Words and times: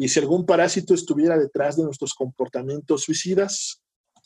y 0.00 0.08
si 0.08 0.18
algún 0.18 0.46
parásito 0.46 0.94
estuviera 0.94 1.38
detrás 1.38 1.76
de 1.76 1.84
nuestros 1.84 2.14
comportamientos 2.14 3.02
suicidas. 3.02 3.82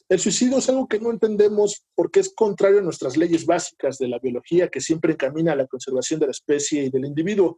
El 0.09 0.21
suicidio 0.21 0.59
es 0.59 0.69
algo 0.69 0.87
que 0.87 1.01
no 1.01 1.11
entendemos 1.11 1.85
porque 1.97 2.21
es 2.21 2.33
contrario 2.33 2.79
a 2.79 2.83
nuestras 2.83 3.17
leyes 3.17 3.45
básicas 3.45 3.99
de 3.99 4.07
la 4.07 4.21
biología 4.21 4.69
que 4.69 4.81
siempre 4.81 5.15
encamina 5.15 5.51
a 5.51 5.57
la 5.57 5.67
conservación 5.67 6.21
de 6.21 6.27
la 6.27 6.31
especie 6.31 6.85
y 6.85 6.91
del 6.91 7.07
individuo. 7.07 7.57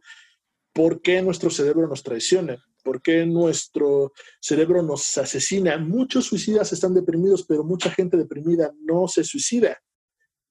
¿Por 0.73 0.99
qué 1.03 1.21
nuestro 1.21 1.51
cerebro 1.51 1.87
nos 1.87 2.01
traiciona? 2.01 2.57
¿Por 2.83 3.03
qué 3.03 3.23
nuestro 3.23 4.13
cerebro 4.41 4.81
nos 4.81 5.15
asesina? 5.19 5.77
Muchos 5.77 6.25
suicidas 6.25 6.73
están 6.73 6.95
deprimidos, 6.95 7.45
pero 7.47 7.63
mucha 7.63 7.91
gente 7.91 8.17
deprimida 8.17 8.73
no 8.81 9.07
se 9.07 9.23
suicida. 9.23 9.77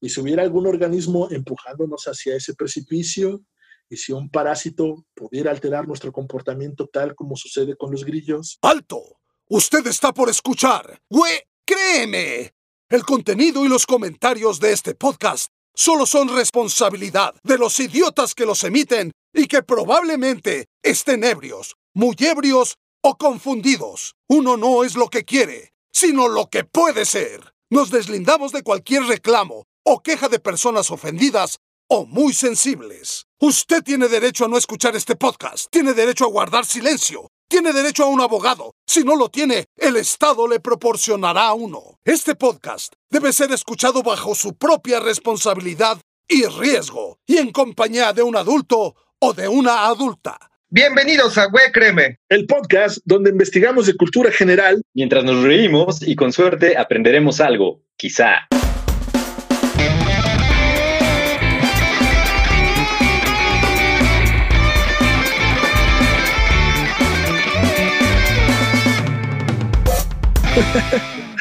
Y 0.00 0.08
si 0.08 0.20
hubiera 0.20 0.44
algún 0.44 0.68
organismo 0.68 1.28
empujándonos 1.32 2.04
hacia 2.04 2.36
ese 2.36 2.54
precipicio, 2.54 3.42
y 3.88 3.96
si 3.96 4.12
un 4.12 4.30
parásito 4.30 5.04
pudiera 5.14 5.50
alterar 5.50 5.86
nuestro 5.86 6.12
comportamiento 6.12 6.88
tal 6.88 7.14
como 7.14 7.36
sucede 7.36 7.76
con 7.76 7.90
los 7.90 8.04
grillos. 8.04 8.58
¡Alto! 8.62 9.20
Usted 9.48 9.86
está 9.86 10.12
por 10.12 10.28
escuchar. 10.28 11.00
¡Güey! 11.08 11.40
Créeme. 11.64 12.52
El 12.88 13.04
contenido 13.04 13.64
y 13.64 13.68
los 13.68 13.86
comentarios 13.86 14.60
de 14.60 14.72
este 14.72 14.94
podcast 14.94 15.50
solo 15.74 16.06
son 16.06 16.34
responsabilidad 16.34 17.34
de 17.42 17.58
los 17.58 17.78
idiotas 17.80 18.34
que 18.34 18.46
los 18.46 18.64
emiten 18.64 19.12
y 19.34 19.46
que 19.46 19.62
probablemente 19.62 20.66
estén 20.82 21.24
ebrios, 21.24 21.76
muy 21.94 22.16
ebrios 22.20 22.76
o 23.02 23.16
confundidos. 23.16 24.14
Uno 24.28 24.56
no 24.56 24.84
es 24.84 24.96
lo 24.96 25.08
que 25.08 25.24
quiere, 25.24 25.72
sino 25.92 26.28
lo 26.28 26.48
que 26.48 26.64
puede 26.64 27.04
ser. 27.04 27.52
Nos 27.70 27.90
deslindamos 27.90 28.52
de 28.52 28.62
cualquier 28.62 29.02
reclamo 29.04 29.66
o 29.84 30.02
queja 30.02 30.28
de 30.28 30.38
personas 30.38 30.90
ofendidas 30.90 31.58
o 31.88 32.06
muy 32.06 32.32
sensibles. 32.32 33.25
Usted 33.38 33.82
tiene 33.82 34.08
derecho 34.08 34.46
a 34.46 34.48
no 34.48 34.56
escuchar 34.56 34.96
este 34.96 35.14
podcast, 35.14 35.66
tiene 35.70 35.92
derecho 35.92 36.24
a 36.24 36.28
guardar 36.28 36.64
silencio, 36.64 37.28
tiene 37.46 37.74
derecho 37.74 38.04
a 38.04 38.06
un 38.06 38.22
abogado. 38.22 38.72
Si 38.86 39.04
no 39.04 39.14
lo 39.14 39.28
tiene, 39.28 39.66
el 39.76 39.96
Estado 39.96 40.48
le 40.48 40.58
proporcionará 40.58 41.52
uno. 41.52 41.98
Este 42.02 42.34
podcast 42.34 42.94
debe 43.10 43.34
ser 43.34 43.52
escuchado 43.52 44.02
bajo 44.02 44.34
su 44.34 44.56
propia 44.56 45.00
responsabilidad 45.00 45.98
y 46.26 46.46
riesgo, 46.46 47.18
y 47.26 47.36
en 47.36 47.52
compañía 47.52 48.14
de 48.14 48.22
un 48.22 48.36
adulto 48.36 48.96
o 49.18 49.34
de 49.34 49.48
una 49.48 49.84
adulta. 49.84 50.38
Bienvenidos 50.70 51.36
a 51.36 51.44
Güey 51.44 51.72
Créeme, 51.72 52.16
el 52.30 52.46
podcast 52.46 53.00
donde 53.04 53.28
investigamos 53.28 53.84
de 53.84 53.96
cultura 53.98 54.32
general 54.32 54.80
mientras 54.94 55.24
nos 55.24 55.42
reímos 55.42 56.00
y 56.00 56.16
con 56.16 56.32
suerte 56.32 56.78
aprenderemos 56.78 57.42
algo, 57.42 57.82
quizá. 57.98 58.48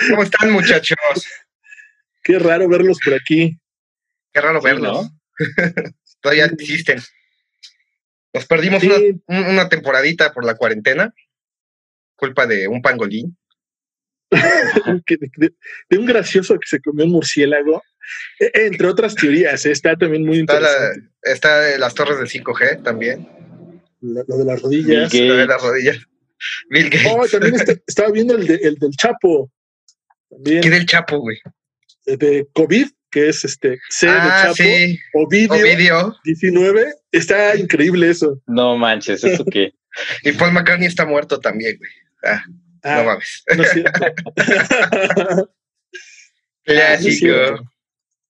¿Cómo 0.10 0.24
están, 0.24 0.52
muchachos? 0.52 0.98
Qué 2.24 2.38
raro 2.38 2.68
verlos 2.68 2.98
por 3.04 3.14
aquí. 3.14 3.58
Qué 4.34 4.42
raro 4.42 4.62
verlos. 4.62 5.10
Todavía 6.22 6.46
existen. 6.46 7.02
Nos 8.34 8.46
perdimos 8.46 8.84
una, 9.28 9.70
temporadita 9.70 10.34
por 10.34 10.44
la 10.44 10.56
cuarentena, 10.56 11.14
culpa 12.16 12.46
de 12.46 12.68
un 12.68 12.82
pangolín. 12.82 13.38
de, 14.32 15.98
un 15.98 16.06
gracioso 16.06 16.56
que 16.60 16.68
se 16.68 16.82
comió 16.82 17.06
un 17.06 17.12
murciélago, 17.12 17.82
e, 18.40 18.52
entre 18.66 18.88
otras 18.88 19.16
teorías, 19.16 19.66
¿eh? 19.66 19.72
está 19.72 19.96
también 19.96 20.26
muy 20.26 20.40
interesante. 20.40 21.10
Está, 21.22 21.60
de 21.62 21.80
las 21.80 21.94
torres 21.94 22.18
del 22.18 22.28
5G 22.28 22.84
también. 22.84 23.30
Lo, 24.02 24.24
de 24.24 24.46
las 24.46 24.62
rodillas. 24.62 25.14
Lo 25.14 25.36
de 25.36 25.48
las 25.48 25.62
rodillas. 25.62 26.06
Bill 26.70 26.92
Oh, 27.08 27.28
también 27.28 27.56
estaba 27.88 28.12
viendo 28.12 28.36
el, 28.36 28.50
el 28.50 28.76
del 28.76 28.92
Chapo. 28.92 29.52
También. 30.30 30.62
¿Qué 30.62 30.70
del 30.70 30.86
Chapo, 30.86 31.20
güey? 31.20 31.38
De 32.06 32.48
COVID, 32.54 32.88
que 33.10 33.30
es 33.30 33.46
este 33.46 33.80
C 33.90 34.08
de 34.08 34.14
ah, 34.14 34.42
Chapo. 34.44 34.56
Sí. 34.56 35.00
Ovidio, 35.14 36.16
19. 36.24 36.94
Está 37.12 37.56
increíble 37.56 38.10
eso. 38.10 38.42
No 38.48 38.78
manches, 38.78 39.24
¿eso 39.24 39.46
qué? 39.46 39.74
y 40.24 40.32
Paul 40.34 40.54
McCartney 40.54 40.88
está 40.88 41.06
muerto 41.06 41.40
también, 41.40 41.78
güey. 41.78 41.92
Ah, 42.24 42.44
no 42.48 42.92
ah, 42.92 43.04
mames. 43.04 43.44
No 43.56 43.64
es 43.64 43.74
Clásico. 46.64 47.70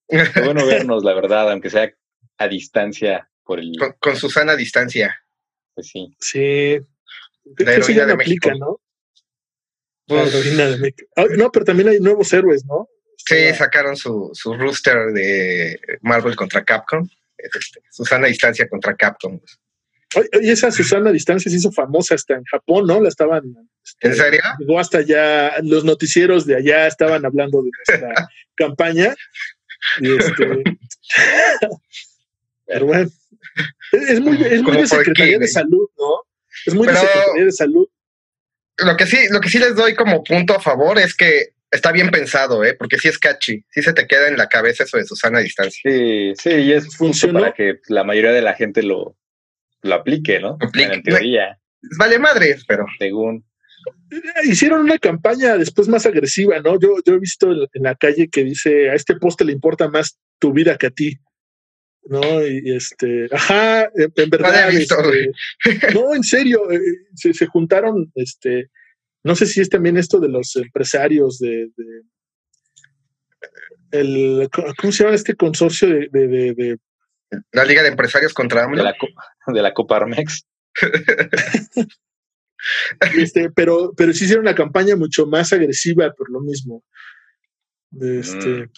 Qué 0.08 0.42
bueno 0.42 0.66
vernos, 0.66 1.04
la 1.04 1.14
verdad, 1.14 1.52
aunque 1.52 1.70
sea 1.70 1.92
a 2.38 2.48
distancia 2.48 3.30
por 3.44 3.59
el. 3.59 3.72
Con, 3.78 3.94
con 4.00 4.16
Susana 4.18 4.56
distancia. 4.56 5.16
Pues 5.74 5.88
sí. 5.88 6.16
Sí, 6.20 6.80
la 7.57 7.73
heroína 7.73 8.06
de 8.06 8.17
México. 8.17 8.51
¿no? 8.57 8.79
Pues, 10.07 10.31
de 10.31 10.78
México. 10.78 11.07
Ah, 11.16 11.25
no, 11.38 11.51
pero 11.51 11.66
también 11.66 11.89
hay 11.89 12.00
nuevos 12.00 12.31
héroes, 12.33 12.66
¿no? 12.66 12.88
Sí, 13.17 13.53
sacaron 13.56 13.95
su, 13.95 14.29
su 14.33 14.53
rooster 14.53 15.11
de 15.13 15.79
Marvel 16.01 16.35
contra 16.35 16.63
Capcom. 16.63 17.07
Este, 17.38 17.81
Susana 17.89 18.28
Distancia 18.28 18.67
contra 18.67 18.95
Capcom. 18.95 19.39
Oye, 20.16 20.51
esa 20.51 20.72
Susana 20.72 21.11
Distancia 21.11 21.50
se 21.50 21.57
hizo 21.57 21.72
famosa 21.72 22.16
hasta 22.16 22.35
en 22.35 22.44
Japón, 22.45 22.88
¿no? 22.88 23.01
La 23.01 23.09
estaban. 23.09 23.44
Este, 23.83 24.07
¿En 24.07 24.16
serio? 24.16 24.41
Llegó 24.59 24.79
hasta 24.79 25.00
allá, 25.00 25.59
los 25.63 25.83
noticieros 25.83 26.45
de 26.45 26.56
allá 26.56 26.88
estaban 26.88 27.25
hablando 27.25 27.62
de 27.62 27.72
nuestra 27.72 28.29
campaña. 28.56 29.13
Y 30.00 30.16
este. 30.16 30.45
pero 32.66 32.85
bueno. 32.85 33.09
Es 33.91 34.19
muy, 34.19 34.41
es 34.44 34.62
muy 34.62 34.77
de 34.77 34.88
Secretaría 34.88 35.39
de 35.39 35.47
Salud, 35.47 35.88
¿no? 35.97 36.23
Es 36.66 36.74
muy 36.74 36.88
de 36.88 37.52
Salud. 37.52 37.88
Lo 38.78 38.98
que 38.98 39.06
sí, 39.06 39.18
lo 39.30 39.40
que 39.40 39.50
sí 39.50 39.60
les 39.60 39.76
doy 39.76 39.96
como 39.96 40.24
punto 40.24 40.54
a 40.56 40.60
favor 40.60 41.00
es 41.00 41.16
que 41.16 41.54
está 41.72 41.92
bien 41.92 42.10
pensado, 42.10 42.64
¿eh? 42.64 42.74
Porque 42.74 42.98
sí 42.98 43.08
es 43.08 43.18
catchy, 43.18 43.64
sí 43.70 43.82
se 43.82 43.94
te 43.94 44.08
queda 44.08 44.28
en 44.28 44.38
la 44.38 44.48
cabeza 44.48 44.84
eso 44.84 44.98
de 44.98 45.06
Susana 45.06 45.40
a 45.40 45.42
distancia. 45.42 45.82
Sí, 45.84 46.34
sí, 46.38 46.50
y 46.50 46.74
es 46.74 46.96
funcional 46.96 47.44
para 47.44 47.54
que 47.54 47.80
la 47.88 48.04
mayoría 48.04 48.32
de 48.32 48.42
la 48.42 48.54
gente 48.54 48.84
lo, 48.84 49.18
lo 49.82 49.96
aplique, 49.96 50.40
¿no? 50.40 50.58
En 50.74 51.04
teoría. 51.04 51.60
Vale 51.98 52.20
madre, 52.20 52.58
pero. 52.68 52.86
Según. 52.98 53.46
Hicieron 54.44 54.82
una 54.82 54.98
campaña 54.98 55.58
después 55.58 55.88
más 55.88 56.06
agresiva, 56.06 56.60
¿no? 56.60 56.80
Yo, 56.80 56.96
yo 57.06 57.14
he 57.14 57.20
visto 57.20 57.52
en 57.52 57.84
la 57.84 57.96
calle 57.96 58.30
que 58.30 58.44
dice, 58.44 58.90
a 58.90 58.96
este 58.96 59.16
poste 59.16 59.46
le 59.46 59.52
importa 59.52 59.88
más 59.90 60.18
tu 60.40 60.54
vida 60.54 60.78
que 60.78 60.88
a 60.88 60.92
ti. 60.92 61.20
¿No? 62.06 62.46
Y 62.46 62.76
este, 62.76 63.28
ajá, 63.32 63.90
en, 63.96 64.30
verdad. 64.30 64.72
Este, 64.72 65.32
no, 65.94 66.14
en 66.14 66.24
serio, 66.24 66.72
eh, 66.72 66.80
se, 67.16 67.34
se, 67.34 67.46
juntaron, 67.48 68.12
este, 68.16 68.70
no 69.24 69.36
sé 69.36 69.46
si 69.46 69.62
es 69.62 69.70
también 69.70 69.98
esto 69.98 70.20
de 70.20 70.30
los 70.30 70.56
empresarios 70.56 71.40
de, 71.40 71.70
el, 73.92 74.50
¿cómo 74.78 74.92
se 74.92 75.04
llama 75.04 75.16
este 75.16 75.36
consorcio 75.36 75.88
de, 75.88 76.10
de, 76.12 76.78
la 77.52 77.66
Liga 77.66 77.82
de 77.82 77.90
Empresarios 77.90 78.34
contra 78.34 78.64
AMLO? 78.64 78.78
De 78.78 78.84
la, 78.84 78.96
de 79.48 79.62
la 79.62 79.74
Coparmex. 79.74 80.46
este, 83.18 83.50
pero, 83.52 83.94
pero 83.96 84.14
sí 84.14 84.26
hicieron 84.26 84.46
una 84.46 84.56
campaña 84.56 84.96
mucho 84.96 85.26
más 85.26 85.54
agresiva 85.54 86.12
por 86.14 86.30
lo 86.30 86.42
mismo. 86.42 86.84
Este, 88.00 88.69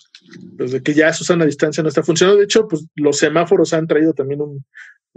desde 0.57 0.83
que 0.83 0.93
ya 0.93 1.13
Susana 1.13 1.43
a 1.43 1.47
distancia 1.47 1.81
no 1.81 1.89
está 1.89 2.03
funcionando. 2.03 2.39
De 2.39 2.45
hecho, 2.45 2.67
pues 2.67 2.85
los 2.95 3.17
semáforos 3.17 3.73
han 3.73 3.87
traído 3.87 4.13
también 4.13 4.41
un, 4.41 4.65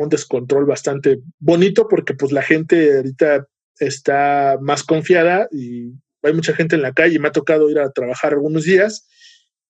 descontrol 0.08 0.64
bastante 0.64 1.20
bonito 1.38 1.86
porque 1.86 2.14
pues 2.14 2.32
la 2.32 2.40
gente 2.40 2.96
ahorita 2.96 3.46
está 3.78 4.56
más 4.58 4.82
confiada 4.82 5.46
y 5.52 5.92
hay 6.22 6.32
mucha 6.32 6.54
gente 6.54 6.74
en 6.74 6.80
la 6.80 6.94
calle. 6.94 7.18
Me 7.18 7.28
ha 7.28 7.32
tocado 7.32 7.68
ir 7.68 7.78
a 7.78 7.90
trabajar 7.90 8.32
algunos 8.32 8.64
días 8.64 9.06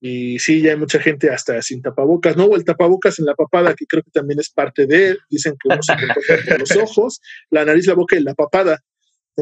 y 0.01 0.39
sí, 0.39 0.63
ya 0.63 0.71
hay 0.71 0.77
mucha 0.77 1.01
gente 1.01 1.31
hasta 1.31 1.61
sin 1.63 1.83
tapabocas, 1.83 2.37
¿no? 2.37 2.45
O 2.45 2.57
el 2.57 2.65
tapabocas 2.65 3.19
en 3.19 3.27
la 3.27 3.35
papada, 3.35 3.75
que 3.75 3.87
creo 3.87 4.03
que 4.03 4.11
también 4.11 4.39
es 4.39 4.51
parte 4.51 4.87
de, 4.87 5.19
dicen 5.29 5.57
que 5.61 5.69
uno 5.69 5.83
se 5.83 5.95
protege 5.95 6.59
los 6.59 6.71
ojos, 6.77 7.21
la 7.51 7.65
nariz, 7.65 7.87
la 7.87 7.95
boca 7.95 8.17
y 8.17 8.21
la 8.21 8.35
papada. 8.35 8.79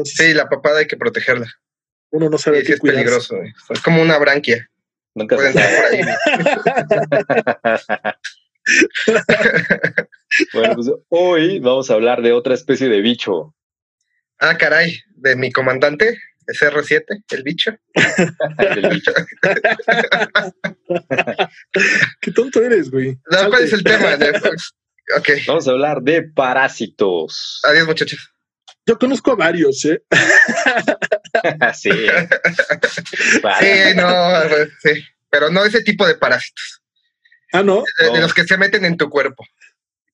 sí, 0.03 0.33
la 0.33 0.49
papada 0.49 0.79
hay 0.79 0.87
que 0.87 0.97
protegerla. 0.97 1.47
Uno 2.11 2.29
no 2.29 2.37
sabe 2.37 2.63
qué 2.63 2.73
es 2.73 2.79
peligroso. 2.79 3.37
Es 3.69 3.81
como 3.81 4.01
una 4.01 4.17
branquia. 4.17 4.69
Nunca 5.15 5.37
se 5.37 5.53
bueno, 10.53 10.75
pues 10.75 10.91
hoy 11.09 11.59
vamos 11.59 11.89
a 11.89 11.95
hablar 11.95 12.21
de 12.21 12.31
otra 12.31 12.53
especie 12.53 12.87
de 12.87 13.01
bicho. 13.01 13.53
Ah, 14.39 14.57
caray, 14.57 14.97
de 15.15 15.35
mi 15.35 15.51
comandante, 15.51 16.17
es 16.47 16.61
R7, 16.61 17.03
el 17.31 17.43
bicho. 17.43 17.75
el 18.57 18.89
bicho. 18.89 19.11
Qué 22.21 22.31
tonto 22.31 22.63
eres, 22.63 22.89
güey. 22.89 23.17
¿Cuál 23.25 23.63
es 23.63 23.73
el 23.73 23.83
tema? 23.83 24.17
okay. 25.17 25.41
Vamos 25.47 25.67
a 25.67 25.71
hablar 25.71 26.01
de 26.01 26.23
parásitos. 26.23 27.59
Adiós, 27.63 27.85
muchachos. 27.87 28.33
Yo 28.89 28.97
conozco 28.97 29.33
a 29.33 29.35
varios, 29.35 29.85
¿eh? 29.85 30.01
sí. 31.75 31.91
sí, 31.91 33.95
no, 33.95 34.41
sí. 34.81 35.03
Pero 35.29 35.51
no 35.51 35.63
ese 35.63 35.83
tipo 35.83 36.07
de 36.07 36.15
parásitos. 36.15 36.81
Ah, 37.53 37.61
no. 37.61 37.83
De, 37.99 38.19
los 38.19 38.33
que 38.33 38.45
se 38.45 38.57
meten 38.57 38.85
en 38.85 38.97
tu 38.97 39.07
cuerpo. 39.07 39.45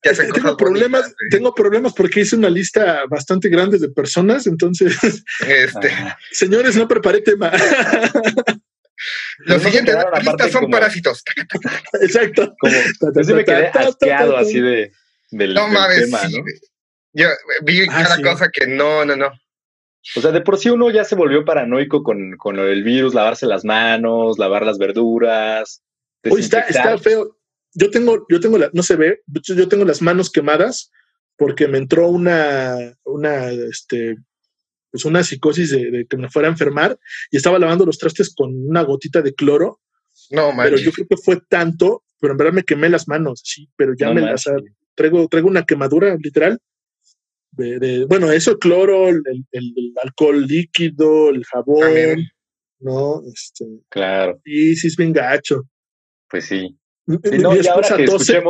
tengo 0.02 0.58
problemas, 0.58 1.14
tengo 1.30 1.54
problemas 1.54 1.94
porque 1.94 2.20
hice 2.20 2.36
una 2.36 2.50
lista 2.50 3.04
bastante 3.08 3.48
grande 3.48 3.78
de 3.78 3.88
personas, 3.88 4.46
entonces, 4.46 4.94
este. 5.40 5.90
señores, 6.32 6.76
no 6.76 6.86
preparé 6.86 7.22
tema. 7.22 7.50
Los 9.38 9.62
siguientes 9.62 9.96
listas 10.22 10.52
son 10.52 10.70
parásitos. 10.70 11.22
Exacto. 12.02 12.54
Como, 12.60 12.74
me 13.36 13.42
quedé 13.42 13.68
asqueado 13.68 14.36
así 14.36 14.60
de, 14.60 14.92
del, 15.30 15.54
no 15.54 15.66
mames, 15.66 16.04
tema, 16.04 16.24
¿no? 16.24 16.44
Yo 17.16 17.28
vi 17.62 17.80
ah, 17.88 18.04
cada 18.04 18.20
cosa 18.20 18.50
que 18.50 18.66
no, 18.66 19.02
no, 19.06 19.16
no. 19.16 19.28
O 20.16 20.20
sea, 20.20 20.32
de 20.32 20.42
por 20.42 20.58
sí 20.58 20.68
uno 20.68 20.90
ya 20.90 21.02
se 21.02 21.14
volvió 21.14 21.46
paranoico 21.46 22.02
con, 22.02 22.36
con 22.36 22.58
el 22.58 22.84
virus, 22.84 23.14
lavarse 23.14 23.46
las 23.46 23.64
manos, 23.64 24.38
lavar 24.38 24.66
las 24.66 24.76
verduras. 24.76 25.82
Uy, 26.24 26.40
está, 26.40 26.60
está 26.60 26.98
feo. 26.98 27.38
Yo 27.72 27.90
tengo, 27.90 28.26
yo 28.28 28.38
tengo 28.38 28.58
la, 28.58 28.68
no 28.74 28.82
se 28.82 28.96
ve, 28.96 29.22
yo 29.26 29.66
tengo 29.66 29.86
las 29.86 30.02
manos 30.02 30.30
quemadas 30.30 30.92
porque 31.36 31.68
me 31.68 31.78
entró 31.78 32.08
una, 32.08 32.76
una, 33.04 33.50
este, 33.50 34.16
pues 34.90 35.06
una 35.06 35.24
psicosis 35.24 35.70
de, 35.70 36.06
que 36.08 36.16
me 36.18 36.28
fuera 36.28 36.48
a 36.48 36.52
enfermar 36.52 36.98
y 37.30 37.38
estaba 37.38 37.58
lavando 37.58 37.86
los 37.86 37.98
trastes 37.98 38.34
con 38.34 38.54
una 38.68 38.82
gotita 38.82 39.22
de 39.22 39.34
cloro. 39.34 39.80
No, 40.30 40.52
man. 40.52 40.66
Pero 40.66 40.76
yo 40.76 40.92
creo 40.92 41.06
que 41.08 41.16
fue 41.16 41.40
tanto, 41.48 42.04
pero 42.20 42.32
en 42.32 42.38
verdad 42.38 42.52
me 42.52 42.64
quemé 42.64 42.90
las 42.90 43.08
manos, 43.08 43.40
sí, 43.42 43.70
pero 43.74 43.94
ya 43.96 44.12
me 44.12 44.20
las 44.20 44.44
traigo, 44.94 45.26
traigo 45.28 45.48
una 45.48 45.64
quemadura 45.64 46.14
literal 46.20 46.60
bueno, 48.08 48.30
eso, 48.30 48.58
cloro, 48.58 49.08
el, 49.08 49.22
alcohol 50.02 50.46
líquido, 50.46 51.30
el 51.30 51.44
jabón, 51.44 52.26
¿no? 52.80 53.22
Este, 53.32 53.64
claro. 53.88 54.38
Sí, 54.44 54.76
sí 54.76 54.88
es 54.88 54.96
bien 54.96 55.12
gacho. 55.12 55.62
Pues 56.28 56.46
sí. 56.46 56.76
Mi, 57.06 57.16
esposa 57.58 57.96
tose. 58.04 58.42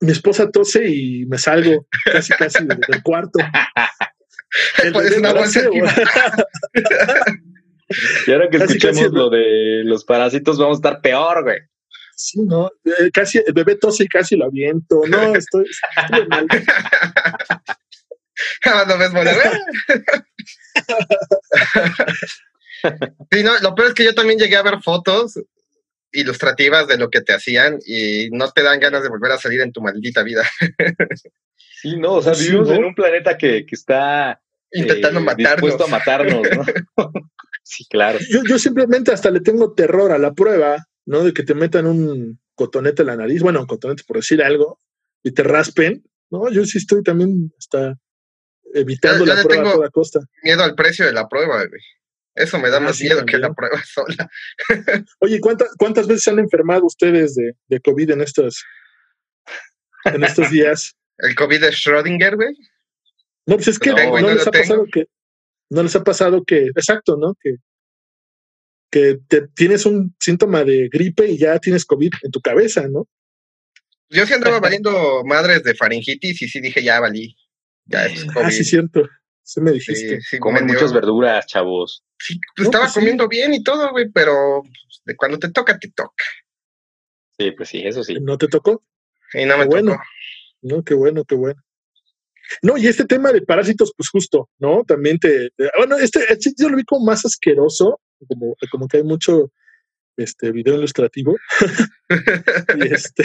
Mi 0.00 0.12
esposa 0.12 0.50
tose 0.50 0.88
y 0.88 1.26
me 1.26 1.36
salgo 1.38 1.86
casi, 2.04 2.32
casi 2.32 2.64
del, 2.64 3.02
cuarto. 3.02 3.38
pues 4.92 5.18
una 5.18 5.30
y 8.26 8.32
ahora 8.32 8.50
que 8.50 8.56
escuchemos 8.56 9.12
lo 9.12 9.30
de 9.30 9.84
los 9.84 10.04
parásitos, 10.04 10.58
vamos 10.58 10.78
a 10.78 10.80
estar 10.80 11.00
peor, 11.00 11.44
güey. 11.44 11.60
Sí, 12.22 12.40
no, 12.40 12.70
eh, 12.84 13.10
casi 13.12 13.38
el 13.38 13.52
bebé 13.52 13.74
tose 13.74 14.04
y 14.04 14.08
casi 14.08 14.36
lo 14.36 14.44
aviento. 14.44 15.02
No, 15.08 15.34
estoy, 15.34 15.66
estoy 15.66 16.28
mal. 16.28 16.46
no 18.86 18.98
ves 18.98 19.10
sí, 23.30 23.42
no, 23.42 23.58
lo 23.58 23.74
peor 23.74 23.88
es 23.88 23.94
que 23.94 24.04
yo 24.04 24.14
también 24.14 24.38
llegué 24.38 24.54
a 24.56 24.62
ver 24.62 24.80
fotos 24.82 25.40
ilustrativas 26.12 26.86
de 26.86 26.96
lo 26.96 27.10
que 27.10 27.22
te 27.22 27.32
hacían 27.32 27.80
y 27.84 28.30
no 28.30 28.48
te 28.52 28.62
dan 28.62 28.78
ganas 28.78 29.02
de 29.02 29.08
volver 29.08 29.32
a 29.32 29.38
salir 29.38 29.62
en 29.62 29.72
tu 29.72 29.80
maldita 29.80 30.22
vida. 30.22 30.48
sí, 31.80 31.96
no, 31.96 32.12
o 32.14 32.22
sea, 32.22 32.34
vivimos 32.34 32.70
en 32.70 32.84
un 32.84 32.94
planeta 32.94 33.36
que, 33.36 33.66
que 33.66 33.74
está 33.74 34.40
intentando 34.70 35.18
eh, 35.18 35.24
matarnos. 35.24 35.60
Dispuesto 35.60 35.84
a 35.84 35.88
matarnos, 35.88 36.46
¿no? 36.54 36.64
sí, 37.64 37.84
claro. 37.90 38.20
Yo, 38.30 38.42
yo 38.48 38.60
simplemente 38.60 39.12
hasta 39.12 39.28
le 39.30 39.40
tengo 39.40 39.72
terror 39.72 40.12
a 40.12 40.18
la 40.18 40.32
prueba 40.32 40.86
¿no? 41.06 41.24
De 41.24 41.32
que 41.32 41.42
te 41.42 41.54
metan 41.54 41.86
un 41.86 42.40
cotonete 42.54 43.02
en 43.02 43.08
la 43.08 43.16
nariz, 43.16 43.42
bueno, 43.42 43.60
un 43.60 43.66
cotonete 43.66 44.04
por 44.06 44.16
decir 44.16 44.42
algo, 44.42 44.78
y 45.22 45.32
te 45.32 45.42
raspen, 45.42 46.04
¿no? 46.30 46.50
Yo 46.50 46.64
sí 46.64 46.78
estoy 46.78 47.02
también 47.02 47.52
hasta 47.58 47.96
evitando 48.74 49.24
la 49.26 49.42
prueba 49.42 49.70
a 49.70 49.74
toda 49.74 49.90
costa. 49.90 50.20
Miedo 50.42 50.62
al 50.62 50.74
precio 50.74 51.04
de 51.04 51.12
la 51.12 51.28
prueba, 51.28 51.64
güey. 51.66 51.82
Eso 52.34 52.58
me 52.58 52.70
da 52.70 52.78
ah, 52.78 52.80
más 52.80 53.00
miedo 53.00 53.24
que 53.26 53.38
la 53.38 53.52
prueba 53.52 53.82
sola. 53.84 54.30
Oye, 55.18 55.40
¿cuántas, 55.40 55.68
¿cuántas 55.76 56.06
veces 56.06 56.24
se 56.24 56.30
han 56.30 56.38
enfermado 56.38 56.86
ustedes 56.86 57.34
de, 57.34 57.52
de 57.68 57.80
COVID 57.80 58.10
en 58.10 58.22
estos, 58.22 58.64
en 60.04 60.24
estos 60.24 60.50
días? 60.50 60.96
¿El 61.18 61.34
COVID 61.34 61.60
de 61.60 61.68
Schrödinger, 61.68 62.36
güey? 62.36 62.56
No, 63.46 63.56
pues 63.56 63.68
es 63.68 63.78
que 63.78 63.90
no, 63.90 64.20
les 64.20 64.46
ha 64.46 64.50
pasado 64.50 64.86
que, 64.90 65.06
no 65.68 65.82
les 65.82 65.96
ha 65.96 66.04
pasado 66.04 66.44
que, 66.44 66.66
exacto, 66.66 67.16
¿no? 67.16 67.34
Que 67.40 67.56
que 68.92 69.18
te, 69.26 69.48
tienes 69.48 69.86
un 69.86 70.14
síntoma 70.20 70.64
de 70.64 70.90
gripe 70.92 71.26
y 71.26 71.38
ya 71.38 71.58
tienes 71.58 71.86
COVID 71.86 72.12
en 72.22 72.30
tu 72.30 72.42
cabeza, 72.42 72.86
¿no? 72.88 73.08
Yo 74.10 74.26
sí 74.26 74.34
andaba 74.34 74.60
valiendo 74.60 75.24
madres 75.24 75.62
de 75.62 75.74
faringitis 75.74 76.42
y 76.42 76.48
sí 76.48 76.60
dije, 76.60 76.82
ya 76.82 77.00
valí. 77.00 77.34
Ya 77.86 78.04
es 78.04 78.26
COVID. 78.26 78.44
Ah, 78.44 78.50
sí, 78.50 78.62
cierto. 78.62 79.08
Sí 79.42 79.62
me 79.62 79.72
dijiste. 79.72 80.20
Sí, 80.20 80.38
Comen 80.38 80.66
muchas 80.66 80.92
verduras, 80.92 81.46
chavos. 81.46 82.04
Sí, 82.18 82.38
pues 82.54 82.66
estaba 82.66 82.84
pues 82.84 82.94
comiendo 82.94 83.26
bien 83.28 83.54
y 83.54 83.62
todo, 83.62 83.90
güey, 83.92 84.10
pero 84.12 84.62
de 85.06 85.16
cuando 85.16 85.38
te 85.38 85.50
toca, 85.50 85.78
te 85.78 85.90
toca. 85.90 86.24
Sí, 87.38 87.50
pues 87.52 87.70
sí, 87.70 87.82
eso 87.82 88.04
sí. 88.04 88.18
¿No 88.20 88.36
te 88.36 88.46
tocó? 88.46 88.84
Sí, 89.30 89.46
no 89.46 89.56
me 89.56 89.64
bueno. 89.64 89.98
No, 90.60 90.84
qué 90.84 90.92
bueno, 90.92 91.24
qué 91.24 91.34
bueno. 91.34 91.60
No, 92.60 92.76
y 92.76 92.86
este 92.88 93.06
tema 93.06 93.32
de 93.32 93.40
parásitos, 93.40 93.94
pues 93.96 94.10
justo, 94.10 94.50
¿no? 94.58 94.84
También 94.84 95.18
te. 95.18 95.48
bueno, 95.78 95.96
este, 95.96 96.30
este, 96.30 96.52
yo 96.58 96.68
lo 96.68 96.76
vi 96.76 96.84
como 96.84 97.06
más 97.06 97.24
asqueroso 97.24 97.98
como, 98.26 98.56
como 98.70 98.88
que 98.88 98.98
hay 98.98 99.02
mucho 99.04 99.52
este, 100.16 100.52
video 100.52 100.74
ilustrativo. 100.74 101.36
y, 102.76 102.92
este, 102.92 103.24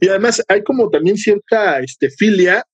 y 0.00 0.08
además 0.08 0.42
hay 0.48 0.62
como 0.62 0.90
también 0.90 1.16
cierta 1.16 1.80
este, 1.80 2.10
filia 2.10 2.64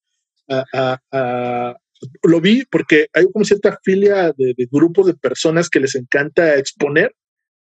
a, 0.49 1.77
lo 2.23 2.41
vi 2.41 2.65
porque 2.71 3.09
hay 3.13 3.25
como 3.33 3.45
cierta 3.45 3.79
filia 3.83 4.33
de, 4.37 4.55
grupos 4.71 5.07
de 5.07 5.15
personas 5.15 5.71
que 5.71 5.81
les 5.81 5.95
encanta 5.95 6.57
exponer 6.57 7.15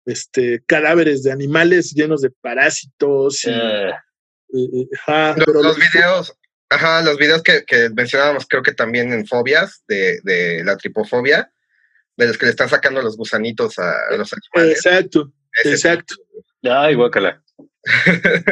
este, 0.07 0.63
cadáveres 0.67 1.23
de 1.23 1.33
animales 1.33 1.93
llenos 1.93 2.21
de 2.23 2.31
parásitos. 2.31 3.45
Eh. 3.47 3.91
los, 4.53 5.77
videos, 5.77 6.37
ajá, 6.69 7.03
los 7.03 7.17
videos 7.19 7.43
que, 7.43 7.91
mencionábamos 7.95 8.47
creo 8.49 8.63
que 8.63 8.73
también 8.73 9.13
en 9.13 9.27
fobias 9.27 9.83
de, 9.89 10.21
de 10.23 10.65
la 10.65 10.77
tripofobia, 10.77 11.53
de 12.17 12.27
los 12.27 12.39
que 12.39 12.47
le 12.47 12.51
están 12.51 12.69
sacando 12.69 13.03
los 13.03 13.17
gusanitos 13.17 13.79
a, 13.79 14.17
los 14.17 14.33
animales. 14.33 14.85
Exacto, 14.85 15.33
exacto. 15.65 16.15
Ay, 16.63 16.95
guácala. 16.95 17.43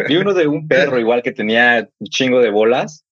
Vi 0.09 0.17
uno 0.17 0.33
de 0.33 0.47
un 0.47 0.67
perro 0.67 0.99
igual 0.99 1.23
que 1.23 1.33
tenía 1.33 1.89
un 1.99 2.07
chingo 2.09 2.41
de 2.41 2.51
bolas 2.51 3.05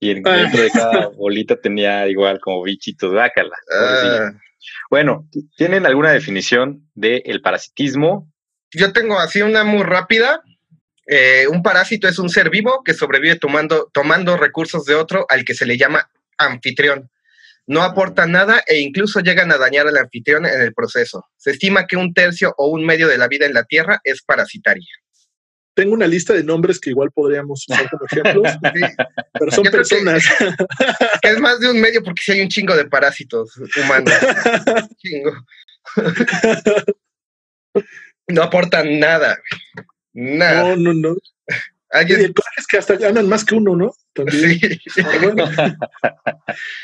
y 0.00 0.10
ah. 0.26 0.36
dentro 0.36 0.62
de 0.62 0.70
cada 0.70 1.08
bolita 1.08 1.60
tenía 1.60 2.08
igual 2.08 2.40
como 2.40 2.62
bichitos, 2.62 3.12
guácala. 3.12 3.56
Ah. 3.72 4.32
Bueno, 4.90 5.28
¿tienen 5.56 5.86
alguna 5.86 6.12
definición 6.12 6.88
del 6.94 7.40
parasitismo? 7.42 8.30
Yo 8.72 8.92
tengo 8.92 9.18
así 9.18 9.42
una 9.42 9.64
muy 9.64 9.82
rápida. 9.82 10.42
Eh, 11.06 11.46
un 11.48 11.62
parásito 11.62 12.06
es 12.06 12.18
un 12.18 12.28
ser 12.28 12.50
vivo 12.50 12.82
que 12.84 12.92
sobrevive 12.92 13.36
tomando, 13.36 13.90
tomando 13.92 14.36
recursos 14.36 14.84
de 14.84 14.94
otro 14.94 15.24
al 15.28 15.44
que 15.44 15.54
se 15.54 15.64
le 15.64 15.78
llama 15.78 16.10
anfitrión 16.36 17.10
no 17.68 17.82
aportan 17.82 18.32
nada 18.32 18.62
e 18.66 18.80
incluso 18.80 19.20
llegan 19.20 19.52
a 19.52 19.58
dañar 19.58 19.86
al 19.86 19.98
anfitrión 19.98 20.46
en 20.46 20.62
el 20.62 20.72
proceso. 20.72 21.26
Se 21.36 21.50
estima 21.50 21.86
que 21.86 21.98
un 21.98 22.14
tercio 22.14 22.54
o 22.56 22.68
un 22.68 22.84
medio 22.84 23.06
de 23.06 23.18
la 23.18 23.28
vida 23.28 23.44
en 23.44 23.52
la 23.52 23.64
Tierra 23.64 24.00
es 24.04 24.22
parasitaria. 24.22 24.88
Tengo 25.74 25.92
una 25.92 26.06
lista 26.06 26.32
de 26.32 26.42
nombres 26.42 26.80
que 26.80 26.90
igual 26.90 27.12
podríamos 27.12 27.66
usar 27.68 27.88
como 27.90 28.06
ejemplos, 28.10 28.52
pero 29.38 29.50
son 29.52 29.64
personas. 29.64 30.24
Que, 31.22 31.28
es 31.28 31.40
más 31.40 31.60
de 31.60 31.70
un 31.70 31.80
medio 31.80 32.02
porque 32.02 32.22
si 32.22 32.32
hay 32.32 32.40
un 32.40 32.48
chingo 32.48 32.74
de 32.74 32.86
parásitos 32.86 33.52
humanos. 33.76 34.14
chingo. 34.96 35.32
No 38.28 38.42
aportan 38.44 38.98
nada. 38.98 39.38
Nada. 40.14 40.74
No, 40.74 40.76
no, 40.76 40.94
no. 40.94 41.16
¿Alguien? 41.90 42.34
es 42.56 42.66
que 42.66 42.78
hasta 42.78 42.96
ganan 42.96 43.28
más 43.28 43.44
que 43.44 43.54
uno, 43.54 43.74
¿no? 43.74 43.92
También. 44.12 44.58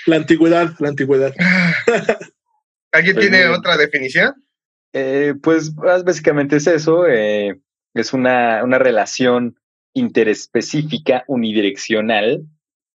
la 0.07 0.17
antigüedad, 0.17 0.75
la 0.79 0.89
antigüedad. 0.89 1.35
¿Alguien 2.93 3.17
pues 3.17 3.29
tiene 3.29 3.49
otra 3.49 3.77
definición? 3.77 4.35
Eh, 4.93 5.35
pues 5.43 5.75
básicamente 5.75 6.57
es 6.57 6.67
eso. 6.67 7.07
Eh, 7.07 7.61
es 7.93 8.13
una, 8.13 8.65
una 8.65 8.79
relación 8.79 9.57
interespecífica 9.93 11.25
unidireccional 11.29 12.43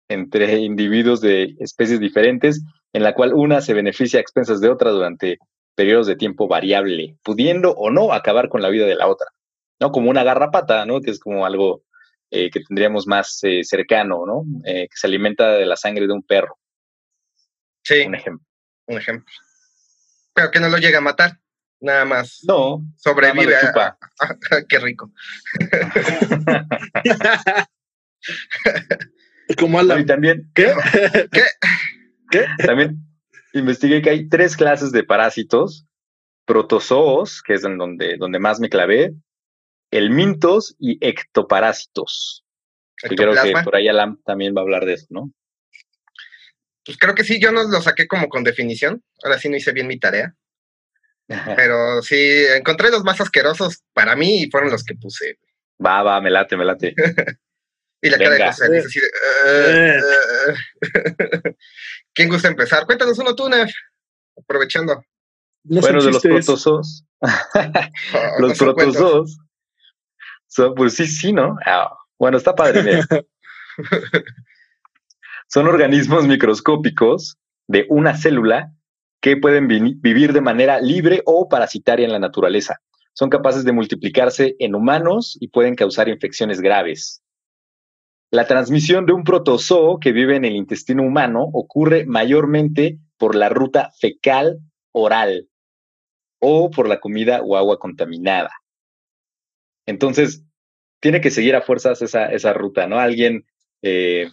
entre 0.08 0.60
individuos 0.60 1.22
de 1.22 1.56
especies 1.60 2.00
diferentes, 2.00 2.64
en 2.94 3.04
la 3.04 3.16
cual 3.16 3.34
una 3.34 3.62
se 3.62 3.74
beneficia 3.74 4.20
a 4.20 4.22
expensas 4.22 4.62
de 4.62 4.70
otra 4.70 4.92
durante 4.92 5.40
periodos 5.76 6.08
de 6.08 6.16
tiempo 6.16 6.48
variable, 6.48 7.18
pudiendo 7.24 7.72
o 7.72 7.90
no 7.90 8.14
acabar 8.14 8.48
con 8.50 8.62
la 8.62 8.70
vida 8.70 8.86
de 8.86 8.96
la 8.96 9.08
otra. 9.08 9.28
¿no? 9.80 9.92
Como 9.92 10.10
una 10.10 10.24
garrapata, 10.24 10.86
¿no? 10.86 11.02
Que 11.02 11.12
es 11.12 11.20
como 11.20 11.46
algo 11.46 11.84
eh, 12.36 12.52
que 12.52 12.60
tendríamos 12.60 13.08
más 13.08 13.40
eh, 13.44 13.64
cercano, 13.64 14.26
¿no? 14.26 14.44
Eh, 14.66 14.90
que 14.90 14.98
se 14.98 15.08
alimenta 15.08 15.54
de 15.54 15.66
la 15.66 15.78
sangre 15.78 16.06
de 16.06 16.12
un 16.12 16.22
perro. 16.22 16.60
Sí. 17.82 18.02
Un 18.06 18.16
ejemplo. 18.16 18.46
Un 18.88 18.98
ejemplo. 18.98 19.34
Pero 20.34 20.52
que 20.52 20.60
no 20.60 20.68
lo 20.68 20.78
llega 20.78 20.98
a 20.98 21.02
matar, 21.02 21.40
nada 21.80 22.04
más. 22.04 22.42
No. 22.46 22.82
Sobrevive. 22.98 23.56
qué 24.68 24.80
rico. 24.80 25.14
Como 29.58 29.80
Alan. 29.80 30.02
Y 30.02 30.06
también. 30.06 30.52
¿Qué? 30.54 30.74
¿Qué? 31.32 31.44
¿Qué? 32.32 32.46
También 32.66 32.98
investigué 33.54 34.02
que 34.02 34.10
hay 34.10 34.28
tres 34.28 34.58
clases 34.58 34.92
de 34.92 35.06
parásitos: 35.06 35.88
protozoos, 36.44 37.42
que 37.42 37.54
es 37.54 37.64
en 37.64 37.78
donde, 37.78 38.18
donde 38.18 38.40
más 38.40 38.60
me 38.60 38.68
clavé, 38.68 39.14
el 39.92 40.10
mintos 40.10 40.76
y 40.80 40.98
ectoparásitos. 41.06 42.44
Yo 43.04 43.16
creo 43.16 43.34
que 43.34 43.54
por 43.64 43.76
ahí 43.76 43.88
Alam 43.88 44.22
también 44.24 44.56
va 44.56 44.62
a 44.62 44.64
hablar 44.64 44.86
de 44.86 44.94
eso, 44.94 45.08
¿no? 45.10 45.32
Pues 46.86 46.98
creo 46.98 47.16
que 47.16 47.24
sí, 47.24 47.40
yo 47.40 47.52
no 47.52 47.64
lo 47.64 47.82
saqué 47.82 48.08
como 48.08 48.30
con 48.30 48.44
definición. 48.44 49.04
Ahora 49.24 49.40
sí 49.40 49.50
no 49.50 49.58
hice 49.58 49.72
bien 49.72 49.88
mi 49.88 50.00
tarea. 50.00 50.36
Pero 51.56 52.02
sí, 52.02 52.46
encontré 52.56 52.92
los 52.92 53.04
más 53.04 53.20
asquerosos 53.20 53.84
para 53.94 54.16
mí 54.16 54.44
y 54.44 54.52
fueron 54.52 54.70
los 54.72 54.84
que 54.84 54.96
puse. 54.96 55.40
Va, 55.84 56.04
va, 56.04 56.22
me 56.22 56.30
late, 56.30 56.56
me 56.56 56.66
late. 56.66 56.94
y 58.02 58.10
la 58.10 58.18
cara 58.18 58.36
de 58.36 58.46
José 58.46 58.72
dice 58.72 58.88
así 58.88 59.00
de, 59.00 60.02
¿Quién 62.14 62.30
gusta 62.30 62.48
empezar? 62.48 62.86
Cuéntanos 62.86 63.18
uno 63.18 63.36
tú, 63.36 63.50
Nef. 63.50 63.72
Aprovechando. 64.38 65.04
bueno, 65.64 66.04
de 66.04 66.12
los 66.12 66.22
protozoos. 66.22 67.04
los 68.40 68.58
protozoos. 68.58 69.40
Pues 70.76 70.94
sí, 70.94 71.08
sí, 71.08 71.34
¿no? 71.34 71.58
Ah, 71.66 71.92
bueno, 72.18 72.38
está 72.38 72.56
padre. 72.56 73.02
Son 75.48 75.68
organismos 75.68 76.28
microscópicos 76.28 77.38
de 77.68 77.86
una 77.90 78.16
célula 78.16 78.72
que 79.22 79.38
pueden 79.38 79.68
vivir 79.68 80.34
de 80.34 80.42
manera 80.42 80.80
libre 80.80 81.22
o 81.26 81.50
parasitaria 81.50 82.06
en 82.06 82.12
la 82.12 82.20
naturaleza. 82.20 82.80
Son 83.14 83.30
capaces 83.30 83.64
de 83.64 83.72
multiplicarse 83.72 84.56
en 84.60 84.76
humanos 84.76 85.38
y 85.40 85.48
pueden 85.48 85.76
causar 85.76 86.10
infecciones 86.10 86.62
graves. 86.62 87.24
La 88.32 88.48
transmisión 88.48 89.06
de 89.06 89.14
un 89.14 89.24
protozoo 89.24 90.00
que 90.00 90.12
vive 90.12 90.36
en 90.36 90.46
el 90.46 90.56
intestino 90.56 91.04
humano 91.04 91.48
ocurre 91.54 92.06
mayormente 92.06 93.00
por 93.18 93.36
la 93.36 93.50
ruta 93.50 93.92
fecal 94.00 94.60
oral 94.92 95.48
o 96.40 96.70
por 96.70 96.88
la 96.88 97.00
comida 97.00 97.42
o 97.42 97.56
agua 97.56 97.80
contaminada. 97.80 98.52
Entonces, 99.86 100.44
tiene 101.00 101.22
que 101.22 101.32
seguir 101.32 101.56
a 101.56 101.62
fuerzas 101.62 102.02
esa, 102.02 102.26
esa 102.28 102.54
ruta, 102.54 102.88
¿no? 102.88 103.00
Alguien, 103.00 103.46
eh, 103.82 104.30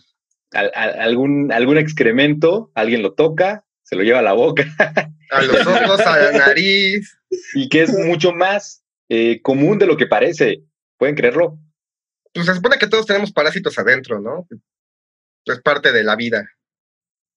algún, 0.53 1.53
algún 1.53 1.79
excremento, 1.79 2.71
alguien 2.75 3.03
lo 3.03 3.15
toca, 3.15 3.65
se 3.83 3.97
lo 3.97 4.03
lleva 4.03 4.21
a 4.21 4.23
la 4.23 4.33
boca. 4.33 4.65
A 5.31 5.43
los 5.43 5.67
ojos, 5.67 6.01
a 6.01 6.19
la 6.19 6.33
nariz. 6.33 7.19
Y 7.55 7.71
que 7.71 7.81
es 7.81 7.91
mucho 7.91 8.33
más 8.33 8.85
eh, 9.09 9.41
común 9.41 9.79
de 9.79 9.87
lo 9.87 9.97
que 9.97 10.07
parece. 10.07 10.63
¿Pueden 10.99 11.15
creerlo? 11.15 11.59
Pues 12.33 12.45
se 12.45 12.55
supone 12.55 12.77
que 12.77 12.87
todos 12.87 13.07
tenemos 13.07 13.33
parásitos 13.33 13.79
adentro, 13.79 14.21
¿no? 14.21 14.47
Es 15.47 15.61
parte 15.63 15.93
de 15.93 16.05
la 16.05 16.15
vida, 16.15 16.47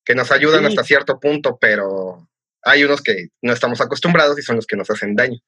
que 0.03 0.15
nos 0.15 0.31
ayudan 0.31 0.65
hasta 0.65 0.83
cierto 0.83 1.19
punto, 1.19 1.57
pero 1.59 2.29
hay 2.61 2.83
unos 2.83 3.01
que 3.01 3.29
no 3.41 3.53
estamos 3.53 3.81
acostumbrados 3.81 4.37
y 4.37 4.41
son 4.41 4.57
los 4.57 4.67
que 4.67 4.75
nos 4.75 4.89
hacen 4.89 5.15
daño. 5.15 5.39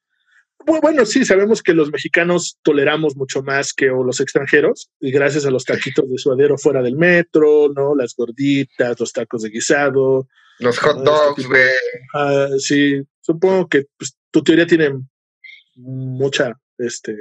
Bueno, 0.66 1.06
sí, 1.06 1.24
sabemos 1.24 1.62
que 1.62 1.72
los 1.72 1.90
mexicanos 1.90 2.58
toleramos 2.62 3.16
mucho 3.16 3.42
más 3.42 3.72
que 3.72 3.86
los 3.86 4.20
extranjeros, 4.20 4.90
y 5.00 5.10
gracias 5.10 5.46
a 5.46 5.50
los 5.50 5.64
taquitos 5.64 6.08
de 6.10 6.18
suadero 6.18 6.58
fuera 6.58 6.82
del 6.82 6.96
metro, 6.96 7.68
¿no? 7.74 7.94
Las 7.94 8.14
gorditas, 8.14 8.98
los 8.98 9.12
tacos 9.12 9.42
de 9.42 9.50
guisado. 9.50 10.28
Los 10.58 10.78
hot 10.78 10.98
este 10.98 11.10
dogs, 11.10 11.46
güey. 11.46 11.62
Ah, 12.14 12.48
sí, 12.58 13.00
supongo 13.20 13.68
que 13.68 13.86
pues, 13.96 14.16
tu 14.30 14.42
teoría 14.42 14.66
tiene 14.66 14.92
mucha 15.76 16.52
este, 16.76 17.16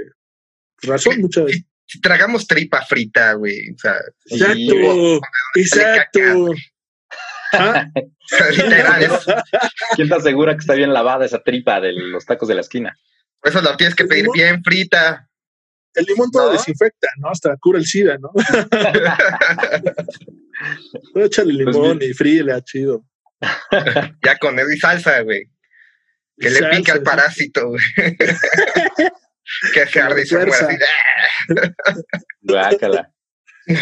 razón, 0.82 1.22
mucha. 1.22 1.46
Tragamos 2.02 2.48
tripa 2.48 2.82
frita, 2.82 3.34
güey. 3.34 3.72
O 3.72 3.78
sea, 3.78 3.96
exacto, 4.26 5.22
exacto. 5.56 6.52
¿Ah? 7.54 7.90
¿Quién 9.96 10.10
te 10.10 10.16
asegura 10.16 10.54
que 10.54 10.60
está 10.60 10.74
bien 10.74 10.92
lavada 10.92 11.26
esa 11.26 11.42
tripa 11.42 11.80
de 11.80 11.94
los 11.94 12.26
tacos 12.26 12.50
de 12.50 12.56
la 12.56 12.62
esquina? 12.62 12.98
Eso 13.44 13.62
lo 13.62 13.78
tienes 13.78 13.96
que 13.96 14.06
pedir 14.06 14.28
bien 14.34 14.64
frita. 14.64 15.30
El 15.94 16.06
limón 16.06 16.32
todo 16.32 16.52
desinfecta, 16.52 17.08
¿no? 17.18 17.30
Hasta 17.30 17.56
cura 17.58 17.78
el 17.80 17.86
SIDA, 17.86 18.18
¿no? 18.20 18.32
Échale 21.16 21.64
pues 21.64 21.76
limón 21.76 22.00
y 22.02 22.14
fríele, 22.14 22.62
chido. 22.64 23.04
ya 24.24 24.38
con 24.38 24.60
él 24.60 24.68
y 24.74 24.80
salsa, 24.80 25.22
güey. 25.22 25.50
Que 26.38 26.52
le 26.52 26.70
pica 26.70 26.94
al 26.94 27.02
parásito, 27.02 27.70
güey. 27.70 27.82
que 29.74 29.88
se 29.88 30.02
arde 30.02 30.22
y 30.22 30.26
se 30.26 30.36
muere 30.36 30.52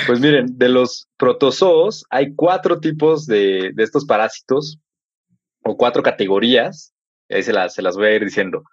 Pues 0.08 0.20
miren, 0.20 0.58
de 0.58 0.70
los 0.70 1.10
protozoos 1.18 2.06
hay 2.10 2.34
cuatro 2.34 2.80
tipos 2.80 3.26
de, 3.26 3.72
de 3.74 3.84
estos 3.84 4.06
parásitos 4.06 4.80
o 5.64 5.76
cuatro 5.76 6.02
categorías. 6.02 6.94
Ahí 7.30 7.44
se 7.44 7.52
las, 7.52 7.74
se 7.74 7.82
las 7.82 7.98
voy 7.98 8.08
a 8.08 8.16
ir 8.16 8.24
diciendo. 8.24 8.64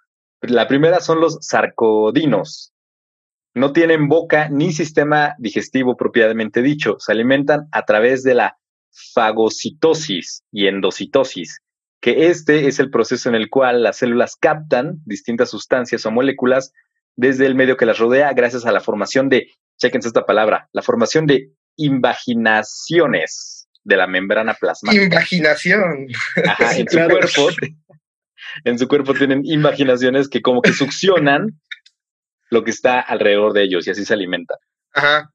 La 0.43 0.67
primera 0.67 0.99
son 0.99 1.21
los 1.21 1.37
sarcodinos. 1.41 2.73
No 3.55 3.71
tienen 3.71 4.09
boca 4.09 4.49
ni 4.49 4.73
sistema 4.73 5.35
digestivo 5.37 5.95
propiamente 5.95 6.61
dicho. 6.61 6.97
Se 6.99 7.13
alimentan 7.13 7.67
a 7.71 7.85
través 7.85 8.23
de 8.23 8.35
la 8.35 8.57
fagocitosis 9.13 10.43
y 10.51 10.67
endocitosis, 10.67 11.61
que 12.01 12.27
este 12.27 12.67
es 12.67 12.79
el 12.79 12.89
proceso 12.89 13.29
en 13.29 13.35
el 13.35 13.49
cual 13.49 13.83
las 13.83 13.97
células 13.97 14.35
captan 14.35 14.99
distintas 15.05 15.49
sustancias 15.49 16.05
o 16.05 16.11
moléculas 16.11 16.73
desde 17.15 17.45
el 17.45 17.55
medio 17.55 17.77
que 17.77 17.85
las 17.85 17.99
rodea 17.99 18.33
gracias 18.33 18.65
a 18.65 18.71
la 18.71 18.81
formación 18.81 19.29
de, 19.29 19.49
chequense 19.77 20.09
esta 20.09 20.25
palabra, 20.25 20.67
la 20.73 20.81
formación 20.81 21.25
de 21.25 21.51
invaginaciones 21.77 23.69
de 23.83 23.97
la 23.97 24.07
membrana 24.07 24.55
plasmática. 24.55 25.03
Invaginación. 25.03 26.07
Ajá, 26.45 26.77
en 26.77 26.89
su 26.89 26.97
cuerpo 26.97 27.49
en 28.63 28.79
su 28.79 28.87
cuerpo 28.87 29.13
tienen 29.13 29.41
imaginaciones 29.45 30.29
que 30.29 30.41
como 30.41 30.61
que 30.61 30.73
succionan 30.73 31.59
lo 32.49 32.63
que 32.63 32.71
está 32.71 32.99
alrededor 32.99 33.53
de 33.53 33.63
ellos 33.63 33.87
y 33.87 33.91
así 33.91 34.05
se 34.05 34.13
alimentan. 34.13 34.57
Ajá. 34.93 35.33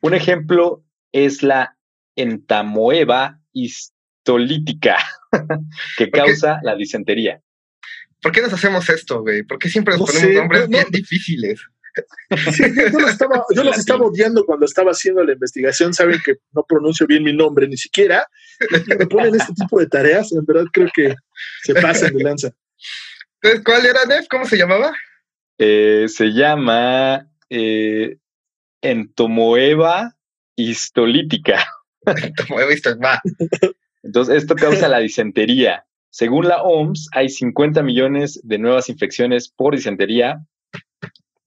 Un 0.00 0.14
ejemplo 0.14 0.84
es 1.12 1.42
la 1.42 1.76
entamoeba 2.16 3.40
histolítica, 3.52 4.96
que 5.98 6.10
causa 6.10 6.58
la 6.62 6.76
disentería. 6.76 7.40
¿Por 8.20 8.32
qué 8.32 8.40
nos 8.40 8.52
hacemos 8.52 8.88
esto, 8.88 9.20
güey? 9.20 9.42
¿Por 9.42 9.58
qué 9.58 9.68
siempre 9.68 9.96
nos 9.96 10.10
ponemos 10.10 10.34
nombres 10.34 10.68
bien 10.68 10.86
difíciles? 10.90 11.60
Yo, 12.30 12.98
los 12.98 13.10
estaba, 13.10 13.44
yo 13.54 13.64
los 13.64 13.78
estaba 13.78 14.06
odiando 14.06 14.44
cuando 14.44 14.66
estaba 14.66 14.90
haciendo 14.90 15.22
la 15.24 15.32
investigación. 15.32 15.94
Saben 15.94 16.20
que 16.24 16.36
no 16.52 16.64
pronuncio 16.64 17.06
bien 17.06 17.22
mi 17.22 17.32
nombre 17.32 17.68
ni 17.68 17.76
siquiera. 17.76 18.26
Y 18.60 18.94
me 18.96 19.06
ponen 19.06 19.34
este 19.34 19.52
tipo 19.54 19.78
de 19.78 19.86
tareas. 19.86 20.32
En 20.32 20.44
verdad 20.44 20.64
creo 20.72 20.88
que 20.94 21.14
se 21.62 21.74
pasan 21.74 22.14
de 22.14 22.24
lanza. 22.24 22.50
Entonces, 23.40 23.64
¿cuál 23.64 23.86
era, 23.86 24.04
Def? 24.06 24.26
¿Cómo 24.28 24.44
se 24.46 24.56
llamaba? 24.56 24.92
Eh, 25.58 26.06
se 26.08 26.32
llama 26.32 27.28
eh, 27.50 28.16
entomoeba 28.80 30.16
histolítica. 30.56 31.64
entomoeba 32.06 32.72
histolítica. 32.72 33.22
Entonces, 34.02 34.36
esto 34.36 34.54
causa 34.54 34.88
la 34.88 34.98
disentería. 34.98 35.84
Según 36.10 36.46
la 36.46 36.62
OMS, 36.62 37.08
hay 37.12 37.28
50 37.28 37.82
millones 37.82 38.40
de 38.44 38.58
nuevas 38.58 38.88
infecciones 38.88 39.48
por 39.48 39.74
disentería 39.74 40.46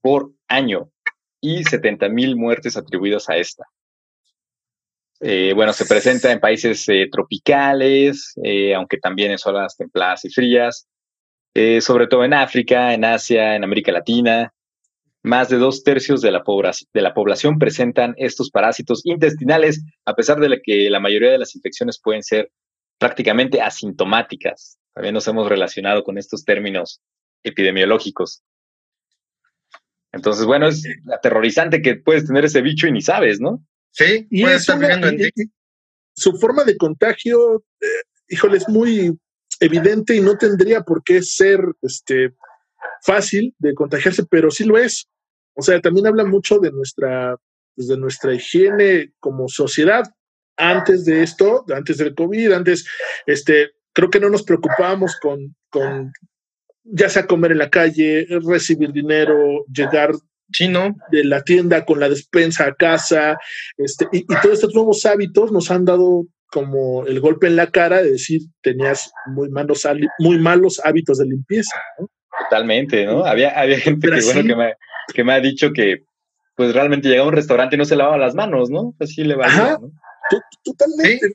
por 0.00 0.32
año 0.48 0.90
y 1.40 1.64
70 1.64 2.08
mil 2.08 2.36
muertes 2.36 2.76
atribuidas 2.76 3.28
a 3.28 3.36
esta. 3.36 3.64
Eh, 5.20 5.52
bueno, 5.54 5.72
se 5.72 5.86
presenta 5.86 6.30
en 6.30 6.40
países 6.40 6.88
eh, 6.88 7.08
tropicales, 7.10 8.34
eh, 8.42 8.74
aunque 8.74 8.98
también 8.98 9.32
en 9.32 9.38
zonas 9.38 9.76
templadas 9.76 10.24
y 10.24 10.30
frías, 10.30 10.86
sobre 11.80 12.06
todo 12.06 12.24
en 12.24 12.34
África, 12.34 12.94
en 12.94 13.04
Asia, 13.04 13.56
en 13.56 13.64
América 13.64 13.90
Latina. 13.90 14.52
Más 15.24 15.48
de 15.48 15.56
dos 15.56 15.82
tercios 15.82 16.20
de 16.20 16.30
la, 16.30 16.44
de 16.94 17.02
la 17.02 17.14
población 17.14 17.58
presentan 17.58 18.14
estos 18.16 18.50
parásitos 18.50 19.04
intestinales, 19.04 19.82
a 20.04 20.14
pesar 20.14 20.38
de 20.38 20.60
que 20.62 20.88
la 20.88 21.00
mayoría 21.00 21.32
de 21.32 21.38
las 21.38 21.56
infecciones 21.56 22.00
pueden 22.00 22.22
ser 22.22 22.52
prácticamente 22.96 23.60
asintomáticas. 23.60 24.78
También 24.94 25.14
nos 25.14 25.26
hemos 25.26 25.48
relacionado 25.48 26.04
con 26.04 26.16
estos 26.16 26.44
términos 26.44 27.00
epidemiológicos. 27.42 28.42
Entonces, 30.12 30.46
bueno, 30.46 30.68
es 30.68 30.82
aterrorizante 31.12 31.82
que 31.82 31.96
puedes 31.96 32.26
tener 32.26 32.44
ese 32.44 32.62
bicho 32.62 32.86
y 32.86 32.92
ni 32.92 33.02
sabes, 33.02 33.40
¿no? 33.40 33.64
Sí, 33.90 34.26
y 34.30 34.44
su 36.14 36.36
forma 36.38 36.64
de 36.64 36.76
contagio, 36.76 37.64
eh, 37.80 37.86
híjole, 38.28 38.58
es 38.58 38.68
muy 38.68 39.16
evidente 39.60 40.16
y 40.16 40.20
no 40.20 40.36
tendría 40.36 40.82
por 40.82 41.02
qué 41.04 41.22
ser 41.22 41.60
este, 41.82 42.34
fácil 43.02 43.54
de 43.58 43.74
contagiarse, 43.74 44.24
pero 44.24 44.50
sí 44.50 44.64
lo 44.64 44.78
es. 44.78 45.08
O 45.54 45.62
sea, 45.62 45.80
también 45.80 46.06
habla 46.06 46.24
mucho 46.24 46.58
de 46.58 46.70
nuestra, 46.70 47.36
pues, 47.74 47.88
de 47.88 47.96
nuestra 47.96 48.34
higiene 48.34 49.12
como 49.20 49.48
sociedad. 49.48 50.04
Antes 50.56 51.04
de 51.04 51.22
esto, 51.22 51.64
antes 51.72 51.98
del 51.98 52.14
COVID, 52.14 52.52
antes, 52.52 52.86
este, 53.26 53.70
creo 53.92 54.10
que 54.10 54.20
no 54.20 54.28
nos 54.28 54.42
preocupábamos 54.42 55.16
con, 55.20 55.54
con 55.70 56.12
ya 56.92 57.08
sea 57.08 57.26
comer 57.26 57.52
en 57.52 57.58
la 57.58 57.70
calle, 57.70 58.26
recibir 58.46 58.92
dinero, 58.92 59.64
llegar 59.72 60.12
de 61.10 61.24
la 61.24 61.42
tienda 61.42 61.84
con 61.84 62.00
la 62.00 62.08
despensa 62.08 62.66
a 62.66 62.74
casa, 62.74 63.38
este, 63.76 64.06
y, 64.12 64.24
todos 64.24 64.54
estos 64.54 64.74
nuevos 64.74 65.04
hábitos 65.04 65.52
nos 65.52 65.70
han 65.70 65.84
dado 65.84 66.24
como 66.50 67.04
el 67.06 67.20
golpe 67.20 67.46
en 67.46 67.56
la 67.56 67.70
cara 67.70 68.02
de 68.02 68.12
decir 68.12 68.40
tenías 68.62 69.12
muy 69.26 69.50
malos, 69.50 69.86
muy 70.18 70.38
malos 70.38 70.80
hábitos 70.82 71.18
de 71.18 71.26
limpieza. 71.26 71.78
Totalmente, 72.44 73.04
¿no? 73.04 73.24
Había, 73.24 73.50
había 73.50 73.78
gente 73.78 74.08
que, 74.10 74.22
bueno, 74.22 74.42
que, 74.42 74.56
me, 74.56 74.74
que 75.12 75.24
me 75.24 75.32
ha 75.34 75.40
dicho 75.40 75.72
que 75.72 76.04
pues 76.56 76.74
realmente 76.74 77.08
llegaba 77.08 77.26
a 77.26 77.28
un 77.28 77.36
restaurante 77.36 77.76
y 77.76 77.78
no 77.78 77.84
se 77.84 77.96
lavaba 77.96 78.16
las 78.16 78.34
manos, 78.34 78.70
¿no? 78.70 78.94
Así 78.98 79.22
le 79.22 79.36
valía, 79.36 79.78
¿no? 79.80 79.92
Totalmente. 80.64 81.34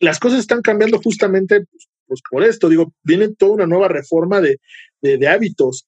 Las 0.00 0.20
cosas 0.20 0.40
están 0.40 0.60
cambiando 0.62 0.98
justamente 0.98 1.64
pues, 2.08 2.20
por 2.28 2.42
esto. 2.42 2.68
Digo, 2.68 2.92
viene 3.02 3.28
toda 3.28 3.52
una 3.52 3.66
nueva 3.66 3.88
reforma 3.88 4.40
de, 4.40 4.58
de, 5.00 5.28
hábitos, 5.28 5.86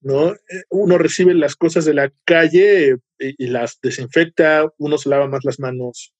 ¿no? 0.00 0.32
Eh, 0.32 0.64
uno 0.70 0.98
recibe 0.98 1.34
las 1.34 1.54
cosas 1.54 1.84
de 1.84 1.94
la 1.94 2.12
calle 2.24 2.96
y, 3.18 3.46
las 3.46 3.78
desinfecta, 3.80 4.66
uno 4.78 4.98
se 4.98 5.08
lava 5.08 5.28
más 5.28 5.44
las 5.44 5.60
manos 5.60 6.12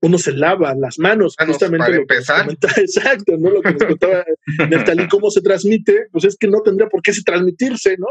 uno 0.00 0.18
se 0.18 0.32
lava 0.32 0.74
las 0.74 0.98
manos, 0.98 1.34
justamente 1.38 1.86
para 1.86 1.96
empezar. 1.96 2.46
exacto, 2.76 3.38
¿no? 3.38 3.48
Lo 3.48 3.62
que 3.62 3.72
nos 3.72 3.84
contaba 3.84 4.24
Neftalí, 4.68 5.08
cómo 5.08 5.30
se 5.30 5.40
transmite, 5.40 6.08
pues 6.12 6.24
es 6.26 6.36
que 6.36 6.46
no 6.46 6.60
tendría 6.60 6.90
por 6.90 7.00
qué 7.00 7.14
se 7.14 7.22
transmitirse, 7.22 7.96
¿no? 7.96 8.08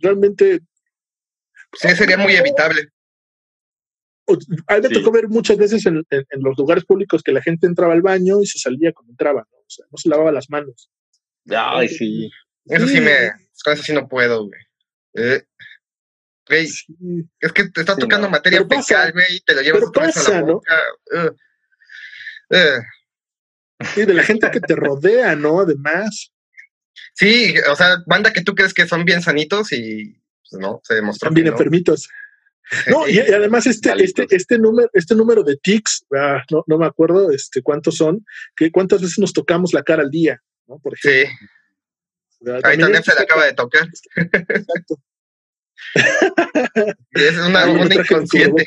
Realmente. 0.00 0.60
Sí, 1.74 1.88
sería 1.90 2.16
muy 2.16 2.32
evitable. 2.32 2.88
A 4.66 4.76
mí 4.76 4.80
me 4.82 4.88
tocó 4.88 5.10
ver 5.10 5.28
muchas 5.28 5.56
veces 5.56 5.84
en, 5.86 6.04
los 6.04 6.58
lugares 6.58 6.84
públicos 6.84 7.22
que 7.22 7.32
la 7.32 7.42
gente 7.42 7.66
entraba 7.66 7.92
al 7.92 8.02
baño 8.02 8.40
y 8.42 8.46
se 8.46 8.58
salía 8.58 8.92
como 8.92 9.10
entraba, 9.10 9.46
¿no? 9.50 9.58
O 9.58 9.68
sea, 9.68 9.86
no 9.90 9.98
se 9.98 10.08
lavaba 10.08 10.32
las 10.32 10.50
manos. 10.50 10.90
Ay, 11.48 11.88
sí. 11.88 12.30
Eso 12.66 12.86
sí, 12.86 13.00
me. 13.00 13.32
Eso 13.66 13.82
sí 13.82 13.92
no 13.92 14.08
puedo, 14.08 14.46
güey. 14.46 14.60
Eh, 15.14 15.42
güey, 16.48 16.68
es 17.40 17.52
que 17.52 17.68
te 17.68 17.80
está 17.80 17.96
tocando 17.96 18.28
materia 18.28 18.64
fecal, 18.66 19.12
güey, 19.12 19.36
y 19.36 19.40
te 19.40 19.54
lo 19.54 19.62
llevas 19.62 19.84
pasa, 19.92 20.38
a 20.38 20.40
la 20.40 20.46
boca. 20.46 20.74
¿no? 21.12 21.34
Sí, 23.94 24.04
de 24.04 24.14
la 24.14 24.22
gente 24.22 24.50
que 24.50 24.60
te 24.60 24.76
rodea, 24.76 25.34
¿no? 25.36 25.60
Además. 25.60 26.32
Sí, 27.14 27.54
o 27.70 27.76
sea, 27.76 27.96
banda 28.06 28.32
que 28.32 28.42
tú 28.42 28.54
crees 28.54 28.74
que 28.74 28.86
son 28.86 29.04
bien 29.04 29.22
sanitos 29.22 29.72
y 29.72 30.20
pues, 30.48 30.60
no, 30.60 30.80
se 30.84 30.94
demostró. 30.94 31.28
Están 31.28 31.34
bien 31.34 31.46
enfermitos. 31.46 32.08
No, 32.88 33.08
y, 33.08 33.18
además 33.18 33.66
este, 33.66 33.92
este, 34.02 34.26
este 34.30 34.58
número, 34.58 34.88
este 34.92 35.14
número 35.14 35.42
de 35.42 35.56
tics, 35.56 36.04
ah, 36.16 36.42
no, 36.50 36.64
no 36.66 36.78
me 36.78 36.86
acuerdo 36.86 37.30
este, 37.30 37.62
cuántos 37.62 37.96
son, 37.96 38.24
que 38.54 38.70
cuántas 38.70 39.02
veces 39.02 39.18
nos 39.18 39.32
tocamos 39.32 39.72
la 39.72 39.82
cara 39.82 40.02
al 40.02 40.10
día, 40.10 40.40
¿no? 40.66 40.78
Por 40.78 40.94
ejemplo. 40.94 41.30
Sí. 42.40 42.50
Ahí 42.64 42.78
también 42.78 43.02
se 43.02 43.14
le 43.14 43.20
acaba 43.20 43.44
de 43.44 43.52
tocar. 43.54 43.88
Exacto. 44.16 44.96
es 47.10 47.38
una, 47.38 47.66
no 47.66 47.72
una 47.72 47.94
inconsciente. 47.94 48.64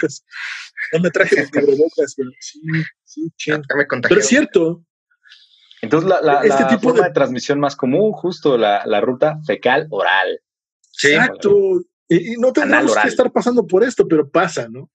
No 0.91 1.00
me 1.00 1.10
traje 1.10 1.41
los 1.41 1.50
cubrebocas, 1.50 2.13
pero 2.15 2.29
sí, 2.39 2.62
sí, 3.03 3.31
Pero 4.07 4.19
es 4.19 4.27
cierto. 4.27 4.83
Entonces, 5.81 6.10
la, 6.10 6.22
la, 6.22 6.41
este 6.43 6.63
tipo 6.65 6.89
forma 6.89 7.07
de... 7.07 7.13
transmisión 7.13 7.60
más 7.60 7.75
común, 7.75 8.13
justo 8.13 8.57
la, 8.57 8.83
la 8.86 9.01
ruta 9.01 9.39
fecal 9.45 9.88
oral. 9.89 10.39
Exacto. 11.01 11.83
Y, 12.07 12.36
no 12.38 12.51
tenemos 12.53 12.95
que 12.95 13.07
estar 13.07 13.31
pasando 13.31 13.65
por 13.65 13.83
esto, 13.83 14.07
pero 14.07 14.29
pasa, 14.29 14.67
¿no? 14.69 14.89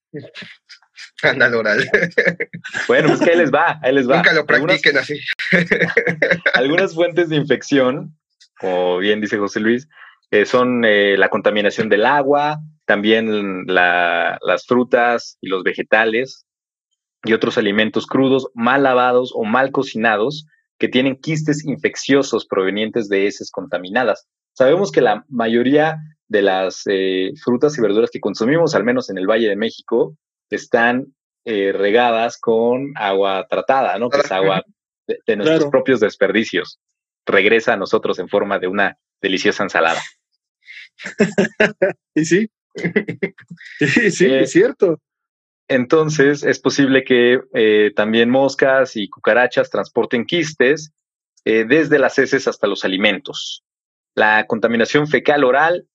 Anal 1.23 1.55
oral. 1.55 1.91
Bueno, 2.87 3.09
pues 3.09 3.21
que 3.21 3.31
ahí 3.31 3.37
les 3.37 3.53
va, 3.53 3.79
ahí 3.83 3.95
les 3.95 4.09
va. 4.09 4.17
Nunca 4.17 4.33
lo 4.33 4.47
practiquen 4.47 4.99
así. 4.99 5.19
algunas 6.55 6.95
fuentes 6.95 7.29
de 7.29 7.37
infección, 7.37 8.17
como 8.59 8.99
bien 8.99 9.21
dice 9.21 9.39
José 9.39 9.61
Luis, 9.61 9.89
eh, 10.31 10.45
son 10.45 10.85
eh, 10.85 11.17
la 11.17 11.29
contaminación 11.29 11.89
del 11.89 12.05
agua, 12.05 12.61
también 12.85 13.65
las 13.67 14.67
frutas 14.67 15.39
y 15.41 15.49
los 15.49 15.63
vegetales 15.63 16.47
y 17.25 17.33
otros 17.33 17.59
alimentos 17.59 18.07
crudos, 18.07 18.49
mal 18.55 18.83
lavados 18.83 19.33
o 19.35 19.45
mal 19.45 19.73
cocinados, 19.73 20.47
que 20.79 20.89
tienen 20.89 21.17
quistes 21.17 21.65
infecciosos 21.65 22.47
provenientes 22.47 23.09
de 23.09 23.27
heces 23.27 23.51
contaminadas. 23.51 24.27
Sabemos 24.53 24.93
que 24.93 25.01
la 25.01 25.25
mayoría 25.29 25.99
de 26.29 26.43
las 26.43 26.83
eh, 26.87 27.33
frutas 27.43 27.77
y 27.77 27.81
verduras 27.81 28.11
que 28.11 28.21
consumimos, 28.21 28.75
al 28.75 28.85
menos 28.85 29.11
en 29.11 29.19
el 29.19 29.27
Valle 29.27 29.49
de 29.49 29.57
México, 29.57 30.17
están 30.51 31.15
eh, 31.45 31.73
regadas 31.73 32.39
con 32.39 32.93
agua 32.97 33.47
tratada, 33.49 33.99
¿no? 33.99 34.11
Que 34.11 34.21
es 34.21 34.31
agua 34.31 34.63
de, 35.07 35.37
nuestros 35.37 35.71
propios 35.71 36.01
desperdicios. 36.01 36.79
Regresa 37.25 37.73
a 37.73 37.77
nosotros 37.77 38.19
en 38.19 38.29
forma 38.29 38.59
de 38.59 38.69
una 38.69 38.99
deliciosa 39.21 39.63
ensalada. 39.63 40.01
y 42.15 42.25
sí, 42.25 42.51
sí, 43.79 44.11
sí, 44.11 44.27
es 44.27 44.43
eh, 44.43 44.47
cierto. 44.47 45.01
Entonces, 45.67 46.45
es 46.45 46.61
posible 46.61 47.05
que 47.05 47.93
también 47.95 48.31
moscas 48.31 48.97
y 48.97 49.09
cucarachas 49.11 49.69
transporten 49.69 50.25
quistes 50.25 50.93
desde 51.45 51.99
las 51.99 52.19
heces 52.19 52.49
hasta 52.49 52.67
los 52.67 52.87
alimentos. 52.87 53.65
La 54.15 54.47
contaminación 54.47 55.09
fecal 55.09 55.45
oral 55.45 55.87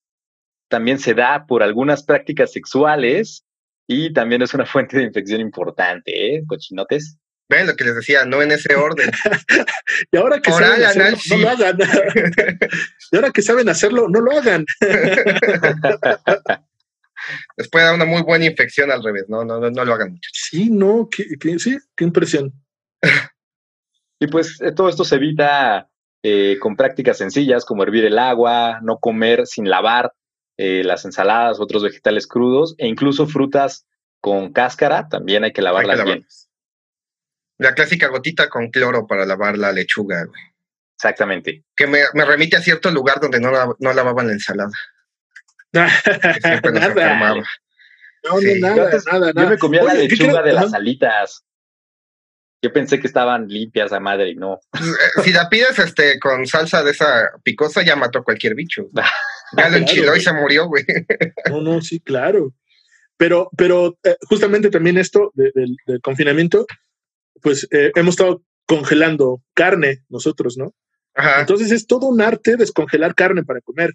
también 0.73 0.97
se 0.97 1.13
da 1.13 1.45
por 1.45 1.61
algunas 1.61 2.01
prácticas 2.01 2.51
sexuales 2.51 3.45
y 3.87 4.11
también 4.11 4.41
es 4.41 4.55
una 4.55 4.65
fuente 4.73 4.97
de 4.97 5.03
infección 5.03 5.39
importante, 5.39 6.35
¿eh? 6.35 6.43
Cochinotes. 6.47 7.19
Ven 7.47 7.67
lo 7.67 7.75
que 7.75 7.83
les 7.83 7.95
decía, 7.95 8.25
no 8.25 8.41
en 8.41 8.51
ese 8.51 8.73
orden. 8.73 9.11
y 10.11 10.17
ahora 10.17 10.41
que 10.41 10.51
saben 10.51 10.83
hacerlo, 10.83 11.19
no 11.29 11.37
lo 11.37 11.49
hagan. 11.49 11.77
y 13.11 13.15
ahora 13.15 13.29
que 13.29 13.41
saben 13.43 13.69
hacerlo, 13.69 14.07
no 14.09 14.19
lo 14.19 14.31
hagan. 14.31 14.65
Les 17.55 17.69
puede 17.69 17.85
dar 17.85 17.93
una 17.93 18.05
muy 18.05 18.23
buena 18.23 18.45
infección 18.45 18.89
al 18.89 19.03
revés, 19.03 19.25
no, 19.27 19.45
no, 19.45 19.59
no, 19.59 19.85
lo 19.85 19.93
hagan 19.93 20.13
mucho. 20.13 20.29
Sí, 20.33 20.71
no, 20.71 21.07
sí, 21.11 21.77
qué 21.95 22.03
impresión. 22.03 22.51
y 24.19 24.25
pues 24.25 24.59
eh, 24.59 24.71
todo 24.71 24.89
esto 24.89 25.03
se 25.03 25.17
evita 25.17 25.87
eh, 26.23 26.57
con 26.59 26.75
prácticas 26.75 27.19
sencillas 27.19 27.63
como 27.63 27.83
hervir 27.83 28.05
el 28.05 28.17
agua, 28.17 28.79
no 28.81 28.97
comer 28.97 29.45
sin 29.45 29.69
lavar, 29.69 30.11
eh, 30.57 30.83
las 30.83 31.05
ensaladas, 31.05 31.59
otros 31.59 31.83
vegetales 31.83 32.27
crudos 32.27 32.75
e 32.77 32.87
incluso 32.87 33.27
frutas 33.27 33.85
con 34.21 34.53
cáscara, 34.53 35.09
también 35.09 35.43
hay 35.43 35.51
que 35.51 35.61
lavarlas 35.61 36.03
bien. 36.03 36.25
La 37.57 37.73
clásica 37.73 38.07
gotita 38.07 38.49
con 38.49 38.69
cloro 38.69 39.05
para 39.07 39.25
lavar 39.25 39.57
la 39.57 39.71
lechuga, 39.71 40.25
güey. 40.25 40.41
Exactamente. 40.95 41.63
Que 41.75 41.87
me, 41.87 42.05
remite 42.13 42.55
a 42.55 42.61
cierto 42.61 42.89
lugar 42.91 43.19
donde 43.19 43.39
no, 43.39 43.51
no 43.79 43.93
lavaban 43.93 44.27
la 44.27 44.33
ensalada. 44.33 44.71
siempre 46.41 46.71
nos 46.71 46.81
nada. 46.95 47.35
No, 48.23 48.39
no, 48.39 48.59
nada, 48.59 48.89
nada, 49.11 49.31
Yo 49.35 49.49
me 49.49 49.57
comía 49.57 49.83
la 49.83 49.93
lechuga 49.95 50.41
de 50.41 50.53
las 50.53 50.73
alitas. 50.73 51.43
Yo 52.61 52.71
pensé 52.71 53.01
que 53.01 53.07
estaban 53.07 53.49
limpias 53.49 53.91
a 53.91 53.99
madre 53.99 54.29
y 54.29 54.35
no. 54.35 54.61
Eh, 54.73 55.21
si 55.23 55.33
la 55.33 55.49
pides 55.49 55.77
este, 55.79 56.17
con 56.17 56.47
salsa 56.47 56.81
de 56.81 56.91
esa 56.91 57.31
picosa, 57.43 57.83
ya 57.83 57.97
mató 57.97 58.19
a 58.19 58.23
cualquier 58.23 58.55
bicho. 58.55 58.89
Ya 59.57 59.69
lo 59.69 59.77
enchiló 59.77 60.15
y 60.15 60.21
se 60.21 60.33
murió, 60.33 60.67
güey. 60.67 60.83
No, 61.49 61.61
no, 61.61 61.81
sí, 61.81 61.99
claro. 61.99 62.53
Pero, 63.17 63.49
pero 63.55 63.97
eh, 64.03 64.15
justamente 64.27 64.69
también 64.69 64.97
esto 64.97 65.31
del 65.35 65.77
confinamiento, 66.01 66.65
pues 67.41 67.67
eh, 67.71 67.91
hemos 67.95 68.13
estado 68.13 68.43
congelando 68.65 69.41
carne 69.53 70.03
nosotros, 70.09 70.57
¿no? 70.57 70.73
Ajá. 71.13 71.41
Entonces 71.41 71.71
es 71.71 71.85
todo 71.85 72.07
un 72.07 72.21
arte 72.21 72.57
descongelar 72.57 73.13
carne 73.13 73.43
para 73.43 73.61
comer. 73.61 73.91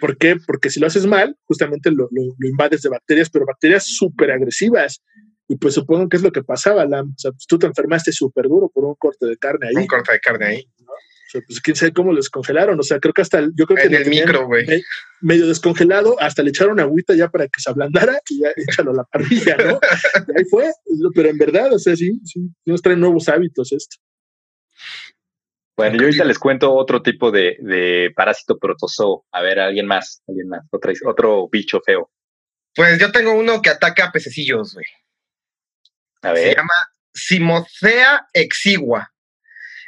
¿Por 0.00 0.18
qué? 0.18 0.36
Porque 0.44 0.70
si 0.70 0.80
lo 0.80 0.88
haces 0.88 1.06
mal, 1.06 1.36
justamente 1.44 1.92
lo, 1.92 2.08
invades 2.42 2.82
de 2.82 2.88
bacterias, 2.88 3.30
pero 3.30 3.46
bacterias 3.46 3.86
súper 3.86 4.32
agresivas. 4.32 5.02
Y 5.48 5.56
pues 5.56 5.74
supongo 5.74 6.08
que 6.08 6.16
es 6.16 6.24
lo 6.24 6.32
que 6.32 6.42
pasaba, 6.42 6.84
Lam. 6.84 7.12
O 7.14 7.18
sea, 7.18 7.30
pues 7.30 7.46
tú 7.46 7.56
te 7.56 7.66
enfermaste 7.66 8.10
súper 8.10 8.46
duro 8.46 8.68
por 8.68 8.84
un 8.84 8.96
corte 8.96 9.26
de 9.26 9.36
carne 9.36 9.68
ahí. 9.68 9.76
Un 9.76 9.86
corte 9.86 10.12
de 10.12 10.18
carne 10.18 10.46
ahí 10.46 10.68
pues 11.42 11.60
quién 11.60 11.76
sabe 11.76 11.92
cómo 11.92 12.10
lo 12.10 12.16
descongelaron. 12.16 12.78
O 12.78 12.82
sea, 12.82 12.98
creo 13.00 13.12
que 13.12 13.22
hasta, 13.22 13.40
yo 13.54 13.66
creo 13.66 13.76
que 13.76 13.94
en 13.94 13.94
el 13.94 14.08
micro, 14.08 14.46
güey. 14.46 14.66
medio 15.20 15.46
descongelado, 15.46 16.20
hasta 16.20 16.42
le 16.42 16.50
echaron 16.50 16.80
agüita 16.80 17.14
ya 17.14 17.28
para 17.28 17.46
que 17.46 17.60
se 17.60 17.70
ablandara 17.70 18.20
y 18.28 18.40
ya 18.40 18.48
échalo 18.56 18.92
a 18.92 18.94
la 18.94 19.04
parrilla, 19.04 19.56
¿no? 19.56 19.80
y 20.28 20.38
ahí 20.38 20.44
fue. 20.50 20.70
Pero 21.14 21.28
en 21.28 21.38
verdad, 21.38 21.72
o 21.72 21.78
sea, 21.78 21.96
sí, 21.96 22.20
sí, 22.24 22.48
nos 22.64 22.82
traen 22.82 23.00
nuevos 23.00 23.28
hábitos 23.28 23.72
esto. 23.72 23.96
Bueno, 25.76 25.98
yo 25.98 26.04
ahorita 26.04 26.24
les 26.24 26.38
cuento 26.38 26.72
otro 26.72 27.02
tipo 27.02 27.30
de, 27.30 27.58
de 27.60 28.10
parásito 28.16 28.58
protozoo. 28.58 29.26
A 29.30 29.42
ver, 29.42 29.60
alguien 29.60 29.86
más, 29.86 30.22
alguien 30.26 30.48
más, 30.48 30.62
otro, 30.70 30.92
otro 31.04 31.48
bicho 31.50 31.80
feo. 31.84 32.10
Pues 32.74 32.98
yo 32.98 33.12
tengo 33.12 33.32
uno 33.32 33.60
que 33.60 33.70
ataca 33.70 34.06
a 34.06 34.12
pececillos, 34.12 34.74
güey. 34.74 34.86
A 36.22 36.32
ver. 36.32 36.50
Se 36.50 36.54
llama 36.56 36.74
Simocea 37.12 38.26
exigua. 38.32 39.12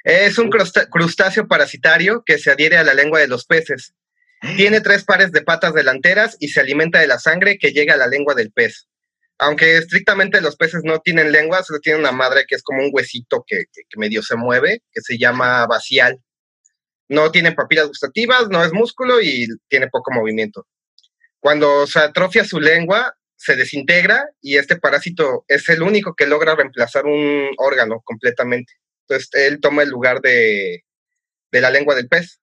Es 0.05 0.39
un 0.39 0.51
crustáceo 0.51 1.49
parasitario 1.49 2.23
que 2.25 2.39
se 2.39 2.51
adhiere 2.51 2.77
a 2.77 2.85
la 2.85 2.95
lengua 2.95 3.21
de 3.21 3.29
los 3.29 3.45
peces. 3.45 3.95
Tiene 4.57 4.81
tres 4.81 5.05
pares 5.05 5.33
de 5.33 5.43
patas 5.43 5.75
delanteras 5.75 6.37
y 6.41 6.49
se 6.49 6.61
alimenta 6.61 7.01
de 7.01 7.07
la 7.07 7.19
sangre 7.19 7.59
que 7.59 7.73
llega 7.73 7.95
a 7.95 7.99
la 7.99 8.07
lengua 8.07 8.35
del 8.35 8.53
pez. 8.53 8.87
Aunque 9.41 9.77
estrictamente 9.77 10.41
los 10.41 10.57
peces 10.57 10.83
no 10.85 10.99
tienen 10.99 11.31
lengua, 11.31 11.63
solo 11.63 11.79
tienen 11.79 12.01
una 12.01 12.13
madre 12.13 12.45
que 12.47 12.57
es 12.57 12.63
como 12.63 12.83
un 12.83 12.91
huesito 12.93 13.45
que, 13.47 13.65
medio 13.97 14.23
se 14.23 14.37
mueve, 14.37 14.83
que 14.93 15.01
se 15.01 15.17
llama 15.17 15.65
vacial. 15.67 16.19
No 17.09 17.31
tiene 17.31 17.53
papilas 17.53 17.87
gustativas, 17.87 18.49
no 18.51 18.65
es 18.65 18.73
músculo 18.73 19.21
y 19.21 19.47
tiene 19.69 19.89
poco 19.89 20.13
movimiento. 20.13 20.67
Cuando 21.39 21.87
se 21.87 22.01
atrofia 22.01 22.45
su 22.45 22.59
lengua, 22.59 23.15
se 23.37 23.55
desintegra 23.55 24.29
y 24.41 24.57
este 24.57 24.77
parásito 24.77 25.45
es 25.47 25.69
el 25.69 25.83
único 25.83 26.15
que 26.17 26.27
logra 26.27 26.57
reemplazar 26.57 27.07
un 27.07 27.51
órgano 27.59 28.01
completamente. 28.05 28.75
Entonces 29.09 29.31
él 29.33 29.61
toma 29.61 29.83
el 29.83 29.89
lugar 29.89 30.21
de, 30.21 30.85
la 31.53 31.71
lengua 31.71 31.95
del 31.95 32.09
pez. 32.09 32.41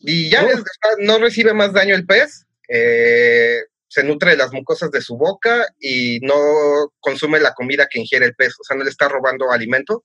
Y 0.00 0.30
ya 0.30 0.44
oh. 0.44 0.62
no 1.00 1.18
recibe 1.18 1.52
más 1.52 1.72
daño 1.72 1.94
el 1.94 2.06
pez. 2.06 2.46
eh, 2.68 3.60
se 3.88 4.04
nutre 4.04 4.32
de 4.32 4.36
las 4.36 4.52
mucosas 4.52 4.90
de 4.90 5.00
su 5.00 5.16
boca 5.16 5.66
y 5.80 6.20
no 6.20 6.92
consume 7.00 7.40
la 7.40 7.54
comida 7.54 7.88
que 7.90 7.98
ingiere 7.98 8.26
el 8.26 8.34
pez, 8.34 8.54
o 8.60 8.64
sea, 8.64 8.76
no 8.76 8.84
le 8.84 8.90
está 8.90 9.08
robando 9.08 9.50
alimento. 9.50 10.04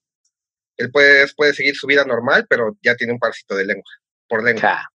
El 0.77 0.89
pez 0.91 1.33
puede 1.35 1.53
seguir 1.53 1.75
su 1.75 1.85
vida 1.85 2.05
normal, 2.05 2.47
pero 2.49 2.77
ya 2.81 2.95
tiene 2.95 3.13
un 3.13 3.19
parásito 3.19 3.55
de 3.55 3.65
lengua, 3.65 3.91
por 4.27 4.43
lengua. 4.43 4.89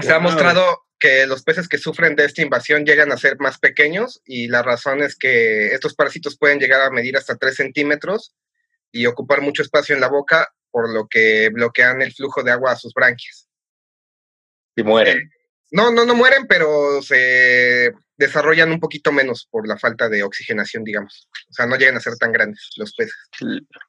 Se 0.00 0.12
ha 0.12 0.18
mostrado 0.18 0.84
que 1.00 1.26
los 1.26 1.42
peces 1.42 1.66
que 1.66 1.78
sufren 1.78 2.14
de 2.14 2.24
esta 2.24 2.42
invasión 2.42 2.84
llegan 2.84 3.10
a 3.10 3.16
ser 3.16 3.38
más 3.38 3.58
pequeños 3.58 4.22
y 4.24 4.48
la 4.48 4.62
razón 4.62 5.02
es 5.02 5.16
que 5.16 5.68
estos 5.68 5.94
parásitos 5.94 6.38
pueden 6.38 6.58
llegar 6.58 6.82
a 6.82 6.90
medir 6.90 7.16
hasta 7.16 7.36
3 7.36 7.56
centímetros 7.56 8.34
y 8.94 9.06
ocupar 9.06 9.42
mucho 9.42 9.62
espacio 9.62 9.94
en 9.94 10.00
la 10.00 10.08
boca, 10.08 10.48
por 10.70 10.92
lo 10.92 11.08
que 11.08 11.48
bloquean 11.50 12.00
el 12.00 12.14
flujo 12.14 12.44
de 12.44 12.52
agua 12.52 12.72
a 12.72 12.76
sus 12.76 12.94
branquias. 12.94 13.48
Y 14.76 14.84
mueren. 14.84 15.30
No, 15.72 15.90
no, 15.90 16.04
no 16.04 16.14
mueren, 16.14 16.46
pero 16.46 17.02
se 17.02 17.92
desarrollan 18.16 18.70
un 18.70 18.78
poquito 18.78 19.10
menos 19.10 19.48
por 19.50 19.66
la 19.66 19.76
falta 19.76 20.08
de 20.08 20.22
oxigenación, 20.22 20.84
digamos. 20.84 21.28
O 21.50 21.52
sea, 21.52 21.66
no 21.66 21.76
llegan 21.76 21.96
a 21.96 22.00
ser 22.00 22.14
tan 22.16 22.30
grandes 22.30 22.70
los 22.76 22.94
peces. 22.94 23.16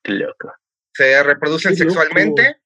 Qué 0.04 0.12
loco. 0.12 0.52
Se 0.92 1.22
reproducen 1.22 1.76
Qué 1.76 1.84
loco. 1.84 1.94
sexualmente 1.94 2.58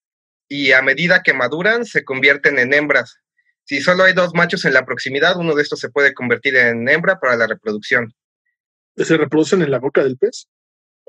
y 0.47 0.71
a 0.71 0.81
medida 0.81 1.21
que 1.21 1.33
maduran 1.33 1.83
se 1.83 2.05
convierten 2.05 2.57
en 2.57 2.73
hembras. 2.73 3.17
Si 3.65 3.81
solo 3.81 4.05
hay 4.05 4.13
dos 4.13 4.33
machos 4.33 4.63
en 4.63 4.73
la 4.73 4.85
proximidad, 4.85 5.37
uno 5.37 5.55
de 5.55 5.61
estos 5.61 5.81
se 5.81 5.89
puede 5.89 6.13
convertir 6.13 6.55
en 6.55 6.87
hembra 6.87 7.19
para 7.19 7.35
la 7.35 7.47
reproducción. 7.47 8.13
¿Se 8.95 9.17
reproducen 9.17 9.61
en 9.61 9.71
la 9.71 9.79
boca 9.79 10.03
del 10.03 10.17
pez? 10.17 10.47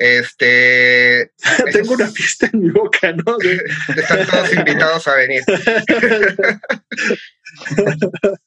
Este, 0.01 1.31
Tengo 1.73 1.93
una 1.93 2.09
fiesta 2.09 2.49
en 2.51 2.61
mi 2.61 2.71
boca, 2.71 3.13
¿no? 3.13 3.37
De- 3.39 3.63
están 3.97 4.27
todos 4.27 4.53
invitados 4.55 5.07
a 5.07 5.15
venir. 5.15 5.43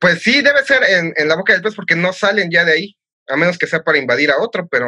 Pues 0.00 0.22
sí, 0.22 0.40
debe 0.40 0.64
ser 0.64 0.84
en, 0.84 1.12
en 1.16 1.26
la 1.26 1.34
boca 1.34 1.52
del 1.52 1.62
pez 1.62 1.74
porque 1.74 1.96
no 1.96 2.12
salen 2.12 2.48
ya 2.48 2.64
de 2.64 2.72
ahí, 2.72 2.96
a 3.26 3.36
menos 3.36 3.58
que 3.58 3.66
sea 3.66 3.82
para 3.82 3.98
invadir 3.98 4.30
a 4.30 4.38
otro, 4.38 4.68
pero 4.68 4.86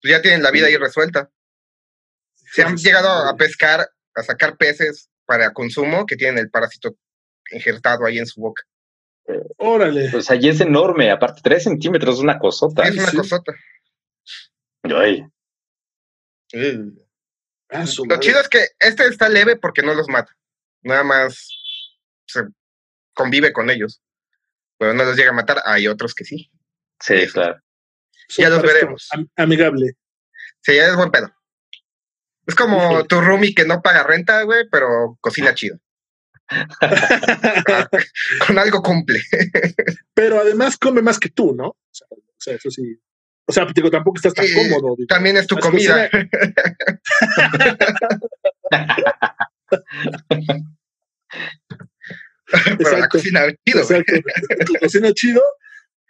pues 0.00 0.12
ya 0.12 0.22
tienen 0.22 0.44
la 0.44 0.52
vida 0.52 0.68
ahí 0.68 0.76
resuelta. 0.76 1.28
Se 2.36 2.62
han 2.62 2.76
llegado 2.76 3.10
a 3.10 3.36
pescar, 3.36 3.90
a 4.14 4.22
sacar 4.22 4.56
peces 4.56 5.10
para 5.26 5.52
consumo 5.52 6.06
que 6.06 6.14
tienen 6.14 6.38
el 6.38 6.50
parásito 6.50 6.94
injertado 7.50 8.06
ahí 8.06 8.18
en 8.18 8.26
su 8.26 8.40
boca. 8.40 8.62
Órale. 9.56 10.22
Sea, 10.22 10.36
y 10.36 10.48
es 10.48 10.60
enorme, 10.60 11.10
aparte, 11.10 11.40
tres 11.42 11.64
centímetros 11.64 12.18
es 12.18 12.22
una 12.22 12.38
cosota. 12.38 12.84
es 12.84 12.96
una 12.96 13.10
sí. 13.10 13.16
cosota. 13.16 13.52
Ay, 14.96 15.24
Ah, 17.70 17.84
Lo 17.98 18.04
madre. 18.06 18.20
chido 18.20 18.40
es 18.40 18.48
que 18.48 18.66
este 18.78 19.06
está 19.08 19.28
leve 19.28 19.56
porque 19.56 19.82
no 19.82 19.92
los 19.94 20.08
mata. 20.08 20.34
Nada 20.82 21.04
más 21.04 21.48
se 22.26 22.44
convive 23.14 23.52
con 23.52 23.68
ellos. 23.68 24.00
Pero 24.78 24.94
no 24.94 25.04
los 25.04 25.16
llega 25.16 25.30
a 25.30 25.34
matar. 25.34 25.60
Hay 25.66 25.86
otros 25.88 26.14
que 26.14 26.24
sí. 26.24 26.50
sí, 27.00 27.26
claro. 27.32 27.60
Son 28.28 28.42
ya 28.44 28.48
los 28.48 28.62
veremos. 28.62 29.08
am- 29.10 29.28
amigable. 29.36 29.92
Sí, 30.62 30.78
es 30.78 30.96
buen 30.96 31.10
pedo. 31.10 31.30
Es 32.46 32.54
como 32.54 33.04
tu 33.06 33.20
roomie 33.20 33.54
que 33.54 33.64
no 33.66 33.82
paga 33.82 34.02
renta, 34.04 34.42
güey, 34.44 34.66
pero 34.70 35.18
cocina 35.20 35.54
chido. 35.54 35.78
Con 38.46 38.58
algo 38.58 38.82
cumple. 38.82 39.20
Pero 40.14 40.40
además 40.40 40.78
come 40.78 41.02
más 41.02 41.18
que 41.18 41.28
tú, 41.28 41.54
¿no? 41.54 41.68
O 41.68 41.78
sea, 41.90 42.06
o 42.10 42.16
sea, 42.38 42.54
eso 42.54 42.70
sí. 42.70 42.98
O 43.48 43.52
sea, 43.52 43.66
digo, 43.74 43.90
tampoco 43.90 44.16
estás 44.18 44.34
tan 44.34 44.44
Sí, 44.46 44.54
cómodo. 44.54 44.94
digo. 44.96 45.06
También 45.08 45.38
es 45.38 45.46
tu 45.46 45.54
Las 45.54 45.64
comida. 45.64 46.10
Pero 52.78 52.98
la 52.98 53.08
cocina 53.08 53.40
chido. 53.66 53.80
Exacto. 53.80 54.12
Tu 54.66 54.74
cocina 54.74 55.10
chido, 55.12 55.40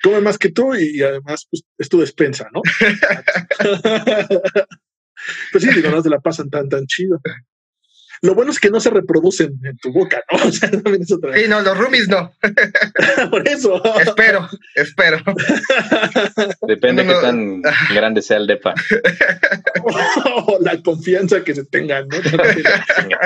come 0.02 0.20
más 0.20 0.36
que 0.36 0.50
tú 0.50 0.74
y, 0.74 1.00
además 1.02 1.46
pues, 1.48 1.62
es 1.78 1.88
tu 1.88 2.00
despensa, 2.00 2.48
¿no? 2.52 2.60
pues 5.52 5.64
sí, 5.64 5.70
digo, 5.74 5.90
no 5.90 6.02
se 6.02 6.10
la 6.10 6.18
pasan 6.18 6.50
tan, 6.50 6.68
tan 6.68 6.84
chido. 6.86 7.20
Lo 8.22 8.34
bueno 8.34 8.50
es 8.50 8.58
que 8.58 8.70
no 8.70 8.80
se 8.80 8.90
reproducen 8.90 9.58
en 9.64 9.76
tu 9.78 9.92
boca, 9.92 10.22
¿no? 10.30 10.38
O 10.48 10.52
sea, 10.52 10.70
también 10.70 11.02
es 11.02 11.12
otra 11.12 11.36
Sí, 11.36 11.44
no, 11.48 11.60
los 11.60 11.76
roomies 11.78 12.08
no. 12.08 12.32
Por 13.30 13.46
eso. 13.48 13.82
Espero, 14.00 14.48
espero. 14.74 15.18
Depende 16.66 17.04
No, 17.04 17.10
qué 17.10 17.14
no. 17.16 17.20
tan 17.20 17.62
grande 17.94 18.22
sea 18.22 18.38
el 18.38 18.46
depa. 18.46 18.74
la 20.60 20.82
confianza 20.82 21.44
que 21.44 21.54
se 21.54 21.64
tengan, 21.64 22.08
¿no? 22.08 22.16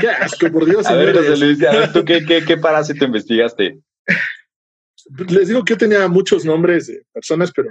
Qué 0.01 0.09
asco, 0.09 0.51
por 0.51 0.67
Dios. 0.67 0.87
A 0.87 0.95
ver. 0.95 1.17
José 1.17 1.37
Luis, 1.37 1.63
a 1.63 1.73
ver, 1.73 1.93
¿tú 1.93 2.05
qué, 2.05 2.25
qué, 2.25 2.45
qué 2.45 2.57
parásito 2.57 3.05
investigaste? 3.05 3.79
les 5.29 5.49
digo 5.49 5.65
que 5.65 5.73
yo 5.75 5.79
tenía 5.79 6.07
muchos 6.09 6.45
nombres 6.45 6.87
de 6.87 7.03
personas, 7.13 7.51
pero 7.55 7.71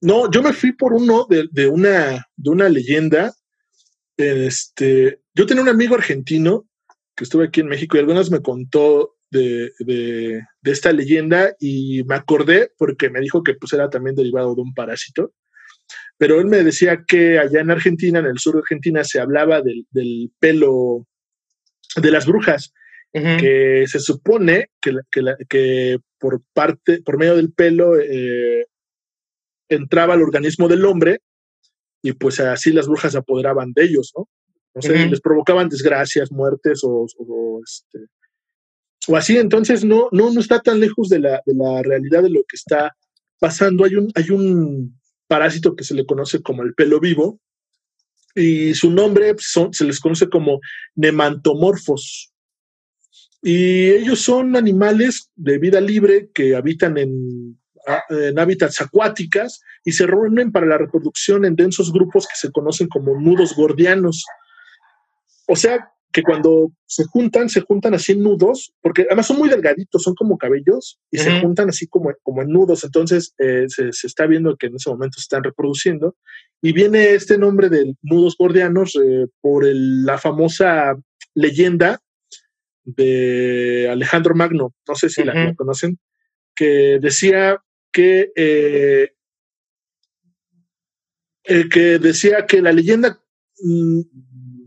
no, 0.00 0.30
yo 0.30 0.42
me 0.42 0.52
fui 0.52 0.72
por 0.72 0.92
uno 0.92 1.26
de, 1.28 1.48
de 1.50 1.68
una, 1.68 2.26
de 2.36 2.50
una 2.50 2.68
leyenda. 2.68 3.32
Este, 4.16 5.20
yo 5.34 5.46
tenía 5.46 5.62
un 5.62 5.68
amigo 5.68 5.94
argentino 5.94 6.66
que 7.16 7.24
estuve 7.24 7.46
aquí 7.46 7.60
en 7.60 7.68
México 7.68 7.96
y 7.96 8.00
algunas 8.00 8.30
me 8.30 8.40
contó 8.40 9.16
de, 9.30 9.72
de- 9.78 10.42
de 10.60 10.70
esta 10.70 10.92
leyenda 10.92 11.54
y 11.58 12.02
me 12.04 12.14
acordé 12.14 12.70
porque 12.76 13.10
me 13.10 13.20
dijo 13.20 13.42
que 13.42 13.54
pues 13.54 13.72
era 13.72 13.88
también 13.90 14.14
derivado 14.16 14.54
de 14.54 14.60
un 14.62 14.74
parásito. 14.74 15.32
Pero 16.18 16.38
él 16.40 16.46
me 16.46 16.62
decía 16.62 17.04
que 17.06 17.38
allá 17.38 17.60
en 17.60 17.70
Argentina, 17.70 18.18
en 18.18 18.26
el 18.26 18.38
sur 18.38 18.54
de 18.54 18.60
Argentina, 18.60 19.02
se 19.04 19.20
hablaba 19.20 19.60
del, 19.62 19.86
del 19.90 20.30
pelo 20.38 21.06
de 21.96 22.10
las 22.10 22.26
brujas 22.26 22.72
que 23.38 23.84
se 23.88 24.00
supone 24.00 24.70
que, 24.80 24.94
que, 25.10 25.22
la- 25.22 25.36
que 25.48 25.98
por 26.18 26.42
parte, 26.54 27.02
por 27.02 27.18
medio 27.18 27.36
del 27.36 27.52
pelo, 27.52 27.98
eh, 28.00 28.66
entraba 29.68 30.14
al 30.14 30.22
organismo 30.22 30.68
del 30.68 30.84
hombre 30.84 31.20
y 32.02 32.12
pues 32.12 32.40
así 32.40 32.72
las 32.72 32.86
brujas 32.88 33.12
se 33.12 33.18
apoderaban 33.18 33.72
de 33.74 33.84
ellos, 33.84 34.12
¿no? 34.16 34.28
No 34.74 34.80
sé, 34.82 34.88
les 35.10 35.20
provocaban 35.20 35.68
desgracias, 35.68 36.30
muertes 36.32 36.82
o, 36.84 37.06
o, 37.18 37.60
este, 37.64 38.06
o 39.08 39.16
así. 39.16 39.36
Entonces 39.36 39.84
no, 39.84 40.08
no, 40.12 40.30
no 40.32 40.40
está 40.40 40.60
tan 40.60 40.80
lejos 40.80 41.08
de 41.08 41.18
la, 41.20 41.42
de 41.44 41.54
la 41.54 41.82
realidad 41.82 42.22
de 42.22 42.30
lo 42.30 42.40
que 42.48 42.56
está 42.56 42.96
pasando. 43.38 43.84
Hay 43.84 43.96
un, 43.96 44.10
hay 44.14 44.30
un 44.30 44.98
parásito 45.26 45.74
que 45.76 45.84
se 45.84 45.94
le 45.94 46.06
conoce 46.06 46.40
como 46.42 46.62
el 46.62 46.74
pelo 46.74 47.00
vivo 47.00 47.38
y 48.34 48.72
su 48.74 48.90
nombre 48.90 49.34
son, 49.38 49.74
se 49.74 49.84
les 49.84 50.00
conoce 50.00 50.28
como 50.30 50.60
nemantomorfos. 50.94 52.32
Y 53.42 53.90
ellos 53.90 54.20
son 54.20 54.56
animales 54.56 55.30
de 55.34 55.58
vida 55.58 55.80
libre 55.80 56.30
que 56.32 56.54
habitan 56.54 56.96
en, 56.96 57.60
a- 57.86 58.04
en 58.08 58.38
hábitats 58.38 58.80
acuáticas 58.80 59.60
y 59.84 59.92
se 59.92 60.06
reúnen 60.06 60.52
para 60.52 60.66
la 60.66 60.78
reproducción 60.78 61.44
en 61.44 61.56
densos 61.56 61.92
grupos 61.92 62.26
que 62.26 62.36
se 62.36 62.52
conocen 62.52 62.86
como 62.88 63.20
nudos 63.20 63.54
gordianos. 63.56 64.24
O 65.52 65.56
sea, 65.56 65.88
que 66.12 66.22
cuando 66.22 66.72
se 66.86 67.04
juntan, 67.04 67.48
se 67.48 67.62
juntan 67.62 67.94
así 67.94 68.12
en 68.12 68.22
nudos, 68.22 68.74
porque 68.82 69.02
además 69.08 69.26
son 69.26 69.38
muy 69.38 69.48
delgaditos, 69.48 70.02
son 70.02 70.14
como 70.14 70.36
cabellos, 70.36 70.98
y 71.10 71.16
se 71.18 71.30
juntan 71.40 71.68
así 71.70 71.86
como, 71.86 72.12
como 72.22 72.42
en 72.42 72.48
nudos. 72.48 72.84
Entonces 72.84 73.34
eh, 73.38 73.64
se, 73.68 73.92
se 73.92 74.06
está 74.06 74.26
viendo 74.26 74.56
que 74.56 74.66
en 74.66 74.74
ese 74.76 74.90
momento 74.90 75.16
se 75.18 75.22
están 75.22 75.42
reproduciendo. 75.42 76.16
Y 76.60 76.72
viene 76.72 77.14
este 77.14 77.38
nombre 77.38 77.70
de 77.70 77.94
nudos 78.02 78.36
gordianos 78.38 78.94
eh, 78.96 79.26
por 79.40 79.64
el- 79.64 80.04
la 80.04 80.18
famosa 80.18 80.94
leyenda 81.34 81.98
de 82.84 83.88
Alejandro 83.90 84.34
Magno, 84.34 84.74
no 84.86 84.94
sé 84.94 85.08
si 85.08 85.22
la, 85.24 85.32
conocen, 85.54 85.98
que 86.54 86.98
decía 87.00 87.62
que, 87.90 88.32
eh, 88.36 89.12
que 91.44 91.98
decía 91.98 92.44
que 92.46 92.60
la 92.60 92.72
leyenda, 92.72 93.20
mm, 93.62 94.00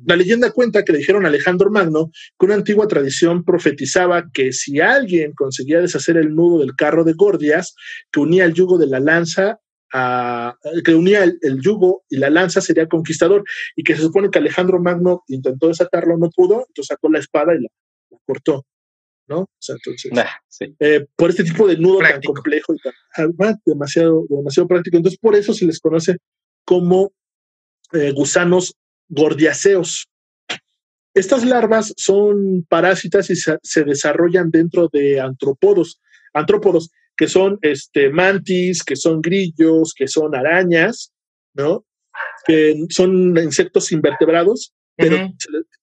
la 0.05 0.15
leyenda 0.15 0.51
cuenta 0.51 0.83
que 0.83 0.91
le 0.91 0.99
dijeron 0.99 1.25
a 1.25 1.29
Alejandro 1.29 1.69
Magno 1.71 2.11
que 2.39 2.45
una 2.45 2.55
antigua 2.55 2.87
tradición 2.87 3.43
profetizaba 3.43 4.25
que 4.33 4.53
si 4.53 4.79
alguien 4.79 5.33
conseguía 5.33 5.81
deshacer 5.81 6.17
el 6.17 6.33
nudo 6.35 6.59
del 6.59 6.75
carro 6.75 7.03
de 7.03 7.13
Gordias, 7.13 7.75
que 8.11 8.19
unía 8.19 8.45
el 8.45 8.53
yugo 8.53 8.77
de 8.77 8.87
la 8.87 8.99
lanza 8.99 9.59
a, 9.93 10.55
que 10.83 10.93
unía 10.95 11.23
el, 11.23 11.37
el 11.41 11.61
yugo 11.61 12.03
y 12.09 12.17
la 12.17 12.29
lanza 12.29 12.61
sería 12.61 12.87
conquistador 12.87 13.43
y 13.75 13.83
que 13.83 13.95
se 13.95 14.01
supone 14.01 14.29
que 14.29 14.39
Alejandro 14.39 14.79
Magno 14.79 15.23
intentó 15.27 15.67
desatarlo, 15.67 16.17
no 16.17 16.29
pudo, 16.29 16.65
entonces 16.67 16.87
sacó 16.87 17.09
la 17.09 17.19
espada 17.19 17.53
y 17.55 17.61
la, 17.61 17.69
la 18.11 18.17
cortó, 18.25 18.65
¿no? 19.27 19.39
O 19.41 19.49
sea, 19.59 19.75
entonces, 19.75 20.11
Nah, 20.11 20.25
sí. 20.47 20.75
eh, 20.79 21.05
por 21.15 21.29
este 21.29 21.43
tipo 21.43 21.67
de 21.67 21.77
nudo 21.77 21.99
Práctico. 21.99 22.33
tan 22.33 22.41
complejo 22.41 22.73
y 22.73 22.77
tan 22.79 22.93
ah, 23.17 23.55
demasiado, 23.65 24.25
demasiado 24.29 24.67
práctico. 24.67 24.97
Entonces, 24.97 25.19
por 25.19 25.35
eso 25.35 25.53
se 25.53 25.65
les 25.65 25.79
conoce 25.79 26.17
como 26.65 27.11
eh, 27.93 28.11
gusanos 28.11 28.73
gordiaceos. 29.09 30.07
Estas 31.13 31.45
larvas 31.45 31.93
son 31.97 32.65
parásitas 32.67 33.29
y 33.29 33.35
se, 33.35 33.57
se 33.63 33.83
desarrollan 33.83 34.51
dentro 34.51 34.89
de 34.91 35.19
antrópodos, 35.21 36.01
antrópodos 36.33 36.89
que 37.17 37.27
son 37.27 37.57
este, 37.61 38.09
mantis, 38.09 38.83
que 38.83 38.95
son 38.95 39.21
grillos, 39.21 39.93
que 39.93 40.07
son 40.07 40.35
arañas, 40.35 41.13
¿no? 41.53 41.85
Que 42.45 42.75
son 42.89 43.37
insectos 43.37 43.91
invertebrados, 43.91 44.73
pero 44.97 45.17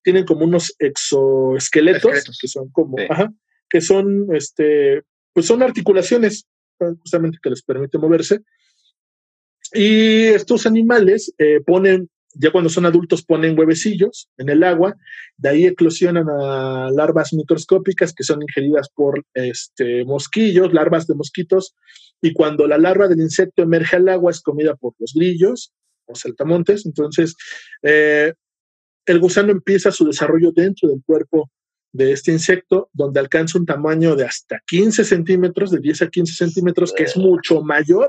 tienen 0.02 0.24
como 0.24 0.44
unos 0.44 0.74
exoesqueletos 0.78 2.12
Esqueletos. 2.12 2.38
que 2.40 2.48
son 2.48 2.70
como, 2.70 2.98
Sí. 2.98 3.04
ajá, 3.08 3.32
que 3.70 3.80
son, 3.80 4.35
este, 4.35 5.02
pues 5.32 5.46
son 5.46 5.62
articulaciones 5.62 6.46
justamente 7.00 7.38
que 7.42 7.50
les 7.50 7.62
permite 7.62 7.96
moverse. 7.98 8.40
Y 9.72 10.24
estos 10.26 10.66
animales 10.66 11.32
eh, 11.38 11.61
ponen, 11.64 12.11
ya 12.35 12.51
cuando 12.51 12.71
son 12.71 12.87
adultos, 12.87 13.25
ponen 13.25 13.59
huevecillos 13.59 14.29
en 14.38 14.49
el 14.49 14.62
agua, 14.62 14.97
de 15.37 15.49
ahí 15.49 15.66
eclosionan 15.66 16.29
a 16.29 16.90
larvas 16.90 17.33
microscópicas 17.33 18.12
que 18.12 18.25
son 18.25 18.42
ingeridas 18.42 18.88
por 18.95 19.25
este, 19.35 20.05
mosquillos, 20.05 20.73
larvas 20.73 21.07
de 21.07 21.14
mosquitos, 21.14 21.75
y 22.21 22.33
cuando 22.33 22.66
la 22.66 22.79
larva 22.79 23.09
del 23.09 23.21
insecto 23.21 23.62
emerge 23.62 23.97
al 23.97 24.09
agua 24.09 24.31
es 24.31 24.40
comida 24.40 24.75
por 24.77 24.95
los 24.99 25.12
grillos 25.14 25.73
o 26.07 26.14
saltamontes, 26.14 26.87
entonces 26.87 27.35
eh, 27.83 28.33
el 29.07 29.18
gusano 29.18 29.53
empieza 29.53 29.90
su 29.90 30.07
desarrollo 30.07 30.53
dentro 30.53 30.88
del 30.88 31.03
cuerpo 31.05 31.51
de 31.92 32.12
este 32.12 32.33
insecto, 32.33 32.88
donde 32.92 33.21
alcanza 33.21 33.59
un 33.59 33.66
tamaño 33.66 34.16
de 34.16 34.25
hasta 34.25 34.61
15 34.66 35.05
centímetros, 35.05 35.71
de 35.71 35.81
10 35.81 36.03
a 36.03 36.09
15 36.09 36.33
centímetros, 36.33 36.92
que 36.92 37.03
es 37.03 37.16
mucho 37.16 37.62
mayor 37.62 38.09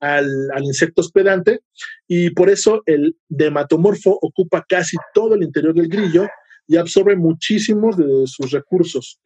al, 0.00 0.50
insecto 0.62 1.00
hospedante, 1.00 1.60
y 2.06 2.30
por 2.30 2.50
eso 2.50 2.82
el 2.86 3.16
dematomorfo 3.28 4.18
ocupa 4.20 4.64
casi 4.68 4.96
todo 5.12 5.34
el 5.34 5.42
interior 5.42 5.74
del 5.74 5.88
grillo 5.88 6.28
y 6.66 6.76
absorbe 6.76 7.16
muchísimos 7.16 7.96
de 7.96 8.26
sus 8.26 8.50
recursos. 8.50 9.20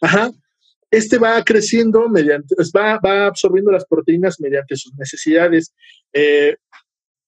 Ajá. 0.00 0.30
Este 0.90 1.18
va 1.18 1.42
creciendo 1.44 2.08
mediante, 2.08 2.56
va, 2.76 2.98
va 2.98 3.26
absorbiendo 3.26 3.70
las 3.70 3.84
proteínas 3.84 4.40
mediante 4.40 4.74
sus 4.74 4.92
necesidades. 4.96 5.72
Eh, 6.12 6.56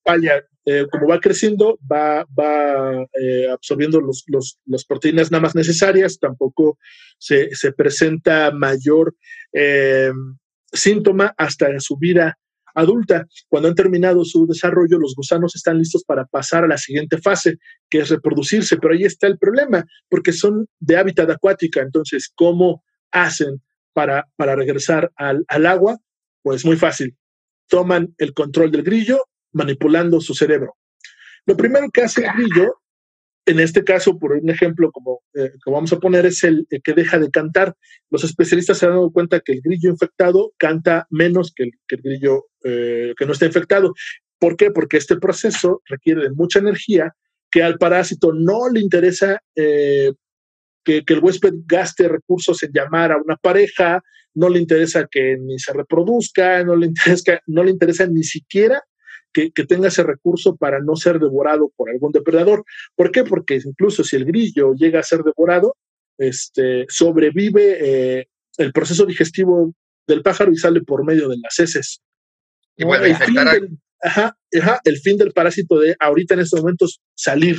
vaya, 0.05 0.45
eh, 0.65 0.87
como 0.91 1.09
va 1.09 1.21
creciendo, 1.21 1.79
va, 1.91 2.25
va 2.39 3.07
eh, 3.21 3.49
absorbiendo 3.51 4.01
los, 4.01 4.25
las 4.67 4.85
proteínas 4.85 5.31
nada 5.31 5.43
más 5.43 5.55
necesarias, 5.55 6.19
tampoco 6.19 6.79
se, 7.19 7.51
presenta 7.77 8.51
mayor 8.53 9.17
eh, 9.53 10.13
síntoma 10.73 11.35
hasta 11.37 11.79
su 11.81 11.97
vida 11.97 12.39
adulta. 12.75 13.27
Cuando 13.49 13.69
han 13.69 13.75
terminado 13.75 14.25
su 14.25 14.47
desarrollo, 14.47 14.99
los 14.99 15.15
gusanos 15.15 15.55
están 15.55 15.79
listos 15.79 16.05
para 16.05 16.25
pasar 16.27 16.65
a 16.65 16.69
la 16.69 16.79
siguiente 16.79 17.19
fase, 17.19 17.59
que 17.91 17.99
es 17.99 18.09
reproducirse, 18.09 18.77
pero 18.77 18.95
ahí 18.95 19.05
está 19.05 19.27
el 19.27 19.39
problema, 19.39 19.85
porque 20.09 20.33
son 20.33 20.67
de 20.79 20.97
hábitat 20.97 21.29
acuática, 21.31 21.81
entonces, 21.81 22.31
¿cómo 22.35 22.83
hacen 23.11 23.61
para, 23.93 24.29
para 24.37 24.57
regresar 24.57 25.13
al, 25.17 25.45
al 25.49 25.67
agua? 25.67 25.99
Pues 26.43 26.65
muy 26.65 26.77
fácil, 26.77 27.17
toman 27.69 28.15
el 28.19 28.33
control 28.33 28.71
del 28.71 28.83
grillo 28.83 29.25
manipulando 29.53 30.21
su 30.21 30.35
cerebro. 30.35 30.77
Lo 31.47 31.57
primero 31.57 31.91
que 31.91 32.03
hace 32.03 32.25
el 32.25 32.33
grillo, 32.33 32.77
en 33.47 33.59
este 33.59 33.83
caso, 33.83 34.19
por 34.19 34.33
un 34.33 34.49
ejemplo 34.51 34.93
como, 34.93 35.23
eh, 35.35 35.51
vamos 35.67 35.93
a 35.93 35.99
poner, 35.99 36.27
es 36.27 36.45
el, 36.45 36.67
que 36.83 36.93
deja 36.93 37.19
de 37.19 37.31
cantar. 37.31 37.75
Los 38.11 38.25
especialistas 38.25 38.79
se 38.79 38.87
han 38.87 38.93
dado 38.93 39.11
cuenta 39.11 39.41
que 39.41 39.53
el 39.53 39.61
grillo 39.63 39.91
infectado 39.91 40.53
canta 40.57 41.07
menos 41.11 41.53
que 41.55 41.65
el, 41.65 42.03
grillo 42.03 42.47
eh, 42.65 43.15
que 43.17 43.27
no 43.27 43.33
está 43.33 43.47
infectado. 43.47 43.93
¿Por 44.39 44.57
qué? 44.57 44.71
Porque 44.71 44.97
este 44.97 45.17
proceso 45.17 45.83
requiere 45.87 46.23
de 46.23 46.31
mucha 46.31 46.61
energía 46.61 47.13
que 47.51 47.63
al 47.63 47.79
parásito 47.79 48.33
no 48.33 48.69
le 48.69 48.81
interesa 48.81 49.41
eh, 49.57 50.13
que, 50.85 51.05
que, 51.05 51.15
el 51.15 51.21
huésped 51.21 51.53
gaste 51.67 52.09
recursos 52.09 52.63
en 52.63 52.73
llamar 52.73 53.13
a 53.13 53.19
una 53.19 53.37
pareja, 53.37 54.01
no 54.35 54.49
le 54.49 54.59
interesa 54.59 55.07
que 55.11 55.37
ni 55.39 55.59
se 55.59 55.73
reproduzca, 55.73 56.65
no 56.65 56.77
le 56.77 56.87
interesa, 56.93 57.41
no 57.47 57.65
le 57.65 57.73
interesa 57.73 58.07
ni 58.07 58.23
siquiera 58.23 58.83
que, 59.33 59.51
tenga 59.67 59.89
ese 59.89 60.03
recurso 60.03 60.57
para 60.57 60.81
no 60.81 60.97
ser 60.97 61.19
devorado 61.19 61.73
por 61.77 61.91
algún 61.91 62.13
depredador. 62.13 62.65
¿Por 62.95 63.11
qué? 63.11 63.25
Porque 63.25 63.61
incluso 63.65 64.05
si 64.05 64.17
el 64.17 64.25
grillo 64.25 64.75
llega 64.75 65.01
a 65.01 65.05
ser 65.05 65.23
devorado, 65.23 65.77
este, 66.19 66.87
sobrevive 66.89 67.79
eh, 68.21 68.29
el 68.59 68.73
proceso 68.73 69.07
digestivo 69.07 69.73
del 70.07 70.23
pájaro 70.23 70.53
y 70.53 70.57
sale 70.57 70.83
por 70.83 71.05
medio 71.05 71.29
de 71.29 71.39
las 71.39 71.59
heces. 71.59 72.01
Y 72.77 72.85
bueno, 72.85 73.05
el, 73.05 73.17
fin 73.17 73.35
del, 73.35 73.79
ajá, 74.01 74.37
el 74.85 74.99
fin 74.99 75.17
del 75.17 75.33
parásito 75.33 75.79
de 75.79 75.97
ahorita 75.99 76.35
en 76.35 76.41
estos 76.41 76.61
momentos 76.61 77.01
salir, 77.15 77.57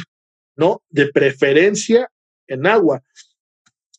¿no? 0.55 0.81
De 0.89 1.07
preferencia 1.11 2.09
en 2.47 2.67
agua 2.67 3.01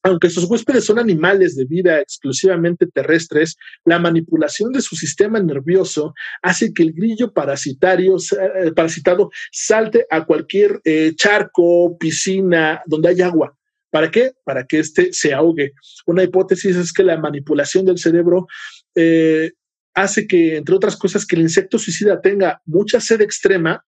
aunque 0.05 0.29
sus 0.29 0.45
huéspedes 0.45 0.85
son 0.85 0.99
animales 0.99 1.57
de 1.57 1.65
vida 1.65 1.99
exclusivamente 1.99 2.87
terrestres, 2.87 3.57
la 3.87 3.99
manipulación 3.99 4.71
de 4.71 4.83
su 4.83 4.97
sistema 4.97 5.41
nervioso 5.41 6.15
hace 6.43 6.75
que 6.75 6.83
el 6.83 6.93
grillo 6.93 7.33
parasitario, 7.33 8.17
eh, 8.17 8.73
parasitado 8.77 9.31
salte 9.51 10.07
a 10.11 10.27
cualquier 10.27 10.79
eh, 10.85 11.13
charco, 11.17 11.97
piscina, 11.99 12.83
donde 12.85 13.09
hay 13.09 13.23
agua. 13.23 13.57
¿Para 13.91 14.11
qué? 14.11 14.33
Para 14.45 14.67
que 14.67 14.81
éste 14.81 15.13
se 15.13 15.33
ahogue. 15.33 15.73
Una 16.05 16.23
hipótesis 16.23 16.77
es 16.77 16.93
que 16.93 17.03
la 17.03 17.17
manipulación 17.17 17.87
del 17.87 17.97
cerebro 17.97 18.47
eh, 18.95 19.53
hace 19.95 20.27
que, 20.27 20.57
entre 20.57 20.75
otras 20.75 20.97
cosas, 20.97 21.25
que 21.25 21.37
el 21.37 21.43
insecto 21.43 21.79
suicida 21.79 22.21
tenga 22.21 22.61
mucha 22.67 23.01
sed 23.01 23.23
extrema 23.23 23.83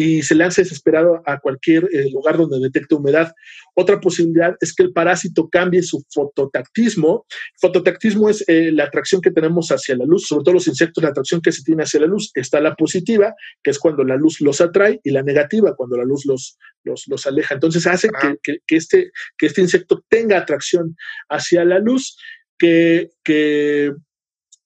y 0.00 0.22
se 0.22 0.34
lance 0.34 0.62
desesperado 0.62 1.22
a 1.26 1.40
cualquier 1.40 1.84
eh, 1.92 2.08
lugar 2.10 2.38
donde 2.38 2.58
detecte 2.58 2.94
humedad. 2.94 3.34
Otra 3.74 4.00
posibilidad 4.00 4.56
es 4.58 4.74
que 4.74 4.82
el 4.82 4.94
parásito 4.94 5.50
cambie 5.50 5.82
su 5.82 6.02
fototactismo. 6.10 7.26
Fototactismo 7.60 8.30
es 8.30 8.42
eh, 8.48 8.72
la 8.72 8.84
atracción 8.84 9.20
que 9.20 9.30
tenemos 9.30 9.68
hacia 9.68 9.94
la 9.96 10.06
luz, 10.06 10.26
sobre 10.26 10.44
todo 10.44 10.54
los 10.54 10.68
insectos, 10.68 11.04
la 11.04 11.10
atracción 11.10 11.42
que 11.42 11.52
se 11.52 11.62
tiene 11.64 11.82
hacia 11.82 12.00
la 12.00 12.06
luz. 12.06 12.30
Está 12.34 12.62
la 12.62 12.76
positiva, 12.76 13.34
que 13.62 13.72
es 13.72 13.78
cuando 13.78 14.02
la 14.02 14.16
luz 14.16 14.40
los 14.40 14.62
atrae, 14.62 15.00
y 15.04 15.10
la 15.10 15.22
negativa, 15.22 15.76
cuando 15.76 15.98
la 15.98 16.04
luz 16.04 16.24
los, 16.24 16.56
los, 16.84 17.26
aleja. 17.26 17.52
Entonces 17.52 17.86
hace 17.86 18.08
que, 18.42 18.58
este, 18.68 19.10
que 19.36 19.46
este 19.46 19.60
insecto 19.60 20.02
tenga 20.08 20.38
atracción 20.38 20.96
hacia 21.28 21.62
la 21.66 21.78
luz, 21.78 22.16
que, 22.58 23.10
que 23.22 23.92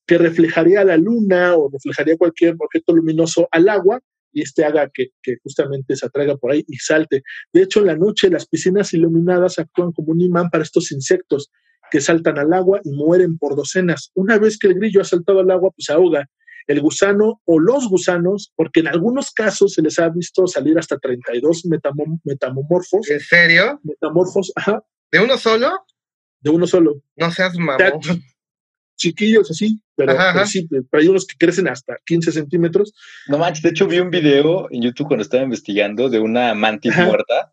que 0.07 0.19
reflejaría 0.19 0.85
la 0.85 0.99
luna 0.99 1.57
o 1.57 1.71
reflejaría 1.71 2.19
cualquier 2.19 2.57
objeto 2.59 2.95
luminoso 2.95 3.49
al 3.51 3.71
agua 3.71 4.03
y 4.35 4.43
este 4.43 4.65
haga 4.65 4.91
que, 4.93 5.11
justamente 5.43 5.97
se 5.97 6.07
atraiga 6.07 6.37
por 6.37 6.53
ahí 6.53 6.65
y 6.69 6.77
salte. 6.77 7.23
De 7.53 7.63
hecho, 7.63 7.81
en 7.81 7.87
la 7.87 7.97
noche 7.97 8.29
las 8.29 8.47
piscinas 8.47 8.93
iluminadas 8.93 9.59
actúan 9.59 9.93
como 9.93 10.13
un 10.13 10.21
imán 10.21 10.51
para 10.51 10.65
estos 10.65 10.93
insectos 10.93 11.51
que 11.91 12.01
saltan 12.01 12.39
al 12.39 12.53
agua 12.53 12.81
y 12.85 12.91
mueren 12.91 13.39
por 13.39 13.57
docenas. 13.57 14.11
Una 14.15 14.39
vez 14.39 14.59
que 14.59 14.67
el 14.67 14.75
grillo 14.75 15.01
ha 15.01 15.05
saltado 15.05 15.41
al 15.41 15.51
agua, 15.51 15.71
pues 15.71 15.87
se 15.87 15.93
ahoga. 15.93 16.29
El 16.67 16.81
gusano 16.81 17.41
o 17.45 17.61
los 17.61 17.89
gusanos, 17.89 18.53
porque 18.57 18.81
en 18.81 18.89
algunos 18.89 19.31
casos 19.31 19.75
se 19.75 19.83
les 19.83 19.99
ha 19.99 20.09
visto 20.09 20.47
salir 20.47 20.79
hasta 20.79 20.99
32 20.99 21.67
metamorfos. 22.25 23.11
¿En 23.11 23.21
serio? 23.21 23.81
Metamorfos, 23.85 24.51
ajá. 24.57 24.83
¿De 25.13 25.21
uno 25.21 25.39
solo? 25.39 25.71
De 26.41 26.51
uno 26.51 26.67
solo. 26.67 27.03
No 27.17 27.31
seas 27.31 27.57
mamón 27.57 28.01
chiquillos 29.05 29.51
así, 29.51 29.79
pero, 29.97 30.17
sí, 30.47 30.67
pero 30.69 31.03
hay 31.03 31.09
unos 31.09 31.27
que 31.27 31.37
crecen 31.37 31.69
hasta 31.69 31.97
15 32.07 32.33
centímetros. 32.33 32.95
No 33.29 33.39
manches, 33.39 33.63
de 33.63 33.71
hecho 33.71 33.87
vi 33.87 33.99
un 33.99 34.11
video 34.11 34.69
en 34.71 34.83
YouTube 34.83 35.09
cuando 35.09 35.23
estaba 35.23 35.43
investigando 35.43 36.09
de 36.09 36.21
una 36.21 36.55
mantis 36.55 36.97
muerta. 36.97 37.53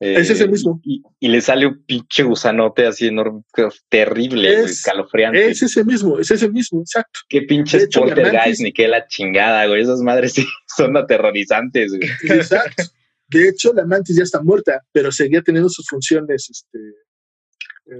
es 0.00 0.30
ese 0.30 0.44
eh, 0.44 0.48
mismo. 0.48 0.80
Y, 0.82 1.28
le 1.28 1.40
sale 1.40 1.66
un 1.66 1.84
pinche 1.84 2.24
gusanote 2.24 2.86
así 2.86 3.06
enorme, 3.06 3.42
terrible, 3.88 4.62
escalofriante. 4.64 5.50
Es 5.50 5.62
ese 5.62 5.84
mismo, 5.84 6.18
es 6.18 6.30
ese 6.30 6.50
mismo, 6.50 6.80
exacto. 6.80 7.20
Qué 7.28 7.42
pinches 7.42 7.88
poltergeist, 7.94 8.60
ni 8.60 8.72
qué 8.72 8.88
la 8.88 9.06
chingada, 9.06 9.66
güey. 9.66 9.82
Esas 9.82 10.00
madres 10.00 10.32
sí 10.32 10.44
son 10.76 10.96
aterrorizantes, 10.96 11.92
güey. 11.96 12.10
Exacto. 12.38 12.82
De 13.28 13.48
hecho, 13.48 13.72
la 13.74 13.84
mantis 13.84 14.16
ya 14.16 14.22
está 14.22 14.42
muerta, 14.42 14.82
pero 14.90 15.12
seguía 15.12 15.42
teniendo 15.42 15.68
sus 15.68 15.86
funciones 15.86 16.48
este, 16.50 16.78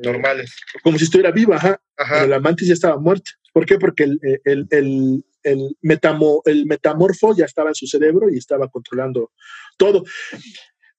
normales. 0.02 0.54
Como 0.82 0.98
si 0.98 1.04
estuviera 1.04 1.30
viva, 1.30 1.56
ajá. 1.56 1.80
Pero 1.96 2.26
la 2.26 2.40
mantis 2.40 2.68
ya 2.68 2.74
estaba 2.74 2.98
muerta. 2.98 3.30
¿Por 3.52 3.66
qué? 3.66 3.78
Porque 3.78 4.04
el, 4.04 4.20
el, 4.44 4.66
el, 4.70 5.24
el, 5.42 5.76
metamo, 5.82 6.42
el 6.44 6.66
metamorfo 6.66 7.34
ya 7.36 7.44
estaba 7.44 7.70
en 7.70 7.74
su 7.74 7.86
cerebro 7.86 8.28
y 8.30 8.38
estaba 8.38 8.68
controlando 8.68 9.32
todo. 9.76 10.04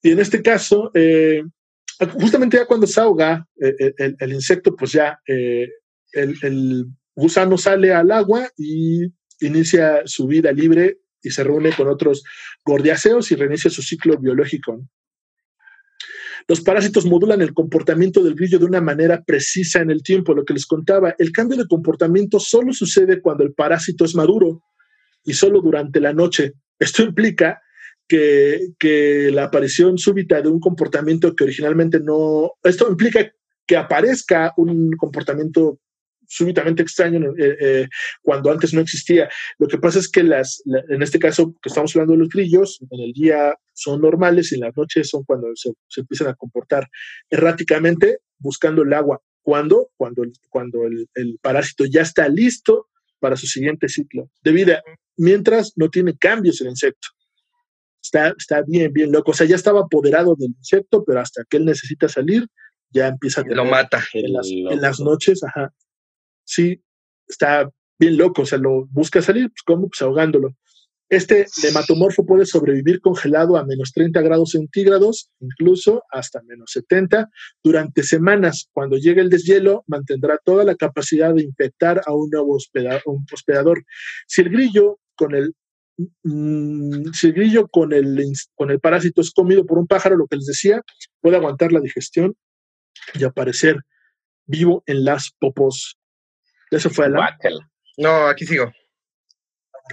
Y 0.01 0.11
en 0.11 0.19
este 0.19 0.41
caso, 0.41 0.91
eh, 0.93 1.43
justamente 2.19 2.57
ya 2.57 2.65
cuando 2.65 2.87
se 2.87 2.99
ahoga 3.01 3.45
eh, 3.61 3.93
eh, 3.97 4.15
el, 4.19 4.33
insecto, 4.33 4.75
pues 4.75 4.93
ya 4.93 5.19
el, 5.25 6.87
gusano 7.15 7.57
sale 7.57 7.93
al 7.93 8.11
agua 8.11 8.49
y 8.57 9.05
inicia 9.41 10.03
su 10.05 10.25
vida 10.25 10.53
libre 10.53 10.99
y 11.21 11.31
se 11.31 11.43
reúne 11.43 11.73
con 11.73 11.89
otros 11.89 12.23
gordiaceos 12.63 13.29
y 13.31 13.35
reinicia 13.35 13.69
su 13.69 13.81
ciclo 13.81 14.17
biológico. 14.17 14.87
Los 16.47 16.61
parásitos 16.61 17.05
modulan 17.05 17.41
el 17.41 17.53
comportamiento 17.53 18.23
del 18.23 18.35
grillo 18.35 18.59
de 18.59 18.65
una 18.65 18.81
manera 18.81 19.23
precisa 19.23 19.81
en 19.81 19.91
el 19.91 20.03
tiempo, 20.03 20.33
lo 20.33 20.45
que 20.45 20.53
les 20.53 20.65
contaba. 20.65 21.15
El 21.17 21.31
cambio 21.31 21.57
de 21.57 21.67
comportamiento 21.67 22.39
solo 22.39 22.73
sucede 22.73 23.21
cuando 23.21 23.43
el 23.43 23.53
parásito 23.53 24.05
es 24.05 24.15
maduro 24.15 24.61
y 25.23 25.33
solo 25.33 25.61
durante 25.61 25.99
la 25.99 26.13
noche. 26.13 26.53
Esto 26.79 27.03
implica 27.03 27.61
que, 28.07 29.29
la 29.31 29.45
aparición 29.45 29.97
súbita 29.97 30.41
de 30.41 30.49
un 30.49 30.59
comportamiento 30.59 31.35
que 31.35 31.43
originalmente 31.43 31.99
no... 31.99 32.53
Esto 32.63 32.89
implica 32.89 33.31
que 33.67 33.77
aparezca 33.77 34.53
un 34.57 34.91
comportamiento 34.97 35.79
súbitamente 36.27 36.81
extraño 36.83 37.33
eh, 37.37 37.57
eh, 37.59 37.87
cuando 38.21 38.51
antes 38.51 38.73
no 38.73 38.81
existía. 38.81 39.29
Lo 39.57 39.67
que 39.67 39.77
pasa 39.77 39.99
es 39.99 40.09
que 40.09 40.23
las, 40.23 40.61
en 40.89 41.01
este 41.01 41.19
caso 41.19 41.53
que 41.61 41.69
estamos 41.69 41.95
hablando 41.95 42.13
de 42.13 42.19
los 42.19 42.29
grillos, 42.29 42.79
en 42.89 42.99
el 43.01 43.13
día 43.13 43.55
son 43.81 44.01
normales 44.01 44.51
y 44.51 44.55
en 44.55 44.61
las 44.61 44.75
noches 44.75 45.09
son 45.09 45.23
cuando 45.23 45.47
se, 45.55 45.71
se 45.87 46.01
empiezan 46.01 46.27
a 46.27 46.35
comportar 46.35 46.87
erráticamente 47.29 48.19
buscando 48.37 48.83
el 48.83 48.93
agua. 48.93 49.21
¿Cuándo? 49.41 49.89
Cuando, 49.95 50.23
el, 50.23 50.33
cuando 50.49 50.85
el, 50.85 51.07
el 51.15 51.39
parásito 51.41 51.85
ya 51.85 52.01
está 52.01 52.27
listo 52.27 52.87
para 53.19 53.35
su 53.35 53.47
siguiente 53.47 53.89
ciclo 53.89 54.29
de 54.43 54.51
vida, 54.51 54.83
mientras 55.17 55.73
no 55.75 55.89
tiene 55.89 56.17
cambios 56.17 56.61
el 56.61 56.67
insecto. 56.67 57.07
Está, 58.01 58.33
está 58.37 58.61
bien, 58.65 58.93
bien 58.93 59.11
loco. 59.11 59.31
O 59.31 59.33
sea, 59.33 59.45
ya 59.47 59.55
estaba 59.55 59.81
apoderado 59.81 60.35
del 60.37 60.51
insecto, 60.57 61.03
pero 61.03 61.19
hasta 61.19 61.43
que 61.49 61.57
él 61.57 61.65
necesita 61.65 62.07
salir, 62.07 62.47
ya 62.91 63.07
empieza 63.07 63.41
a 63.41 63.43
Lo 63.47 63.65
mata. 63.65 64.03
en 64.13 64.33
las, 64.33 64.47
en 64.49 64.81
las 64.81 64.99
noches, 64.99 65.43
ajá. 65.43 65.73
Sí, 66.45 66.81
está 67.27 67.69
bien 67.99 68.17
loco, 68.17 68.43
o 68.43 68.45
sea, 68.45 68.57
lo 68.57 68.87
busca 68.87 69.21
salir, 69.21 69.49
pues 69.49 69.61
¿cómo? 69.65 69.89
Pues 69.89 70.01
ahogándolo. 70.01 70.55
Este 71.09 71.47
nematomorfo 71.63 72.23
puede 72.23 72.45
sobrevivir 72.45 73.01
congelado 73.01 73.57
a 73.57 73.65
menos 73.65 73.91
30 73.93 74.21
grados 74.21 74.51
centígrados, 74.51 75.31
incluso 75.39 76.03
hasta 76.11 76.41
menos 76.43 76.69
70, 76.71 77.29
durante 77.63 78.03
semanas. 78.03 78.69
Cuando 78.73 78.95
llegue 78.97 79.21
el 79.21 79.29
deshielo, 79.29 79.83
mantendrá 79.87 80.37
toda 80.37 80.63
la 80.63 80.75
capacidad 80.75 81.33
de 81.33 81.41
infectar 81.43 82.01
a 82.05 82.13
un 82.13 82.29
nuevo 82.29 82.55
hospeda- 82.55 83.01
un 83.05 83.25
hospedador. 83.33 83.83
Si 84.27 84.41
el 84.41 84.49
grillo 84.49 84.99
con 85.15 85.33
el 85.33 85.55
mm, 86.23 87.11
si 87.13 87.27
el 87.27 87.33
grillo 87.33 87.67
con 87.67 87.91
el, 87.91 88.23
con 88.55 88.69
el 88.69 88.79
parásito 88.79 89.21
es 89.21 89.31
comido 89.31 89.65
por 89.65 89.79
un 89.79 89.87
pájaro, 89.87 90.15
lo 90.15 90.27
que 90.27 90.35
les 90.37 90.45
decía, 90.45 90.81
puede 91.21 91.37
aguantar 91.37 91.71
la 91.71 91.79
digestión 91.81 92.35
y 93.15 93.23
aparecer 93.23 93.77
vivo 94.45 94.83
en 94.85 95.03
las 95.05 95.31
popos. 95.39 95.97
Eso 96.69 96.89
fue. 96.91 97.09
Guácala. 97.09 97.69
No, 97.97 98.27
aquí 98.27 98.45
sigo. 98.45 98.71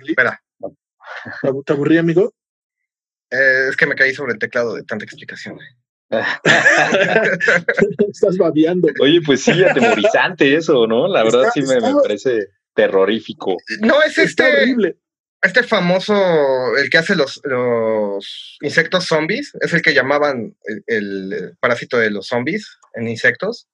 Espera. 0.06 0.40
¿Te 1.42 1.48
abu- 1.48 1.62
¿Te 1.64 1.72
aburrí, 1.72 1.98
amigo? 1.98 2.32
Eh, 3.30 3.66
es 3.70 3.76
que 3.76 3.86
me 3.86 3.94
caí 3.94 4.14
sobre 4.14 4.32
el 4.34 4.38
teclado 4.38 4.74
de 4.74 4.82
tanta 4.84 5.04
explicación. 5.04 5.58
Estás 8.08 8.36
babeando. 8.38 8.88
Oye, 9.00 9.20
pues 9.24 9.42
sí, 9.42 9.64
atemorizante 9.64 10.54
eso, 10.54 10.86
¿no? 10.86 11.08
La 11.08 11.22
verdad 11.24 11.42
Está- 11.48 11.52
sí 11.52 11.62
me, 11.62 11.80
parece 12.02 12.48
terrorífico. 12.74 13.56
No, 13.80 14.00
es 14.02 14.18
Está 14.18 14.48
este, 14.48 14.62
horrible. 14.62 14.96
este 15.42 15.62
famoso, 15.62 16.76
el 16.76 16.90
que 16.90 16.98
hace 16.98 17.14
los, 17.16 17.40
los 17.44 18.58
insectos 18.62 19.06
zombies, 19.06 19.52
es 19.60 19.72
el 19.72 19.82
que 19.82 19.94
llamaban 19.94 20.54
el, 20.64 20.84
el 20.86 21.56
parásito 21.58 21.98
de 21.98 22.10
los 22.10 22.26
zombies 22.28 22.78
en 22.94 23.08
insectos, 23.08 23.66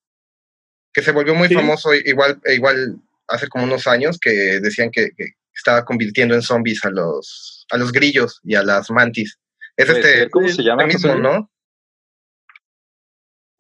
que 0.93 1.03
se 1.03 1.13
volvió 1.13 1.35
muy 1.35 1.49
Sí. 1.49 1.55
famoso 1.55 1.95
igual, 1.95 2.41
igual 2.47 2.97
hace 3.29 3.49
como 3.49 3.65
unos 3.65 3.87
años, 3.87 4.19
que 4.21 4.61
decían 4.61 4.91
que, 4.91 5.11
que 5.17 5.33
estaba 5.63 5.85
convirtiendo 5.85 6.35
en 6.35 6.43
zombies 6.43 6.85
a 6.85 6.91
los, 6.91 7.67
a 7.71 7.77
los 7.77 7.93
grillos 7.93 8.41
y 8.43 8.55
a 8.55 8.63
las 8.63 8.91
mantis. 8.91 9.39
Es 9.77 9.89
este 9.89 10.03
ser. 10.03 10.31
¿Cómo 10.31 10.49
se 10.49 10.63
llama? 10.63 10.85
este 10.85 11.09
mismo? 11.09 11.15
¿no? 11.23 11.51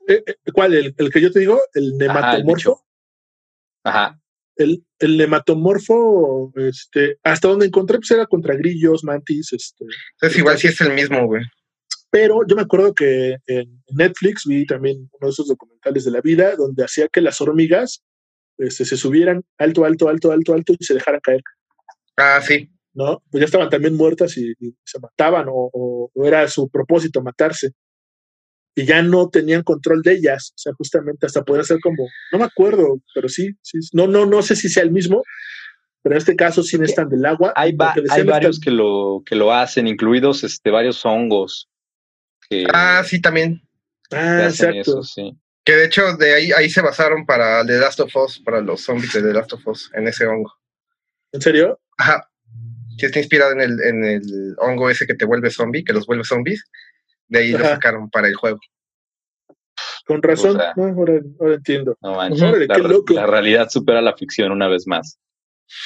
Eh, 0.08 0.22
eh, 0.26 0.36
¿Cuál? 0.52 0.74
El, 0.74 0.94
el 0.98 1.10
que 1.10 1.20
yo 1.20 1.30
te 1.30 1.40
digo, 1.40 1.60
el 1.74 1.84
Ajá, 1.84 1.92
el 1.92 1.98
nematomorfo. 1.98 2.84
Ajá. 3.84 4.20
el, 4.56 4.84
el 4.98 5.16
nematomorfo, 5.16 6.52
este, 6.56 7.18
hasta 7.22 7.48
donde 7.48 7.66
encontré, 7.66 7.98
pues 7.98 8.10
era 8.10 8.26
contra 8.26 8.56
grillos, 8.56 9.04
mantis, 9.04 9.52
este. 9.52 9.84
Entonces 10.14 10.38
igual 10.38 10.58
sí 10.58 10.68
es 10.68 10.80
el 10.80 10.92
mismo, 10.92 11.26
güey. 11.26 11.42
Pero 12.10 12.40
yo 12.46 12.56
me 12.56 12.62
acuerdo 12.62 12.94
que 12.94 13.36
en 13.46 13.82
Netflix 13.88 14.44
vi 14.44 14.66
también 14.66 15.08
uno 15.12 15.28
de 15.28 15.30
esos 15.30 15.48
documentales 15.48 16.04
de 16.04 16.10
la 16.10 16.20
vida 16.20 16.56
donde 16.56 16.84
hacía 16.84 17.08
que 17.08 17.22
las 17.22 17.40
hormigas 17.40 18.02
este, 18.58 18.84
se 18.84 18.96
subieran 18.96 19.42
alto, 19.56 19.84
alto, 19.84 20.08
alto, 20.08 20.30
alto, 20.30 20.52
alto 20.52 20.74
y 20.78 20.84
se 20.84 20.94
dejaran 20.94 21.20
caer, 21.20 21.40
Ah, 22.16 22.40
sí. 22.42 22.68
¿no? 22.94 23.22
Pues 23.30 23.40
ya 23.40 23.46
estaban 23.46 23.70
también 23.70 23.96
muertas 23.96 24.36
y, 24.36 24.52
y 24.60 24.76
se 24.84 24.98
mataban 25.00 25.46
o, 25.48 25.70
o- 25.72 26.10
o 26.14 26.26
era 26.26 26.46
su 26.48 26.68
propósito 26.68 27.22
matarse. 27.22 27.70
Y 28.74 28.84
ya 28.86 29.02
no 29.02 29.28
tenían 29.28 29.62
control 29.62 30.02
de 30.02 30.12
ellas, 30.14 30.52
o 30.54 30.58
sea, 30.58 30.72
justamente 30.74 31.26
hasta 31.26 31.42
podría 31.44 31.64
ser 31.64 31.78
como, 31.82 32.04
no 32.32 32.38
me 32.38 32.44
acuerdo, 32.44 33.00
pero 33.14 33.28
sí, 33.28 33.50
sí, 33.62 33.78
no, 33.92 34.06
no, 34.06 34.24
no 34.26 34.40
sé 34.42 34.56
si 34.56 34.68
sea 34.70 34.82
el 34.82 34.90
mismo, 34.90 35.22
pero 36.02 36.14
en 36.14 36.18
este 36.18 36.36
caso 36.36 36.62
sí 36.62 36.78
necesitan 36.78 37.08
del 37.10 37.24
agua. 37.26 37.52
Hay, 37.54 37.72
va- 37.72 37.94
hay 38.10 38.22
varios 38.24 38.58
que 38.60 38.70
lo, 38.70 39.22
que 39.26 39.36
lo 39.36 39.52
hacen, 39.52 39.86
incluidos 39.86 40.42
este, 40.44 40.70
varios 40.70 41.04
hongos 41.04 41.68
que, 42.48 42.66
Ah, 42.72 43.02
sí, 43.06 43.20
también. 43.20 43.62
Ah, 44.10 44.44
exacto. 44.48 44.78
eso, 44.80 45.02
sí. 45.02 45.34
Que 45.64 45.72
de 45.76 45.84
hecho 45.86 46.16
de 46.16 46.34
ahí, 46.34 46.52
ahí 46.52 46.68
se 46.70 46.80
basaron 46.82 47.24
para 47.24 47.64
The 47.66 47.78
Last 47.78 48.00
of 48.00 48.14
Us, 48.16 48.38
para 48.40 48.60
los 48.60 48.80
zombies 48.82 49.12
de 49.12 49.22
The 49.22 49.32
Last 49.34 49.52
of 49.52 49.66
Us, 49.66 49.90
en 49.94 50.08
ese 50.08 50.26
hongo. 50.26 50.52
¿En 51.32 51.40
serio? 51.40 51.78
Ajá. 52.02 52.28
Que 52.98 53.06
está 53.06 53.20
inspirado 53.20 53.52
en 53.52 53.60
el, 53.60 53.80
en 53.80 54.04
el 54.04 54.54
hongo 54.58 54.90
ese 54.90 55.06
que 55.06 55.14
te 55.14 55.24
vuelve 55.24 55.50
zombie, 55.50 55.84
que 55.84 55.92
los 55.92 56.06
vuelve 56.06 56.24
zombies. 56.24 56.64
De 57.28 57.38
ahí 57.38 57.52
lo 57.52 57.60
sacaron 57.60 58.10
para 58.10 58.28
el 58.28 58.34
juego. 58.34 58.58
Con 60.06 60.20
razón, 60.20 60.56
sea, 60.56 60.72
¿no? 60.76 60.84
ahora, 60.84 61.20
ahora 61.40 61.54
entiendo. 61.54 61.96
No 62.02 62.14
manches, 62.14 62.42
Órale, 62.42 62.66
la, 62.66 62.74
qué 62.74 62.82
loco. 62.82 63.14
la 63.14 63.26
realidad 63.26 63.68
supera 63.70 64.02
la 64.02 64.16
ficción 64.16 64.50
una 64.50 64.68
vez 64.68 64.86
más. 64.86 65.18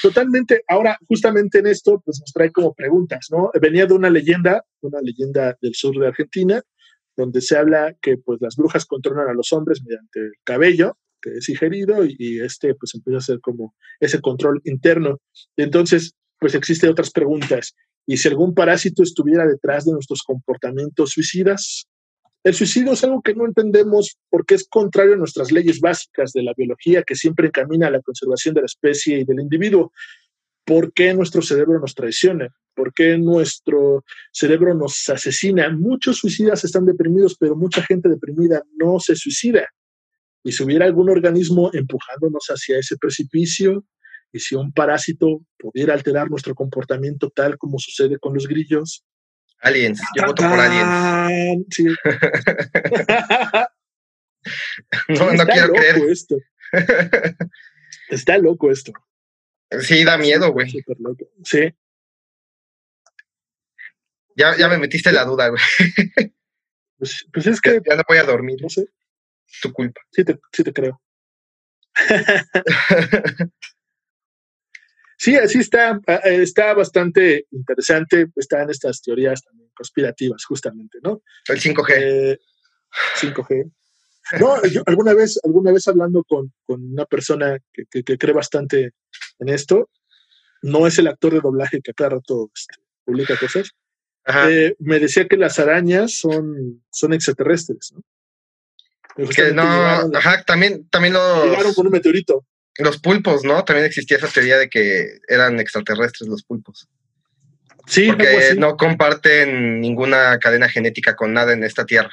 Totalmente. 0.03 0.65
Ahora, 0.69 0.99
justamente 1.07 1.59
en 1.59 1.67
esto, 1.67 2.01
pues 2.05 2.19
nos 2.21 2.33
trae 2.33 2.51
como 2.51 2.75
preguntas, 2.75 3.29
¿no? 3.31 3.51
Venía 3.61 3.87
de 3.87 3.95
una 3.95 4.11
leyenda, 4.11 4.65
una 4.81 5.01
leyenda 5.01 5.57
del 5.61 5.75
sur 5.75 5.97
de 5.99 6.09
Argentina, 6.09 6.63
donde 7.15 7.41
se 7.41 7.57
habla 7.57 7.95
que 8.01 8.17
pues 8.17 8.41
las 8.41 8.57
brujas 8.57 8.87
controlan 8.87 9.29
a 9.29 9.35
los 9.35 9.53
hombres 9.53 9.83
mediante 9.85 10.21
el 10.21 10.33
cabello, 10.45 10.97
que 11.21 11.31
es 11.39 11.49
ingerido, 11.49 12.05
y, 12.07 12.41
este 12.41 12.75
pues 12.75 12.95
empieza 12.95 13.19
a 13.19 13.21
ser 13.21 13.41
como 13.41 13.75
ese 14.01 14.21
control 14.21 14.61
interno. 14.65 15.19
Entonces, 15.57 16.15
pues 16.39 16.55
existen 16.55 16.91
otras 16.91 17.11
preguntas. 17.11 17.75
¿Y 18.07 18.19
si 18.19 18.29
algún 18.29 18.55
parásito 18.55 19.03
estuviera 19.03 19.47
detrás 19.47 19.85
de 19.85 19.93
nuestros 19.93 20.23
comportamientos 20.23 21.11
suicidas? 21.11 21.87
El 22.45 22.55
suicidio 22.55 22.93
es 22.93 23.03
algo 23.03 23.23
que 23.23 23.35
no 23.35 23.45
entendemos 23.45 24.17
porque 24.31 24.55
es 24.55 24.69
contrario 24.69 25.15
a 25.15 25.17
nuestras 25.17 25.51
leyes 25.51 25.81
básicas 25.81 26.33
de 26.33 26.45
la 26.45 26.53
biología 26.57 27.03
que 27.03 27.17
siempre 27.17 27.49
encamina 27.49 27.89
a 27.89 27.91
la 27.91 28.01
conservación 28.01 28.55
de 28.55 28.61
la 28.61 28.67
especie 28.67 29.19
y 29.19 29.25
del 29.25 29.41
individuo. 29.41 29.93
¿Por 30.65 30.93
qué 30.93 31.13
nuestro 31.13 31.43
cerebro 31.43 31.81
nos 31.81 31.95
traiciona? 31.95 32.49
¿Por 32.75 32.93
qué 32.93 33.19
nuestro 33.19 34.05
cerebro 34.33 34.75
nos 34.75 35.09
asesina? 35.09 35.71
Muchos 35.71 36.19
suicidas 36.19 36.63
están 36.63 36.87
deprimidos, 36.87 37.37
pero 37.37 37.57
mucha 37.57 37.83
gente 37.83 38.09
deprimida 38.09 38.63
no 38.77 39.01
se 39.01 39.17
suicida. 39.17 39.69
Y 40.47 40.53
si 40.53 40.63
hubiera 40.63 40.85
algún 40.87 41.11
organismo 41.11 41.71
empujándonos 41.73 42.45
hacia 42.49 42.79
ese 42.79 42.97
precipicio, 42.97 43.85
y 44.33 44.39
si 44.39 44.55
un 44.55 44.73
parásito 44.73 45.41
pudiera 45.59 45.93
alterar 45.95 46.31
nuestro 46.31 46.55
comportamiento 46.55 47.31
tal 47.31 47.59
como 47.59 47.79
sucede 47.79 48.19
con 48.19 48.35
los 48.35 48.47
grillos. 48.47 49.05
Aliens. 49.61 50.01
Yo 50.17 50.27
voto 50.27 50.43
por 50.49 50.61
aliens. 50.61 50.85
¡Tan! 50.89 51.65
Sí. 51.71 51.87
No, 55.09 55.25
no 55.27 55.33
Está 55.33 55.47
quiero 55.47 55.67
loco 55.69 55.81
creer. 55.81 55.97
esto. 56.11 56.37
Está 58.09 58.39
loco 58.39 58.71
esto. 58.71 58.93
Sí, 59.81 60.05
da 60.05 60.17
miedo, 60.17 60.53
güey. 60.53 60.71
Súper 60.71 60.97
loco. 61.01 61.25
Sí. 61.45 61.75
Ya, 64.37 64.57
ya 64.57 64.69
me 64.69 64.79
metiste 64.79 65.11
la 65.11 65.25
duda, 65.25 65.49
güey. 65.49 65.61
Pues, 66.99 67.27
pues 67.33 67.47
es 67.49 67.61
Ya, 67.65 67.73
que, 67.73 67.81
ya 67.91 67.97
no 67.97 68.03
voy 68.09 68.19
a 68.19 68.23
dormir. 68.25 68.57
no 68.63 68.69
sé, 68.69 68.87
Tu 69.63 69.73
culpa. 69.73 70.01
sí 70.11 70.25
te, 70.25 70.39
sí 70.53 70.63
te 70.65 70.73
creo. 70.73 71.01
Sí, 75.19 75.35
así 75.37 75.61
está, 75.61 75.99
ah, 76.07 76.21
eh, 76.25 76.43
está 76.43 76.75
bastante 76.75 77.47
interesante, 77.51 78.27
están 78.37 78.69
estas 78.71 79.01
teorías 79.01 79.43
también 79.43 79.71
conspirativas, 79.75 80.45
justamente, 80.45 80.99
¿no? 81.03 81.23
El 81.49 81.59
5G. 81.59 81.95
Eh, 81.97 82.39
5G. 83.19 83.73
No, 84.41 84.63
yo 84.67 84.83
alguna 84.87 85.15
vez, 85.15 85.41
alguna 85.43 85.73
vez 85.73 85.89
hablando 85.89 86.23
con, 86.25 86.53
con 86.67 86.83
una 86.93 87.07
persona 87.07 87.59
que, 87.73 87.85
que- 87.91 88.03
que 88.03 88.19
cree 88.19 88.35
bastante 88.35 88.91
en 89.39 89.49
esto, 89.49 89.89
no 90.63 90.87
es 90.87 90.99
el 90.99 91.07
actor 91.09 91.33
de 91.33 91.41
doblaje 91.41 91.81
que 91.81 91.93
a 91.93 91.95
cada 91.95 92.11
rato 92.11 92.51
este, 92.55 92.75
publica 93.05 93.37
cosas, 93.39 93.71
eh, 94.51 94.75
me 94.81 94.99
decía 94.99 95.27
que 95.29 95.37
las 95.39 95.59
arañas 95.59 96.19
son, 96.19 96.85
son 96.91 97.13
extraterrestres, 97.15 97.93
¿no? 97.95 98.03
Que 99.17 99.53
no, 99.53 99.63
llegaron, 99.63 100.17
ajá, 100.17 100.43
también, 100.45 100.87
también 100.89 101.15
llegaron 101.15 101.63
los, 101.65 101.75
con 101.75 101.87
un 101.87 101.93
meteorito. 101.93 102.45
los 102.79 102.99
pulpos, 102.99 103.45
¿no? 103.45 103.65
También 103.65 103.87
existía 103.87 104.19
esa 104.19 104.29
teoría 104.29 104.59
de 104.59 104.69
que 104.69 105.19
eran 105.29 105.59
extraterrestres 105.59 106.29
los 106.29 106.43
pulpos. 106.43 106.87
Sí, 107.87 108.09
Porque 108.09 108.55
no 108.59 108.77
comparten 108.77 109.81
ninguna 109.81 110.39
cadena 110.39 110.69
genética 110.69 111.15
con 111.17 111.33
nada 111.33 111.53
en 111.53 111.63
esta 111.65 111.87
tierra. 111.87 112.11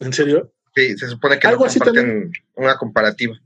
¿En 0.00 0.12
serio? 0.12 0.52
Sí, 0.74 0.96
se 0.96 1.06
supone 1.06 1.38
que 1.38 1.46
Algo 1.46 1.64
no 1.64 1.70
así 1.70 1.78
comparten 1.78 2.32
una 2.54 2.76
comparativa. 2.76 3.38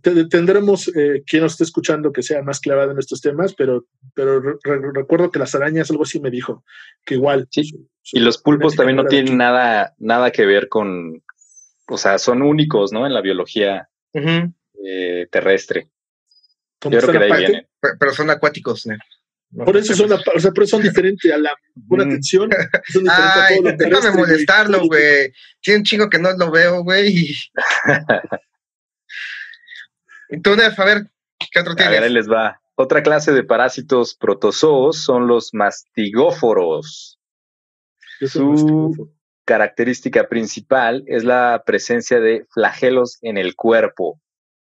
Te- 0.00 0.26
Tendremos 0.26 0.88
eh, 0.94 1.24
quien 1.26 1.42
nos 1.42 1.52
esté 1.52 1.64
escuchando 1.64 2.12
que 2.12 2.22
sea 2.22 2.40
más 2.42 2.60
clavado 2.60 2.92
en 2.92 2.98
estos 2.98 3.20
temas, 3.20 3.54
pero, 3.54 3.84
pero 4.14 4.40
re- 4.40 4.56
re- 4.62 4.92
recuerdo 4.94 5.30
que 5.30 5.38
las 5.40 5.54
arañas, 5.54 5.90
algo 5.90 6.04
así 6.04 6.20
me 6.20 6.30
dijo, 6.30 6.64
que 7.04 7.14
igual. 7.14 7.48
Sí, 7.50 7.64
su- 7.64 7.88
su 8.02 8.16
Y 8.16 8.20
los 8.20 8.38
pulpos 8.38 8.76
también 8.76 8.96
no 8.96 9.06
tienen 9.06 9.36
nada, 9.36 9.94
nada 9.98 10.30
que 10.30 10.46
ver 10.46 10.68
con, 10.68 11.20
o 11.88 11.98
sea, 11.98 12.18
son 12.18 12.42
únicos, 12.42 12.92
¿no? 12.92 13.06
En 13.06 13.14
la 13.14 13.20
biología 13.20 13.88
eh, 14.12 15.26
terrestre. 15.30 15.88
Como 16.80 16.94
Yo 16.94 17.00
creo 17.00 17.12
que 17.12 17.18
de 17.26 17.32
ahí 17.32 17.38
viene. 17.46 17.68
Pe- 17.80 17.96
Pero 17.98 18.12
son 18.12 18.30
acuáticos, 18.30 18.86
¿no? 18.86 18.96
Por 19.64 19.76
eso 19.76 19.94
son, 19.94 20.12
o 20.12 20.40
sea, 20.40 20.50
por 20.50 20.64
eso 20.64 20.76
son 20.76 20.82
diferentes 20.82 21.32
a 21.32 21.38
la 21.38 21.54
buena 21.74 22.04
Mm. 22.04 22.08
atención. 22.08 22.50
Son 22.92 23.04
diferentes 23.04 23.36
a 23.36 23.44
Ay, 23.46 23.56
todo 23.58 23.70
lo 23.70 23.76
déjame 23.76 24.16
molestarlo, 24.18 24.86
güey. 24.86 25.32
Tiene 25.62 25.78
un 25.78 25.84
chingo 25.84 26.10
que 26.10 26.18
no 26.18 26.32
lo 26.36 26.50
veo, 26.50 26.82
güey. 26.82 27.34
Nef, 30.30 30.78
a 30.80 30.84
ver, 30.84 31.06
¿qué 31.52 31.60
otro 31.60 31.72
A 31.72 31.76
ver, 31.76 31.84
ahí 31.86 31.92
tienes? 31.94 32.12
les 32.12 32.28
va. 32.30 32.60
Otra 32.74 33.02
clase 33.02 33.32
de 33.32 33.44
parásitos 33.44 34.14
protozoos 34.14 35.02
son 35.02 35.26
los 35.28 35.54
mastigóforos. 35.54 37.18
Su 38.20 38.44
mastigóforo. 38.50 39.12
Característica 39.46 40.28
principal 40.28 41.04
es 41.06 41.24
la 41.24 41.62
presencia 41.64 42.20
de 42.20 42.44
flagelos 42.50 43.18
en 43.22 43.38
el 43.38 43.54
cuerpo, 43.54 44.20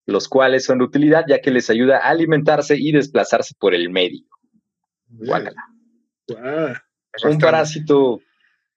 los 0.06 0.30
cuales 0.30 0.64
son 0.64 0.78
de 0.78 0.86
utilidad 0.86 1.26
ya 1.28 1.42
que 1.42 1.52
les 1.52 1.70
ayuda 1.70 1.98
a 1.98 2.10
alimentarse 2.10 2.78
y 2.78 2.92
desplazarse 2.92 3.56
por 3.60 3.74
el 3.74 3.90
medio. 3.90 4.26
Guácala. 5.08 5.62
Un 7.24 7.40
parásito 7.40 8.22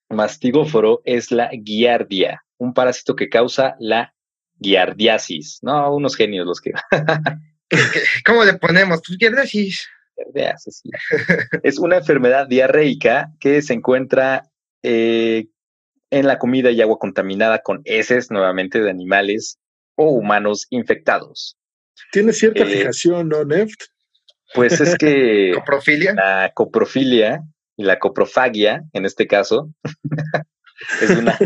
mastigóforo 0.08 1.02
es 1.04 1.30
la 1.30 1.50
giardia, 1.50 2.42
un 2.56 2.72
parásito 2.72 3.14
que 3.14 3.28
causa 3.28 3.76
la 3.78 4.14
giardiasis. 4.58 5.58
No, 5.62 5.94
unos 5.94 6.16
genios 6.16 6.46
los 6.46 6.60
que 6.60 6.72
¿Cómo 8.26 8.44
le 8.44 8.54
ponemos? 8.54 9.02
¿Tú 9.02 9.14
quieres 9.18 9.38
decir? 9.38 9.74
giardiasis, 10.16 10.80
sí. 10.82 10.90
Es 11.62 11.78
una 11.78 11.98
enfermedad 11.98 12.46
diarreica 12.46 13.30
que 13.38 13.60
se 13.60 13.74
encuentra 13.74 14.50
eh, 14.82 15.48
en 16.12 16.26
la 16.26 16.38
comida 16.38 16.70
y 16.70 16.82
agua 16.82 16.98
contaminada 16.98 17.60
con 17.62 17.80
heces, 17.86 18.30
nuevamente, 18.30 18.80
de 18.82 18.90
animales 18.90 19.58
o 19.96 20.10
humanos 20.10 20.66
infectados. 20.68 21.56
Tiene 22.12 22.32
cierta 22.34 22.64
Eh, 22.64 22.66
fijación, 22.66 23.30
¿no, 23.30 23.44
Neft? 23.44 23.80
Pues 24.54 24.78
es 24.80 24.96
que 24.98 25.52
¿Coprofilia? 25.54 26.12
la 26.14 26.52
coprofilia 26.54 27.42
y 27.76 27.84
la 27.84 27.98
coprofagia, 27.98 28.84
en 28.92 29.06
este 29.06 29.26
caso, 29.26 29.72
es 31.00 31.10
una, 31.10 31.38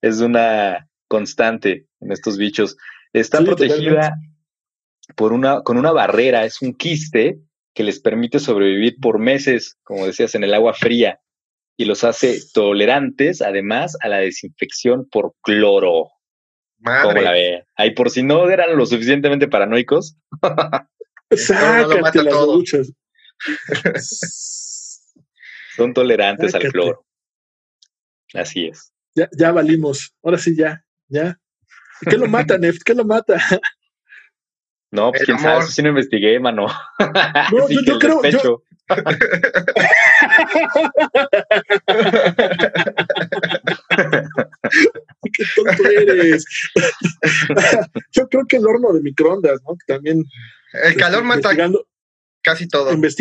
es 0.00 0.20
una 0.20 0.88
constante 1.06 1.86
en 2.00 2.10
estos 2.10 2.38
bichos. 2.38 2.78
Está 3.12 3.38
Sí, 3.38 3.44
protegida 3.44 4.16
por 5.16 5.34
una, 5.34 5.60
con 5.62 5.76
una 5.76 5.92
barrera, 5.92 6.46
es 6.46 6.62
un 6.62 6.74
quiste 6.74 7.38
que 7.74 7.84
les 7.84 8.00
permite 8.00 8.38
sobrevivir 8.38 8.96
por 9.00 9.18
meses, 9.18 9.76
como 9.82 10.06
decías, 10.06 10.34
en 10.34 10.44
el 10.44 10.54
agua 10.54 10.72
fría 10.72 11.20
y 11.78 11.84
los 11.86 12.02
hace 12.04 12.40
tolerantes, 12.52 13.40
además, 13.40 13.96
a 14.02 14.08
la 14.08 14.18
desinfección 14.18 15.08
por 15.08 15.34
cloro. 15.42 16.10
¿Cómo 16.84 16.90
la 16.92 17.04
Madre. 17.04 17.30
ve? 17.32 17.64
Ahí 17.76 17.92
por 17.92 18.10
si 18.10 18.22
no 18.22 18.50
eran 18.50 18.76
lo 18.76 18.84
suficientemente 18.84 19.48
paranoicos, 19.48 20.16
no 20.42 20.48
lo 21.30 21.36
Sácate 21.36 22.00
mata 22.00 22.22
las 22.22 22.34
todo. 22.34 22.56
luchas. 22.56 22.92
son 25.76 25.94
tolerantes 25.94 26.54
al 26.54 26.62
cloro. 26.72 27.04
Así 28.34 28.66
es. 28.66 28.92
ya, 29.14 29.28
ya 29.36 29.52
valimos. 29.52 30.14
Ahora 30.22 30.38
sí, 30.38 30.56
ya, 30.56 30.84
ya. 31.08 31.38
¿Y 32.00 32.06
¿Qué 32.10 32.16
lo 32.16 32.26
mata, 32.28 32.58
Neft? 32.58 32.82
¿Qué 32.84 32.94
lo 32.94 33.04
mata? 33.04 33.40
No, 34.90 35.10
pues 35.10 35.20
El 35.22 35.26
quién 35.26 35.38
sabe, 35.38 35.56
amor. 35.58 35.68
sí 35.70 35.82
no 35.82 35.88
investigué, 35.90 36.38
mano. 36.40 36.66
No, 37.52 37.68
Sí 37.68 37.78
yo- 37.86 37.98
creo- 37.98 38.22
yo-. 38.24 38.62
¡Qué 45.32 45.44
tonto 45.56 45.88
eres! 45.88 46.44
Yo 48.12 48.28
creo 48.28 48.46
que 48.46 48.56
el 48.56 48.66
horno 48.66 48.92
de 48.92 49.00
microondas, 49.02 49.60
¿no? 49.66 49.76
Que 49.76 49.94
también. 49.94 50.24
El 50.72 50.96
calor 50.96 51.24
mata 51.24 51.54
casi 52.42 52.68
todo. 52.68 52.90
pues 53.00 53.16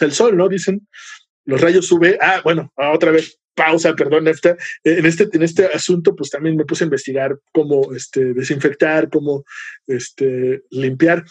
el 0.00 0.12
sol, 0.12 0.36
¿no? 0.36 0.48
Dicen. 0.48 0.86
Los 1.46 1.60
rayos 1.60 1.92
UV. 1.92 2.16
Ah, 2.20 2.40
bueno, 2.42 2.72
ah, 2.76 2.92
otra 2.92 3.10
vez. 3.10 3.38
Pausa, 3.54 3.94
perdón, 3.94 4.24
Nefta. 4.24 4.56
Eh, 4.82 4.96
En 4.98 5.06
este, 5.06 5.28
en 5.32 5.42
este 5.42 5.66
asunto, 5.66 6.16
pues 6.16 6.30
también 6.30 6.56
me 6.56 6.64
puse 6.64 6.84
a 6.84 6.86
investigar 6.86 7.38
cómo 7.52 7.94
este, 7.94 8.34
desinfectar, 8.34 9.08
cómo 9.08 9.44
este, 9.86 10.62
limpiar. 10.70 11.24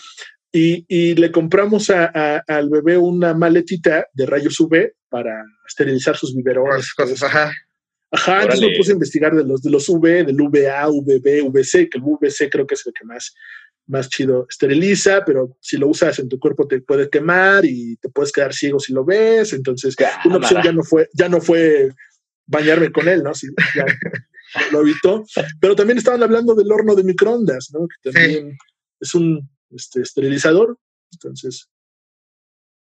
Y, 0.55 0.85
y 0.87 1.15
le 1.15 1.31
compramos 1.31 1.89
a- 1.89 2.11
a- 2.13 2.43
al 2.47 2.69
bebé 2.69 2.95
una 2.97 3.33
maletita 3.33 4.05
de 4.13 4.25
rayos 4.27 4.59
UV 4.59 4.93
para 5.09 5.43
esterilizar 5.67 6.15
sus 6.15 6.35
biberones. 6.35 6.93
Cosas, 6.93 7.17
cosas, 7.17 7.23
ajá. 7.23 7.51
Ajá, 8.11 8.35
entonces 8.43 8.59
Órale. 8.59 8.71
me 8.73 8.77
puse 8.77 8.91
a 8.91 8.93
investigar 8.93 9.35
de 9.35 9.43
los 9.43 9.63
de 9.63 9.71
los 9.71 9.89
V, 9.89 10.23
del 10.23 10.35
VA, 10.37 10.87
VB, 10.87 11.49
VC, 11.49 11.89
que 11.89 11.97
el 11.97 12.03
VC 12.03 12.49
creo 12.51 12.67
que 12.67 12.75
es 12.75 12.85
el 12.85 12.93
que 12.93 13.03
más, 13.05 13.33
más 13.87 14.07
chido 14.09 14.45
esteriliza, 14.47 15.25
pero 15.25 15.57
si 15.59 15.77
lo 15.77 15.87
usas 15.87 16.19
en 16.19 16.29
tu 16.29 16.37
cuerpo 16.37 16.67
te 16.67 16.79
puede 16.81 17.09
quemar 17.09 17.65
y 17.65 17.95
te 17.97 18.09
puedes 18.09 18.31
quedar 18.31 18.53
ciego 18.53 18.79
si 18.79 18.93
lo 18.93 19.03
ves. 19.03 19.53
Entonces, 19.53 19.95
una 20.25 20.37
opción 20.37 20.61
ya 20.63 20.71
no 20.71 20.83
fue, 20.83 21.09
ya 21.13 21.27
no 21.27 21.41
fue 21.41 21.89
bañarme 22.45 22.91
con 22.91 23.07
él, 23.07 23.23
¿no? 23.23 23.33
Sí, 23.33 23.47
ya 23.75 23.85
lo 24.71 24.81
evitó. 24.81 25.25
Pero 25.59 25.75
también 25.75 25.97
estaban 25.97 26.21
hablando 26.21 26.53
del 26.53 26.71
horno 26.71 26.93
de 26.93 27.03
microondas, 27.03 27.69
¿no? 27.73 27.87
Que 27.87 28.11
también 28.11 28.55
es 28.99 29.15
un 29.15 29.49
este, 29.75 30.01
esterilizador. 30.01 30.77
Entonces, 31.11 31.67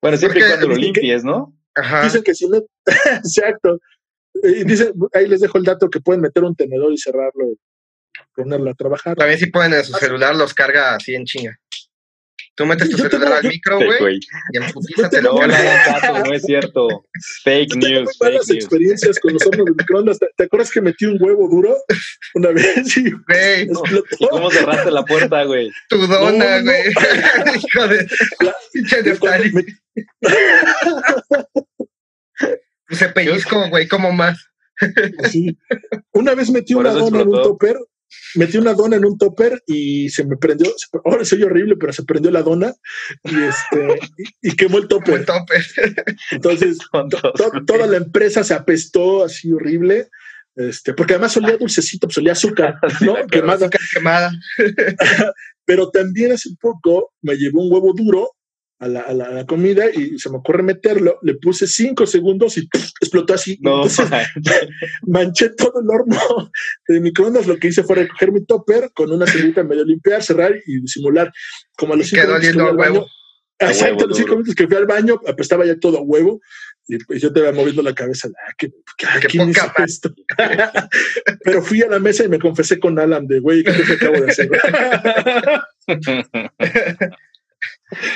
Bueno, 0.01 0.17
siempre 0.17 0.39
Porque- 0.41 0.51
cuando 0.53 0.67
lo 0.67 0.75
¿qué- 0.75 0.81
limpies, 0.81 1.23
¿no? 1.23 1.57
Ajá. 1.75 2.03
Dicen 2.03 2.23
que 2.23 2.33
si 2.35 2.47
no, 2.47 2.59
exacto. 3.23 3.79
Y 4.35 4.63
dicen, 4.63 4.93
ahí 5.13 5.27
les 5.27 5.41
dejo 5.41 5.57
el 5.57 5.63
dato 5.63 5.89
que 5.89 5.99
pueden 5.99 6.21
meter 6.21 6.43
un 6.43 6.55
tenedor 6.55 6.91
y 6.93 6.97
cerrarlo, 6.97 7.53
ponerlo 8.35 8.69
a 8.69 8.73
trabajar. 8.75 9.15
También 9.17 9.39
si 9.39 9.47
ponen 9.47 9.73
en 9.73 9.83
su 9.83 9.93
celular, 9.93 10.35
los 10.35 10.53
carga 10.53 10.95
así 10.95 11.15
en 11.15 11.25
chinga. 11.25 11.59
Tú 12.57 12.65
metes 12.65 12.89
tu 12.89 12.97
Yo 12.97 13.03
tengo- 13.07 13.23
celular 13.25 13.39
al 13.45 13.47
micro, 13.51 13.75
güey, 13.77 13.99
güey. 13.99 14.19
y 14.51 14.57
en 14.57 14.71
putiza 14.71 15.09
te 15.11 15.21
lo 15.21 15.33
No, 15.35 15.45
no, 15.47 15.53
no, 15.53 16.23
no 16.25 16.33
es 16.33 16.41
cierto. 16.41 17.05
Fake 17.43 17.69
Yo 17.69 17.79
tengo 17.79 17.85
muy 17.87 17.99
news, 18.01 18.17
fake 18.17 18.31
malas 18.33 18.47
news. 18.49 18.57
experiencias 18.57 19.19
con 19.19 19.33
los 19.33 19.45
hornos 19.45 19.65
de 19.67 19.71
microondas. 19.73 20.17
¿Te, 20.19 20.27
te 20.35 20.43
acuerdas 20.45 20.71
que 20.71 20.81
metí 20.81 21.05
un 21.05 21.21
huevo 21.21 21.47
duro 21.47 21.77
una 22.33 22.49
vez 22.49 22.97
y 22.97 23.11
Güey, 23.11 23.61
explotó? 23.61 24.03
¿Y 24.19 24.27
cómo 24.27 24.49
cerraste 24.49 24.89
la 24.91 25.05
puerta, 25.05 25.43
güey? 25.43 25.71
tu 25.87 25.97
dona, 26.07 26.59
No, 26.61 26.63
no. 26.63 26.71
güey. 26.71 26.83
Hijo 27.63 27.87
de 27.87 28.07
La- 28.39 28.55
pinche 28.73 29.03
Neftali. 29.03 29.51
me- 29.53 29.65
Puse 32.87 33.09
pellizco, 33.09 33.69
güey, 33.69 33.87
como 33.87 34.11
más. 34.11 34.39
sí. 35.29 35.57
Una 36.13 36.33
vez 36.35 36.49
metí 36.49 36.73
Por 36.73 36.85
una 36.85 36.93
dona 36.93 37.07
en 37.07 37.13
un 37.13 37.19
explotó. 37.35 37.49
topper, 37.49 37.77
metí 38.35 38.57
una 38.57 38.73
dona 38.73 38.95
en 38.95 39.05
un 39.05 39.17
topper 39.17 39.61
y 39.67 40.09
se 40.09 40.25
me 40.25 40.37
prendió. 40.37 40.71
Ahora 41.05 41.25
soy 41.25 41.43
horrible, 41.43 41.75
pero 41.77 41.93
se 41.93 42.03
prendió 42.03 42.31
la 42.31 42.41
dona 42.43 42.73
y 43.23 43.35
este 43.43 43.99
y, 44.41 44.49
y 44.49 44.55
quemó 44.55 44.77
el 44.77 44.87
topper. 44.89 45.25
el. 45.77 45.95
Entonces, 46.31 46.77
to- 46.91 47.65
toda 47.65 47.87
la 47.87 47.97
empresa 47.97 48.43
se 48.43 48.53
apestó 48.53 49.23
así 49.23 49.51
horrible. 49.51 50.09
Este, 50.55 50.93
porque 50.95 51.13
además 51.13 51.37
olía 51.37 51.55
dulcecito, 51.55 52.07
pues 52.07 52.17
olía 52.17 52.31
azúcar, 52.31 52.79
¿no? 53.01 53.15
Quemada. 53.27 53.69
Quemada. 53.93 54.31
Pero 55.65 55.89
también 55.91 56.31
hace 56.31 56.49
poco 56.59 57.13
me 57.21 57.35
llevó 57.35 57.63
un 57.63 57.71
huevo 57.71 57.93
duro 57.93 58.31
a 58.79 58.87
la, 58.87 59.01
a 59.01 59.13
la- 59.13 59.25
a 59.25 59.31
la 59.31 59.45
comida 59.45 59.85
y 59.91 60.19
se 60.19 60.29
me 60.29 60.37
ocurre 60.37 60.61
meterlo. 60.63 61.17
Le 61.23 61.35
puse 61.35 61.65
cinco 61.67 62.05
segundos 62.05 62.57
y 62.57 62.67
explotó 63.01 63.33
así. 63.33 63.57
No, 63.61 63.83
Entonces 63.83 64.07
manché 65.07 65.49
todo 65.49 65.81
el 65.81 65.89
horno 65.89 66.51
de 66.87 66.99
microondas. 66.99 67.47
Lo 67.47 67.57
que 67.57 67.67
hice 67.69 67.83
fue 67.83 67.95
recoger 67.95 68.31
mi 68.31 68.45
topper 68.45 68.91
con 68.93 69.11
una 69.11 69.25
servilleta 69.25 69.63
medio 69.63 69.83
limpiar, 69.85 70.21
cerrar 70.23 70.55
y 70.65 70.81
disimular. 70.81 71.31
Como 71.75 71.93
a 71.93 71.97
los 71.97 72.07
Y 72.07 72.09
cinco 72.11 72.21
quedó 72.23 72.39
minutos 72.39 72.55
que 72.63 72.69
al 72.69 72.77
baño. 72.77 73.05
Exacto, 73.59 73.95
huevo 73.95 74.03
a 74.03 74.07
los 74.07 74.17
cinco 74.17 74.27
duro. 74.29 74.37
minutos 74.39 74.55
que 74.55 74.67
fui 74.67 74.75
al 74.77 74.85
baño, 74.85 75.19
apestaba 75.27 75.65
ya 75.65 75.79
todo 75.79 75.97
a 75.97 76.01
huevo. 76.01 76.39
Y 76.89 76.97
pues 76.99 77.21
yo 77.21 77.33
te 77.33 77.39
iba 77.41 77.51
moviendo 77.51 77.81
la 77.81 77.93
cabeza. 77.93 78.29
Ah, 78.29 78.53
¿qué, 78.57 78.69
qué- 78.97 79.07
Qué 79.21 79.27
¿quién 79.27 79.51
poca 79.51 79.83
esto? 79.83 80.13
Pero 81.43 81.61
fui 81.61 81.81
a 81.81 81.87
la 81.89 81.99
mesa 81.99 82.23
y 82.23 82.29
me 82.29 82.39
confesé 82.39 82.79
con 82.79 82.97
Alan 82.97 83.27
de, 83.27 83.39
güey, 83.39 83.63
¿qué 83.63 83.71
es 83.71 83.79
lo 83.79 83.85
que 83.85 83.93
acabo 83.93 84.21
de 84.21 84.29
hacer? 84.29 84.49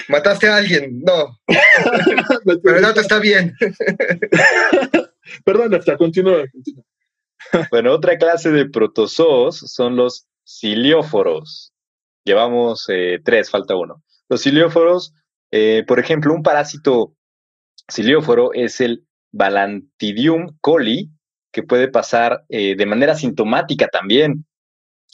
Mataste 0.09 0.47
a 0.49 0.57
alguien. 0.57 1.01
No, 1.01 1.39
pero 2.63 2.93
te 2.93 2.99
está 3.01 3.19
bien. 3.19 3.55
Perdón, 5.45 5.73
hasta 5.75 5.97
continúa. 5.97 6.45
continúa. 6.51 6.83
Bueno, 7.71 7.91
otra 7.91 8.17
clase 8.17 8.51
de 8.51 8.69
protozoos 8.69 9.57
son 9.57 9.95
los 9.95 10.27
cilióforos. 10.45 11.73
Llevamos 12.23 12.85
eh, 12.89 13.19
tres, 13.25 13.49
falta 13.49 13.75
uno. 13.75 14.03
Los 14.29 14.43
cilióforos, 14.43 15.13
eh, 15.51 15.83
por 15.87 15.99
ejemplo, 15.99 16.33
un 16.33 16.43
parásito 16.43 17.15
cilióforo 17.91 18.53
es 18.53 18.79
el 18.79 19.05
Balantidium 19.33 20.55
coli, 20.61 21.09
que 21.51 21.63
puede 21.63 21.87
pasar 21.87 22.43
eh, 22.49 22.75
de 22.75 22.85
manera 22.85 23.15
sintomática 23.15 23.87
también. 23.87 24.45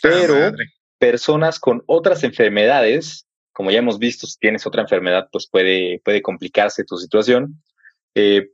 Pero 0.01 0.35
Ah, 0.35 0.51
madre. 0.51 0.65
personas 0.99 1.59
con 1.59 1.81
otras 1.87 2.23
enfermedades, 2.23 3.25
como 3.57 3.71
ya 3.71 3.79
hemos 3.79 3.97
visto, 3.97 4.27
si 4.27 4.37
tienes 4.37 4.67
otra 4.67 4.83
enfermedad, 4.83 5.29
pues 5.31 5.47
puede, 5.47 5.99
puede 6.05 6.21
complicarse 6.21 6.83
tu 6.83 6.95
situación. 6.95 7.59
Eh, 8.13 8.51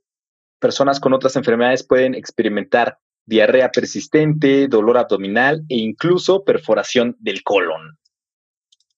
personas 0.60 1.02
con 1.02 1.12
otras 1.12 1.36
enfermedades 1.36 1.84
pueden 1.86 2.16
experimentar 2.16 3.00
diarrea 3.26 3.70
persistente, 3.70 4.70
dolor 4.70 4.98
abdominal 4.98 5.66
e 5.68 5.76
incluso 5.76 6.46
perforación 6.46 7.18
del 7.20 7.44
colon. 7.44 8.00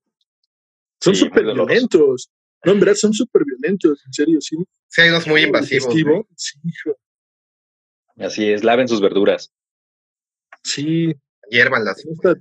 Son 1.02 1.16
súper 1.16 1.44
violentos. 1.46 2.30
No, 2.64 2.74
en 2.74 2.80
verdad 2.80 2.94
son 2.96 3.14
súper 3.14 3.46
violentos, 3.46 4.04
en 4.06 4.14
serio, 4.14 4.40
sí. 4.42 4.58
Sí, 4.90 5.02
hay 5.02 5.10
unos 5.10 5.26
muy 5.26 5.42
invasivos. 5.42 5.92
Sí, 6.36 6.60
hijo, 6.64 6.96
Así 8.18 8.52
es, 8.52 8.64
laven 8.64 8.88
sus 8.88 9.02
verduras. 9.02 9.52
sí, 10.64 11.16
Hiérvanlas. 11.50 12.04
con 12.04 12.14
esta- 12.14 12.36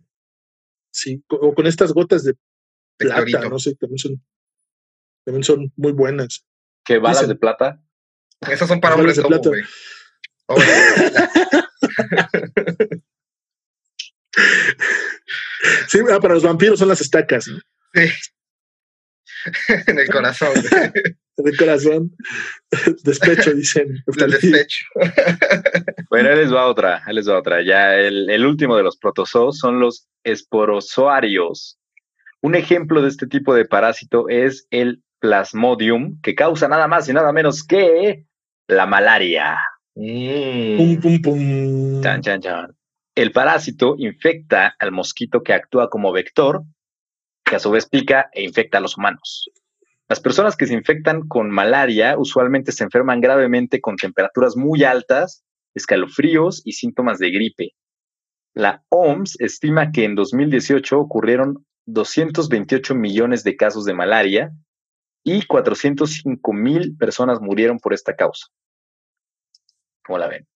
sí, 0.96 1.22
o 1.28 1.54
con 1.54 1.66
estas 1.66 1.92
gotas 1.92 2.24
de 2.24 2.34
plata, 2.96 3.48
no 3.48 3.58
sé, 3.58 3.74
también 3.76 3.98
son, 3.98 4.24
también 5.24 5.44
son 5.44 5.72
muy 5.76 5.92
buenas. 5.92 6.46
¿Qué 6.84 6.98
balas 6.98 7.22
Dicen- 7.22 7.28
de 7.28 7.36
plata? 7.36 7.82
Esos 8.40 8.68
son 8.68 8.80
para 8.80 8.94
hombres 8.94 9.16
de 9.16 9.22
lobo, 9.22 9.40
plata. 9.40 9.50
Sí, 15.88 15.98
ah, 16.12 16.20
para 16.20 16.34
los 16.34 16.42
vampiros 16.42 16.78
son 16.78 16.88
las 16.88 17.00
estacas, 17.00 17.48
¿no? 17.48 17.58
Sí. 17.94 18.10
en 19.86 19.98
el 19.98 20.10
corazón. 20.10 20.52
De 21.36 21.56
corazón. 21.56 22.16
Despecho, 23.04 23.52
dicen. 23.52 24.02
Despecho. 24.06 24.86
Bueno, 26.08 26.30
ahí 26.30 26.36
les 26.36 26.54
va 26.54 26.66
otra, 26.66 27.02
ahí 27.04 27.14
les 27.14 27.28
va 27.28 27.38
otra. 27.38 27.62
Ya 27.62 27.96
el, 27.96 28.30
el 28.30 28.46
último 28.46 28.76
de 28.76 28.84
los 28.84 28.96
protozoos 28.96 29.58
son 29.58 29.80
los 29.80 30.06
esporozoarios. 30.24 31.78
Un 32.40 32.54
ejemplo 32.54 33.02
de 33.02 33.08
este 33.08 33.26
tipo 33.26 33.54
de 33.54 33.64
parásito 33.64 34.28
es 34.28 34.66
el 34.70 35.02
plasmodium, 35.18 36.20
que 36.22 36.34
causa 36.34 36.68
nada 36.68 36.86
más 36.86 37.08
y 37.08 37.12
nada 37.12 37.32
menos 37.32 37.64
que 37.64 38.24
la 38.68 38.86
malaria. 38.86 39.58
Mm. 39.96 40.76
Pum, 40.76 41.00
pum, 41.00 41.22
pum. 41.22 42.02
Chan, 42.02 42.22
chan, 42.22 42.40
chan. 42.40 42.76
El 43.14 43.32
parásito 43.32 43.96
infecta 43.98 44.76
al 44.78 44.92
mosquito 44.92 45.42
que 45.42 45.54
actúa 45.54 45.90
como 45.90 46.12
vector, 46.12 46.62
que 47.44 47.56
a 47.56 47.58
su 47.58 47.70
vez 47.70 47.88
pica 47.88 48.28
e 48.32 48.44
infecta 48.44 48.78
a 48.78 48.80
los 48.80 48.96
humanos. 48.96 49.50
Las 50.08 50.20
personas 50.20 50.56
que 50.56 50.66
se 50.66 50.74
infectan 50.74 51.26
con 51.26 51.50
malaria 51.50 52.16
usualmente 52.16 52.72
se 52.72 52.84
enferman 52.84 53.20
gravemente 53.20 53.80
con 53.80 53.96
temperaturas 53.96 54.56
muy 54.56 54.84
altas, 54.84 55.44
escalofríos 55.74 56.62
y 56.64 56.72
síntomas 56.72 57.18
de 57.18 57.30
gripe. 57.30 57.74
La 58.54 58.84
OMS 58.88 59.36
estima 59.40 59.90
que 59.92 60.04
en 60.04 60.14
2018 60.14 60.98
ocurrieron 60.98 61.66
228 61.86 62.94
millones 62.94 63.44
de 63.44 63.56
casos 63.56 63.84
de 63.84 63.94
malaria 63.94 64.52
y 65.24 65.44
405 65.44 66.52
mil 66.52 66.96
personas 66.96 67.40
murieron 67.40 67.78
por 67.78 67.92
esta 67.92 68.14
causa. 68.14 68.46
¿Cómo 70.04 70.18
la 70.18 70.28
ven? 70.28 70.46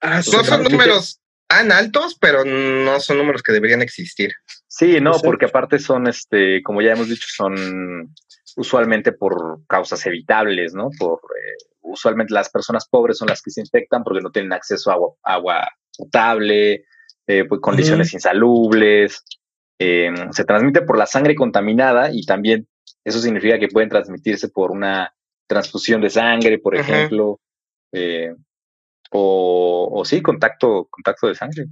Ah, 0.00 0.16
No 0.32 0.44
son 0.44 0.64
números 0.64 1.20
tan 1.46 1.70
altos, 1.70 2.16
pero 2.18 2.44
no 2.44 2.98
son 3.00 3.18
números 3.18 3.42
que 3.42 3.52
deberían 3.52 3.82
existir. 3.82 4.32
Sí, 4.66 5.00
no, 5.00 5.20
porque 5.20 5.46
aparte 5.46 5.78
son, 5.78 6.06
este, 6.06 6.62
como 6.62 6.82
ya 6.82 6.92
hemos 6.92 7.08
dicho, 7.08 7.28
son 7.28 8.14
usualmente 8.56 9.12
por 9.12 9.64
causas 9.66 10.04
evitables, 10.06 10.74
¿no? 10.74 10.88
Por 10.98 11.20
eh, 11.38 11.56
usualmente 11.82 12.34
las 12.34 12.48
personas 12.50 12.88
pobres 12.88 13.18
son 13.18 13.28
las 13.28 13.40
que 13.42 13.50
se 13.50 13.60
infectan 13.60 14.02
porque 14.02 14.22
no 14.22 14.30
tienen 14.30 14.52
acceso 14.52 14.90
a 14.90 14.94
agua, 14.94 15.14
agua 15.22 15.68
potable, 15.96 16.84
eh, 17.26 17.44
pues, 17.48 17.60
condiciones 17.60 18.12
insalubres. 18.14 19.22
eh, 19.78 20.10
se 20.32 20.44
transmite 20.44 20.80
por 20.82 20.96
la 20.96 21.04
sangre 21.06 21.34
contaminada 21.34 22.10
y 22.12 22.24
también 22.24 22.66
eso 23.04 23.20
significa 23.20 23.58
que 23.58 23.68
pueden 23.68 23.90
transmitirse 23.90 24.48
por 24.48 24.70
una 24.70 25.14
transfusión 25.46 26.00
de 26.00 26.08
sangre, 26.10 26.58
por 26.58 26.74
ejemplo, 26.74 27.40
eh, 27.92 28.34
o, 29.10 29.90
o 29.92 30.04
sí, 30.04 30.22
contacto, 30.22 30.88
contacto 30.90 31.28
de 31.28 31.34
sangre, 31.34 31.66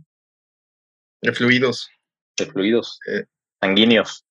De 1.23 1.33
fluidos. 1.33 1.89
de 2.39 2.47
fluidos 2.47 2.99
sanguíneos, 3.61 4.25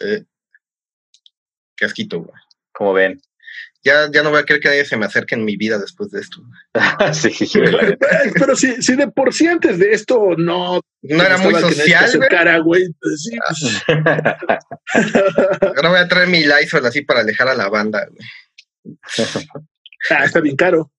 Eh, 0.00 0.24
qué 1.76 1.84
asquito, 1.86 2.20
güey. 2.20 2.34
como 2.72 2.92
ven. 2.92 3.20
Ya, 3.84 4.10
ya 4.10 4.22
no 4.22 4.30
voy 4.30 4.40
a 4.40 4.44
querer 4.44 4.62
que 4.62 4.68
nadie 4.70 4.84
se 4.86 4.96
me 4.96 5.04
acerque 5.04 5.34
en 5.34 5.44
mi 5.44 5.56
vida 5.56 5.78
después 5.78 6.10
de 6.10 6.20
esto. 6.20 6.38
sí. 7.12 7.30
Pero 8.34 8.56
si, 8.56 8.80
si 8.82 8.96
de 8.96 9.08
por 9.08 9.34
sí 9.34 9.46
antes 9.46 9.78
de 9.78 9.92
esto 9.92 10.30
no. 10.38 10.80
No 11.02 11.22
era 11.22 11.36
muy 11.36 11.52
social, 11.54 11.84
güey. 11.86 11.94
acercara, 11.94 12.58
güey. 12.60 12.86
pues 13.00 13.22
sí, 13.22 13.36
pues, 13.46 13.82
Ahora 15.76 15.88
voy 15.90 15.98
a 15.98 16.08
traer 16.08 16.28
mi 16.28 16.44
Lysol 16.44 16.86
así 16.86 17.02
para 17.02 17.20
alejar 17.20 17.48
a 17.48 17.54
la 17.54 17.68
banda. 17.68 18.06
güey. 18.10 18.96
ah, 20.10 20.24
está 20.24 20.40
bien 20.40 20.56
caro. 20.56 20.90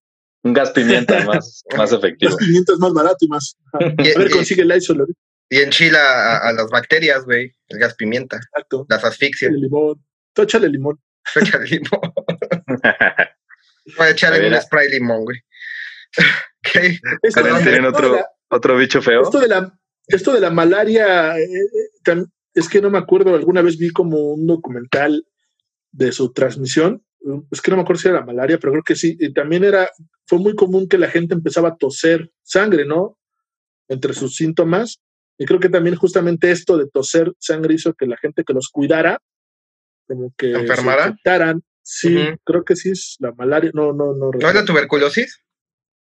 Un 0.43 0.53
gas 0.53 0.69
pimienta 0.71 1.23
más, 1.25 1.63
más 1.75 1.91
efectivo. 1.91 2.37
pimientos 2.37 2.77
más 2.77 2.93
barato 2.93 3.17
y 3.21 3.27
más. 3.27 3.57
Y, 3.97 4.11
A 4.11 4.19
ver, 4.19 4.27
y- 4.27 4.31
consigue 4.31 4.61
el 4.61 4.67
lo 4.69 5.07
y 5.49 5.59
enchila 5.59 5.99
a, 5.99 6.49
a 6.49 6.53
las 6.53 6.69
bacterias, 6.69 7.23
güey. 7.25 7.51
El 7.67 7.79
gas 7.79 7.95
pimienta. 7.95 8.37
exacto. 8.37 8.85
Las 8.89 9.03
asfixia. 9.03 9.47
El 9.47 9.61
limón. 9.61 10.03
Tú 10.35 10.43
échale 10.43 10.69
limón. 10.69 10.99
Echa 11.35 11.57
limón. 11.59 12.13
Voy 13.97 14.07
a 14.07 14.09
echarle 14.11 14.47
A 14.47 14.55
un 14.57 14.61
spray 14.61 14.89
limón, 14.89 15.23
güey. 15.25 15.39
Ok. 16.67 16.75
Esto, 17.21 17.43
de- 17.43 17.49
¿Tienen 17.61 17.67
esto 17.67 17.81
de 17.81 17.87
otro, 17.87 18.15
la- 18.15 18.27
otro 18.49 18.77
bicho 18.77 18.99
feo? 19.01 19.21
esto 19.21 19.39
de 19.39 19.47
la, 19.47 19.79
esto 20.07 20.33
de 20.33 20.39
la 20.39 20.49
malaria, 20.49 21.37
eh, 21.37 21.43
eh, 21.43 21.89
tam- 22.03 22.27
es 22.55 22.67
que 22.67 22.81
no 22.81 22.89
me 22.89 22.97
acuerdo, 22.97 23.35
alguna 23.35 23.61
vez 23.61 23.77
vi 23.77 23.91
como 23.91 24.17
un 24.33 24.47
documental 24.47 25.25
de 25.91 26.11
su 26.11 26.33
transmisión. 26.33 27.03
Es 27.51 27.61
que 27.61 27.69
no 27.71 27.77
me 27.77 27.83
acuerdo 27.83 28.01
si 28.01 28.07
era 28.07 28.19
la 28.19 28.25
malaria, 28.25 28.57
pero 28.59 28.71
creo 28.73 28.83
que 28.83 28.95
sí. 28.95 29.15
Y 29.19 29.31
también 29.33 29.63
era, 29.63 29.89
fue 30.25 30.39
muy 30.39 30.55
común 30.55 30.87
que 30.87 30.97
la 30.97 31.07
gente 31.09 31.33
empezaba 31.35 31.69
a 31.69 31.75
toser 31.75 32.31
sangre, 32.43 32.85
¿no? 32.85 33.17
Entre 33.87 34.13
sus 34.13 34.35
síntomas. 34.35 35.01
Y 35.37 35.45
creo 35.45 35.59
que 35.59 35.69
también 35.69 35.95
justamente 35.95 36.49
esto 36.51 36.77
de 36.77 36.87
toser 36.87 37.31
sangre 37.39 37.75
hizo 37.75 37.93
que 37.93 38.07
la 38.07 38.17
gente 38.17 38.43
que 38.43 38.53
los 38.53 38.69
cuidara, 38.69 39.19
como 40.07 40.33
que 40.37 40.51
se 40.51 40.59
¿Enfermara? 40.59 41.07
infectaran. 41.07 41.63
Sí, 41.83 42.17
creo 42.43 42.63
que 42.65 42.75
sí 42.75 42.89
es 42.91 43.15
la 43.19 43.31
malaria. 43.33 43.71
No, 43.73 43.93
no, 43.93 44.13
no. 44.15 44.31
¿No 44.31 44.47
es 44.49 44.55
la 44.55 44.65
tuberculosis? 44.65 45.41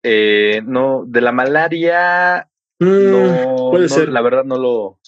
Eh, 0.03 0.61
no, 0.65 1.03
de 1.07 1.21
la 1.21 1.31
malaria, 1.31 2.47
Mm, 2.79 3.11
no, 3.11 3.69
puede 3.71 3.87
no, 3.87 3.89
ser. 3.89 4.09
la 4.09 4.21
verdad 4.21 4.43
no 4.43 4.57
lo. 4.59 4.99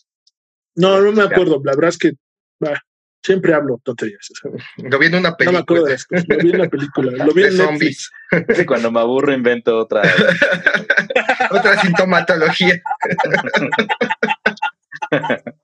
No, 0.76 1.02
no 1.02 1.12
me 1.12 1.22
acuerdo. 1.24 1.62
La 1.64 1.74
verdad 1.76 1.90
es 1.90 1.98
que 2.00 2.14
bah, 2.60 2.82
siempre 3.24 3.54
hablo 3.54 3.80
tonterías. 3.84 4.28
Lo 4.78 4.98
vi 4.98 5.06
en 5.06 5.16
una 5.16 5.36
no 5.40 5.52
me 5.52 5.58
acuerdo 5.60 5.86
de 5.86 5.98
película. 6.10 6.36
Lo 6.36 6.44
vi 6.44 6.50
en 6.52 6.58
la 6.58 6.70
película. 6.70 7.26
Lo 7.26 7.34
vi 7.34 7.42
de 7.44 7.48
en 7.50 7.58
zombies. 7.58 8.12
Netflix. 8.32 8.66
Cuando 8.66 8.92
me 8.92 9.00
aburro 9.02 9.32
invento 9.34 9.78
otra. 9.78 10.02
Otra 11.52 11.80
sintomatología. 11.82 12.82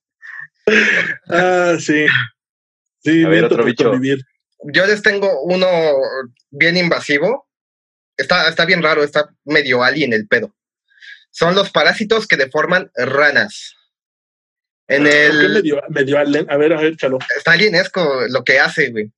Ah, 1.30 1.76
sí. 1.80 2.05
Sí, 3.06 3.24
A 3.24 3.30
ver, 3.30 3.45
otro 3.45 3.64
bicho. 3.64 3.89
convivir. 3.91 4.20
Yo 4.74 4.86
les 4.86 5.01
tengo 5.01 5.43
uno 5.43 5.68
bien 6.49 6.76
invasivo. 6.78 7.47
Está, 8.18 8.49
está 8.49 8.66
bien 8.66 8.82
raro, 8.82 9.03
está 9.03 9.30
medio 9.43 9.84
alien 9.84 10.12
el 10.14 10.28
pedo. 10.28 10.56
Son 11.32 11.53
los 11.56 11.70
parásitos 11.70 12.28
que 12.28 12.38
deforman 12.38 12.89
ranas. 12.95 13.76
En 14.88 15.03
¿Por 15.03 15.12
qué 15.12 15.26
el, 15.26 15.53
medio, 15.53 15.82
medio 15.89 16.18
alien? 16.20 16.45
A 16.49 16.58
ver, 16.58 16.74
a 16.74 16.82
ver, 16.82 16.95
chalo. 16.95 17.18
está 17.38 17.51
alienesco 17.53 18.22
lo 18.30 18.43
que 18.43 18.60
hace, 18.60 18.89
güey. 18.91 19.12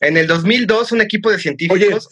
En 0.00 0.16
el 0.16 0.26
2002, 0.26 0.92
un 0.92 1.00
equipo 1.00 1.30
de 1.30 1.38
científicos. 1.38 2.08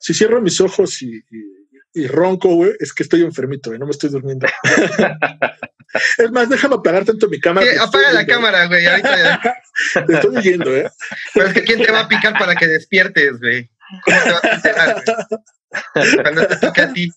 Si 0.00 0.14
cierro 0.14 0.40
mis 0.40 0.60
ojos 0.60 1.02
y, 1.02 1.16
y- 1.16 1.56
y 1.94 2.06
ronco, 2.08 2.54
güey, 2.54 2.72
es 2.78 2.92
que 2.92 3.02
estoy 3.02 3.22
enfermito, 3.22 3.70
güey. 3.70 3.80
No 3.80 3.86
me 3.86 3.92
estoy 3.92 4.10
durmiendo. 4.10 4.46
es 6.18 6.30
más, 6.30 6.48
déjame 6.48 6.74
apagar 6.76 7.04
tanto 7.04 7.28
mi 7.28 7.40
cámara. 7.40 7.66
Sí, 7.70 7.78
apaga 7.78 8.12
la 8.12 8.26
cámara, 8.26 8.66
güey. 8.66 8.86
Ahorita 8.86 9.16
ya- 9.42 9.56
Te 10.06 10.14
estoy 10.14 10.36
oyendo, 10.36 10.76
¿eh? 10.76 10.90
Pero 11.34 11.46
es 11.46 11.54
que 11.54 11.62
¿quién 11.64 11.82
te 11.82 11.92
va 11.92 12.00
a 12.00 12.08
picar 12.08 12.32
para 12.38 12.54
que 12.54 12.66
despiertes, 12.66 13.38
güey? 13.38 13.70
¿Cómo 14.04 14.22
te 14.22 14.32
vas 14.32 14.44
a 14.44 14.54
enterar, 14.54 15.02
güey? 15.04 16.22
Cuando 16.22 16.46
te 16.46 16.56
toque 16.56 16.80
a 16.80 16.92
ti. 16.92 17.10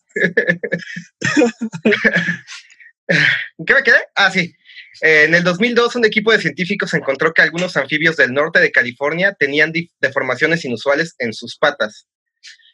¿Qué 3.66 3.74
me 3.74 3.84
quedé? 3.84 4.00
Ah, 4.16 4.32
sí. 4.32 4.54
En 5.02 5.34
el 5.34 5.44
2002, 5.44 5.96
un 5.96 6.06
equipo 6.06 6.32
de 6.32 6.40
científicos 6.40 6.94
encontró 6.94 7.34
que 7.34 7.42
algunos 7.42 7.78
anfibios 7.78 8.18
del 8.18 8.34
norte 8.34 8.60
de 8.60 8.72
California 8.72 9.34
tenían 9.38 9.72
deformaciones 10.00 10.66
inusuales 10.66 11.16
en 11.20 11.34
sus 11.34 11.58
patas. 11.58 12.08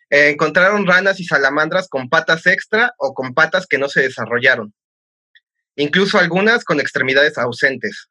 Eh, 0.09 0.29
encontraron 0.29 0.87
ranas 0.87 1.19
y 1.19 1.25
salamandras 1.25 1.87
con 1.87 2.09
patas 2.09 2.45
extra 2.47 2.93
o 2.97 3.13
con 3.13 3.33
patas 3.33 3.67
que 3.67 3.77
no 3.77 3.89
se 3.89 4.01
desarrollaron. 4.01 4.73
Incluso 5.75 6.17
algunas 6.17 6.63
con 6.63 6.79
extremidades 6.79 7.37
ausentes. 7.37 8.09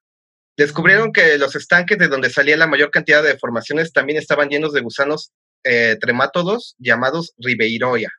Descubrieron 0.57 1.13
que 1.13 1.37
los 1.39 1.57
estanques 1.57 1.99
de 1.99 2.09
donde 2.09 2.31
salía 2.31 2.57
la 2.57 2.67
mayor 2.67 2.91
cantidad 2.91 3.23
de 3.23 3.31
deformaciones 3.31 3.93
también 3.93 4.19
estaban 4.19 4.49
llenos 4.49 4.73
de 4.73 4.81
gusanos 4.81 5.33
eh, 5.65 5.97
tremátodos 6.01 6.77
llamados 6.79 7.35
Ribeiroia. 7.39 8.13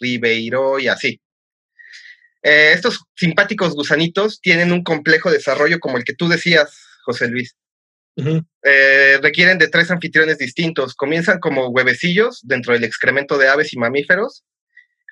Ribeiroia, 0.00 0.96
sí. 0.96 1.20
Eh, 2.42 2.72
estos 2.74 3.04
simpáticos 3.16 3.74
gusanitos 3.74 4.40
tienen 4.40 4.72
un 4.72 4.84
complejo 4.84 5.30
desarrollo 5.30 5.80
como 5.80 5.96
el 5.96 6.04
que 6.04 6.14
tú 6.14 6.28
decías, 6.28 6.78
José 7.04 7.28
Luis. 7.28 7.54
Eh, 8.62 9.18
requieren 9.20 9.58
de 9.58 9.68
tres 9.68 9.90
anfitriones 9.90 10.38
distintos. 10.38 10.94
Comienzan 10.94 11.40
como 11.40 11.68
huevecillos 11.68 12.40
dentro 12.42 12.72
del 12.72 12.84
excremento 12.84 13.38
de 13.38 13.48
aves 13.48 13.72
y 13.72 13.78
mamíferos. 13.78 14.44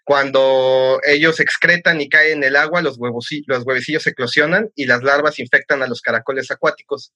Cuando 0.04 1.00
ellos 1.04 1.38
excretan 1.38 2.00
y 2.00 2.08
caen 2.08 2.38
en 2.38 2.44
el 2.44 2.56
agua, 2.56 2.82
los, 2.82 2.98
huevosi- 2.98 3.44
los 3.46 3.64
huevecillos 3.64 4.06
eclosionan 4.06 4.70
y 4.74 4.86
las 4.86 5.02
larvas 5.02 5.38
infectan 5.38 5.82
a 5.82 5.86
los 5.86 6.00
caracoles 6.00 6.50
acuáticos. 6.50 7.12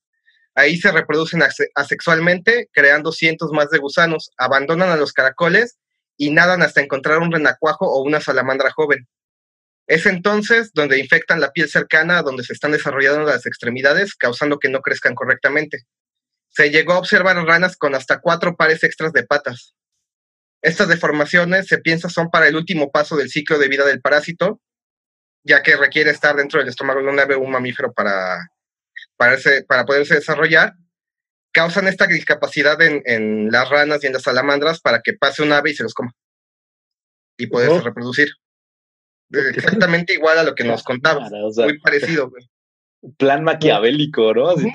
Ahí 0.55 0.79
se 0.79 0.93
reproducen 0.93 1.43
asexualmente, 1.75 2.71
creando 2.73 3.13
cientos 3.13 3.51
más 3.53 3.69
de 3.71 3.79
gusanos, 3.79 4.31
abandonan 4.39 4.89
a 4.91 4.97
los 4.97 5.13
caracoles 5.13 5.77
y 6.17 6.31
nadan 6.31 6.63
hasta 6.63 6.81
encontrar 6.81 7.19
un 7.19 7.33
renacuajo 7.33 7.87
o 7.87 8.03
una 8.03 8.21
salamandra 8.21 8.71
joven. 8.71 9.07
Es 9.87 10.07
entonces 10.07 10.73
donde 10.73 10.99
infectan 10.99 11.41
la 11.41 11.53
piel 11.53 11.69
cercana 11.69 12.19
a 12.19 12.23
donde 12.23 12.43
se 12.43 12.53
están 12.53 12.73
desarrollando 12.73 13.23
las 13.25 13.47
extremidades, 13.47 14.15
causando 14.15 14.59
que 14.59 14.69
no 14.71 14.81
crezcan 14.81 15.15
correctamente. 15.15 15.83
Se 16.49 16.71
llegó 16.71 16.95
a 16.95 16.99
observar 16.99 17.37
ranas 17.45 17.77
con 17.77 17.95
hasta 17.95 18.21
cuatro 18.21 18.57
pares 18.57 18.83
extras 18.83 19.13
de 19.13 19.25
patas. 19.25 19.75
Estas 20.63 20.89
deformaciones 20.89 21.67
se 21.67 21.79
piensa 21.79 22.09
son 22.09 22.31
para 22.31 22.49
el 22.49 22.57
último 22.57 22.91
paso 22.91 23.17
del 23.17 23.31
ciclo 23.31 23.59
de 23.59 23.69
vida 23.69 23.85
del 23.85 24.01
parásito, 24.01 24.61
ya 25.45 25.63
que 25.63 25.77
requiere 25.77 26.11
estar 26.11 26.37
dentro 26.37 26.59
del 26.59 26.69
estómago 26.69 27.01
de 27.01 27.09
un 27.09 27.21
ave 27.21 27.35
o 27.35 27.41
un 27.41 27.53
mamífero 27.53 27.93
para, 27.93 28.51
para, 29.17 29.37
para 29.69 29.85
poderse 29.85 30.15
desarrollar. 30.15 30.75
Causan 31.53 31.89
esta 31.89 32.07
discapacidad 32.07 32.79
en, 32.83 33.51
las 33.51 33.69
ranas 33.71 34.03
y 34.03 34.09
en 34.09 34.13
las 34.13 34.23
salamandras 34.23 34.81
para 34.81 35.01
que 35.03 35.15
pase 35.15 35.43
un 35.43 35.53
ave 35.53 35.71
y 35.71 35.75
se 35.75 35.85
los 35.85 35.95
coma 35.95 36.13
y 37.39 37.47
poderse 37.47 37.81
reproducir. 37.81 38.29
Exactamente 39.31 40.15
igual 40.15 40.39
a 40.39 40.43
lo 40.43 40.55
que 40.55 40.65
nos 40.65 40.83
contaba. 40.85 41.29
Muy 41.31 41.79
parecido, 41.81 42.31
güey. 42.31 42.49
Plan 43.19 43.45
maquiavélico, 43.45 44.35
¿no? 44.35 44.49
Así 44.49 44.71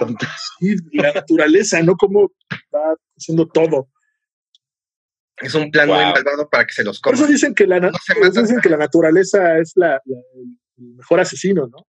Sí, 0.59 0.75
la 0.93 1.11
naturaleza, 1.11 1.81
¿no? 1.81 1.95
Como 1.97 2.31
va 2.73 2.95
haciendo 3.17 3.47
todo. 3.47 3.89
Es 5.41 5.55
un 5.55 5.71
plan 5.71 5.87
muy 5.87 5.97
malvado 5.97 6.49
para 6.49 6.65
que 6.65 6.73
se 6.73 6.83
los 6.83 6.99
coma. 6.99 7.15
Por 7.15 7.23
eso 7.23 7.31
dicen 7.31 7.55
que 7.55 7.65
la, 7.65 7.79
dicen 7.79 8.61
que 8.61 8.69
la 8.69 8.77
naturaleza 8.77 9.57
es 9.57 9.73
la, 9.75 10.01
el 10.05 10.95
mejor 10.95 11.19
asesino, 11.19 11.67
¿no? 11.67 11.87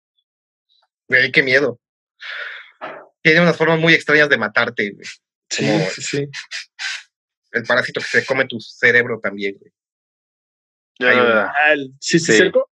Güey, 1.08 1.32
qué 1.32 1.44
miedo. 1.44 1.80
Tiene 3.22 3.42
unas 3.42 3.58
formas 3.58 3.80
muy 3.80 3.94
extrañas 3.94 4.30
de 4.30 4.38
matarte, 4.38 4.92
güey. 4.92 5.06
Sí, 5.50 5.66
sí, 5.92 6.02
sí. 6.02 6.28
El 7.52 7.64
parásito 7.64 8.02
que 8.02 8.08
se 8.08 8.26
come 8.26 8.46
tu 8.46 8.60
cerebro 8.60 9.20
también, 9.22 9.58
güey. 9.58 9.72
Ah, 11.00 11.54
¿El 11.72 11.94
cisticerco? 12.02 12.70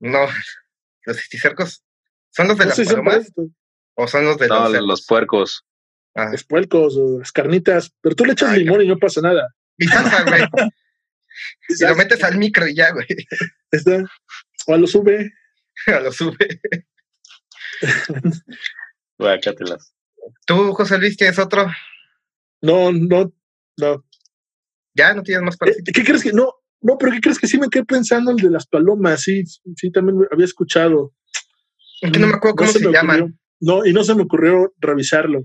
No, 0.00 0.26
los 1.04 1.16
cisticercos 1.16 1.84
son 2.30 2.48
los 2.48 2.58
de 2.58 2.66
las 2.66 2.80
palomas 2.80 3.32
o 3.94 4.08
son 4.08 4.24
los 4.24 4.38
de 4.38 4.48
no, 4.48 4.68
los, 4.68 5.06
puercos. 5.06 5.64
Ah. 6.14 6.30
Los 6.32 6.44
puercos 6.44 6.96
o 6.96 7.18
las 7.18 7.32
carnitas, 7.32 7.92
pero 8.00 8.16
tú 8.16 8.24
le 8.24 8.32
echas 8.32 8.56
limón 8.56 8.82
y 8.82 8.88
no 8.88 8.98
pasa 8.98 9.20
nada. 9.20 9.54
Salsa, 9.78 10.24
güey. 10.28 10.42
lo 11.80 11.96
metes 11.96 12.22
al 12.22 12.38
micro 12.38 12.66
y 12.66 12.74
ya, 12.74 12.92
güey. 12.92 13.06
Está. 13.70 14.04
O 14.66 14.74
a 14.74 14.78
lo 14.78 14.86
sube. 14.86 15.32
a 15.86 16.00
lo 16.00 16.12
sube. 16.12 16.60
Guácatelas. 19.18 19.94
¿Tú, 20.46 20.72
José 20.72 20.98
Luis, 20.98 21.16
tienes 21.16 21.38
otro? 21.38 21.70
No, 22.62 22.92
no, 22.92 23.32
no. 23.76 24.04
¿Ya? 24.94 25.12
¿No 25.14 25.22
tienes 25.22 25.44
más 25.44 25.56
parásitos? 25.56 25.92
¿Qué 25.92 26.04
crees 26.04 26.22
que 26.22 26.32
no? 26.32 26.54
No, 26.80 26.98
pero 26.98 27.12
¿qué 27.12 27.20
crees 27.20 27.38
que 27.38 27.46
sí 27.46 27.58
me 27.58 27.68
quedé 27.68 27.84
pensando 27.84 28.30
el 28.30 28.36
de 28.36 28.50
las 28.50 28.66
palomas? 28.66 29.22
Sí, 29.22 29.44
sí, 29.76 29.90
también 29.90 30.18
había 30.30 30.44
escuchado. 30.44 31.14
Es 32.00 32.12
que 32.12 32.18
no 32.18 32.26
me 32.26 32.34
acuerdo 32.34 32.56
cómo 32.56 32.70
se, 32.70 32.80
llaman. 32.92 33.38
No, 33.60 33.86
y 33.86 33.92
no 33.92 34.04
se 34.04 34.14
me 34.14 34.22
ocurrió 34.22 34.74
revisarlo. 34.78 35.44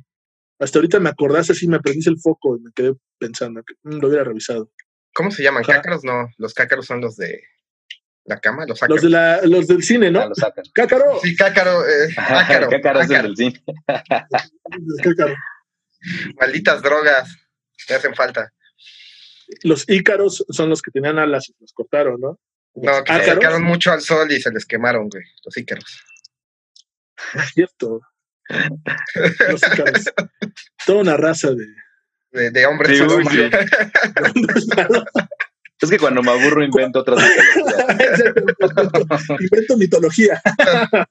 Hasta 0.60 0.80
ahorita 0.80 1.00
me 1.00 1.10
acordaste, 1.10 1.54
sí, 1.54 1.68
me 1.68 1.80
prendiste 1.80 2.10
el 2.10 2.20
foco 2.20 2.58
y 2.58 2.62
me 2.62 2.72
quedé 2.74 2.94
pensando 3.18 3.64
que 3.64 3.76
mm, 3.84 4.00
lo 4.00 4.08
hubiera 4.10 4.26
revisado. 4.26 4.70
¿Cómo 5.14 5.32
se 5.32 5.42
llaman? 5.42 5.64
¿Cácaros? 5.64 6.04
No, 6.04 6.30
los 6.38 6.54
cácaros 6.54 6.86
son 6.86 7.02
los 7.02 7.16
de 7.16 7.42
la 8.26 8.40
cama, 8.40 8.66
los 8.66 8.80
Los, 8.88 9.02
de 9.02 9.10
la, 9.10 9.42
los 9.44 9.68
del 9.68 9.84
cine, 9.84 10.12
¿no? 10.12 10.22
Ah, 10.22 10.28
los 10.28 10.38
¡Cácaro! 10.74 11.20
Sí, 11.24 11.36
cácaro. 11.36 11.88
Eh, 11.88 12.14
cácaro. 12.16 12.70
cácaro 12.70 13.02
es 13.02 13.10
del 13.10 13.36
cine. 13.36 13.64
cácaro. 15.04 15.36
Malditas 16.40 16.82
drogas, 16.82 17.36
te 17.88 17.96
hacen 17.96 18.14
falta. 18.14 18.54
Los 19.64 19.90
ícaros 19.90 20.46
son 20.50 20.70
los 20.70 20.82
que 20.82 20.92
tenían 20.92 21.18
alas 21.18 21.50
y 21.50 21.56
los 21.60 21.74
cortaron, 21.74 22.20
¿no? 22.20 22.40
no, 22.76 23.04
que 23.04 23.14
se 23.14 23.20
acercaron 23.22 23.64
mucho 23.64 23.92
al 23.92 24.02
sol 24.02 24.32
y 24.32 24.40
se 24.40 24.52
les 24.52 24.66
quemaron, 24.66 25.10
güey, 25.10 25.24
los 25.44 25.58
ícaros. 25.58 26.04
Es 27.34 27.50
cierto. 27.54 28.02
Toda 30.86 31.02
una 31.02 31.18
raza 31.18 31.52
de... 31.52 31.66
De, 32.32 32.52
de 32.52 32.66
hombres 32.68 32.98
sí, 32.98 33.04
Es 35.82 35.90
que 35.90 35.98
cuando 35.98 36.22
me 36.22 36.32
aburro 36.32 36.62
invento 36.64 37.00
otras 37.00 37.24
mitologías. 37.24 38.22
invento 39.40 39.78
mitología. 39.78 40.42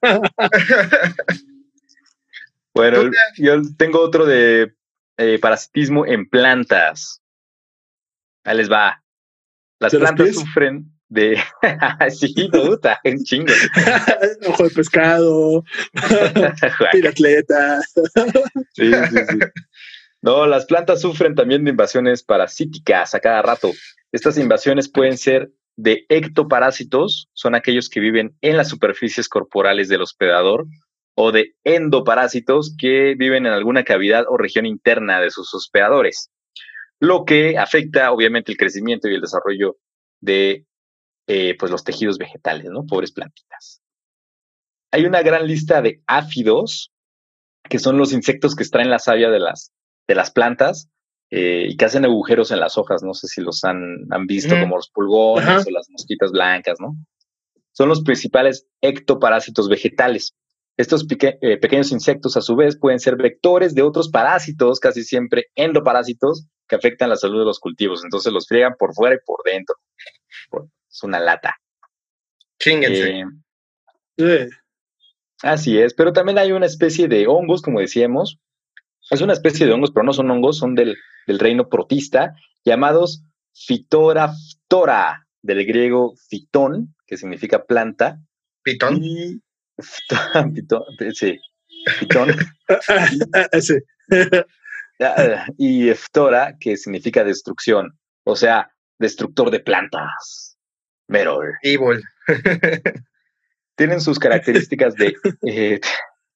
bueno, 2.75 3.09
yo 3.37 3.61
tengo 3.77 3.99
otro 3.99 4.27
de 4.27 4.75
eh, 5.17 5.39
parasitismo 5.39 6.05
en 6.05 6.29
plantas. 6.29 7.23
Ahí 8.43 8.57
les 8.57 8.71
va. 8.71 9.03
Las 9.79 9.95
plantas 9.95 10.35
sufren 10.35 10.98
de. 11.09 11.37
sí, 12.09 12.49
puta, 12.51 12.99
un 13.03 13.23
chingo. 13.23 13.51
Ojo 14.47 14.63
de 14.63 14.69
pescado. 14.69 15.63
Piratleta. 16.91 17.81
sí, 18.73 18.91
sí, 18.93 19.17
sí. 19.29 19.39
No, 20.21 20.47
las 20.47 20.65
plantas 20.65 21.01
sufren 21.01 21.35
también 21.35 21.63
de 21.63 21.71
invasiones 21.71 22.23
parasíticas 22.23 23.15
a 23.15 23.19
cada 23.19 23.41
rato. 23.41 23.71
Estas 24.11 24.37
invasiones 24.37 24.89
pueden 24.89 25.17
ser 25.17 25.51
de 25.77 26.05
ectoparásitos, 26.09 27.29
son 27.33 27.55
aquellos 27.55 27.89
que 27.89 28.01
viven 28.01 28.35
en 28.41 28.57
las 28.57 28.67
superficies 28.67 29.29
corporales 29.29 29.87
del 29.87 30.01
hospedador, 30.01 30.65
o 31.15 31.31
de 31.31 31.53
endoparásitos 31.63 32.75
que 32.77 33.15
viven 33.17 33.45
en 33.45 33.53
alguna 33.53 33.83
cavidad 33.83 34.25
o 34.29 34.37
región 34.37 34.65
interna 34.65 35.19
de 35.19 35.31
sus 35.31 35.53
hospedadores, 35.53 36.31
lo 36.99 37.25
que 37.25 37.57
afecta 37.57 38.11
obviamente 38.11 38.51
el 38.51 38.57
crecimiento 38.57 39.09
y 39.09 39.15
el 39.15 39.21
desarrollo 39.21 39.77
de 40.21 40.65
eh, 41.31 41.55
pues 41.59 41.71
los 41.71 41.83
tejidos 41.83 42.17
vegetales, 42.17 42.71
¿no? 42.71 42.87
Pobres 42.87 43.11
plantitas. 43.11 43.83
Hay 44.91 45.05
una 45.05 45.21
gran 45.21 45.45
lista 45.45 45.79
de 45.79 46.01
áfidos, 46.07 46.91
que 47.69 47.77
son 47.77 47.99
los 47.99 48.13
insectos 48.13 48.55
que 48.55 48.63
extraen 48.63 48.89
la 48.89 48.97
savia 48.97 49.29
de 49.29 49.39
las, 49.39 49.71
de 50.07 50.15
las 50.15 50.31
plantas, 50.31 50.89
eh, 51.29 51.67
y 51.69 51.77
que 51.77 51.85
hacen 51.85 52.03
agujeros 52.03 52.49
en 52.49 52.59
las 52.59 52.79
hojas. 52.79 53.03
No 53.03 53.13
sé 53.13 53.27
si 53.27 53.41
los 53.41 53.63
han, 53.63 54.07
han 54.09 54.25
visto, 54.25 54.59
como 54.59 54.77
los 54.77 54.89
pulgones 54.89 55.67
o 55.67 55.69
las 55.69 55.87
mosquitas 55.91 56.31
blancas, 56.31 56.79
¿no? 56.79 56.95
Son 57.73 57.89
los 57.89 58.01
principales 58.01 58.65
ectoparásitos 58.81 59.69
vegetales. 59.69 60.35
Estos 60.77 61.05
eh, 61.11 61.57
pequeños 61.57 61.91
insectos, 61.91 62.37
a 62.37 62.41
su 62.41 62.55
vez, 62.55 62.75
pueden 62.79 62.99
ser 62.99 63.17
vectores 63.17 63.75
de 63.75 63.83
otros 63.83 64.09
parásitos, 64.09 64.79
casi 64.79 65.03
siempre 65.03 65.45
endoparásitos, 65.53 66.47
que 66.67 66.75
afectan 66.75 67.09
la 67.09 67.17
salud 67.17 67.37
de 67.37 67.45
los 67.45 67.59
cultivos. 67.59 68.03
Entonces 68.03 68.33
los 68.33 68.47
friegan 68.47 68.73
por 68.79 68.95
fuera 68.95 69.13
y 69.13 69.19
por 69.23 69.43
dentro. 69.43 69.75
Es 70.89 71.03
una 71.03 71.19
lata. 71.19 71.55
Chínguense. 72.59 73.23
Eh, 74.17 74.49
así 75.43 75.79
es, 75.79 75.93
pero 75.93 76.11
también 76.11 76.37
hay 76.37 76.51
una 76.51 76.65
especie 76.65 77.07
de 77.07 77.27
hongos, 77.27 77.61
como 77.61 77.79
decíamos. 77.79 78.39
Es 79.09 79.21
una 79.21 79.33
especie 79.33 79.65
de 79.65 79.73
hongos, 79.73 79.91
pero 79.91 80.05
no 80.05 80.13
son 80.13 80.29
hongos, 80.29 80.57
son 80.57 80.75
del 80.75 80.97
del 81.29 81.39
reino 81.39 81.69
protista, 81.69 82.35
llamados 82.65 83.23
Phytoraphtora, 83.53 85.27
del 85.41 85.65
griego 85.65 86.15
phyton, 86.29 86.95
que 87.05 87.17
significa 87.17 87.65
planta. 87.65 88.19
¿Pitón? 88.63 88.99
Y, 89.01 89.39
pitón, 90.55 90.83
sí, 91.13 91.39
pitón. 91.99 92.29
y 95.57 95.93
Ftora, 95.93 96.57
que 96.59 96.77
significa 96.77 97.23
destrucción, 97.23 97.97
o 98.23 98.35
sea, 98.35 98.71
destructor 98.97 99.51
de 99.51 99.59
plantas. 99.59 100.57
Merol. 101.09 101.55
Evil. 101.63 102.01
tienen 103.75 104.01
sus 104.01 104.19
características 104.19 104.95
de. 104.95 105.15
Eh, 105.47 105.79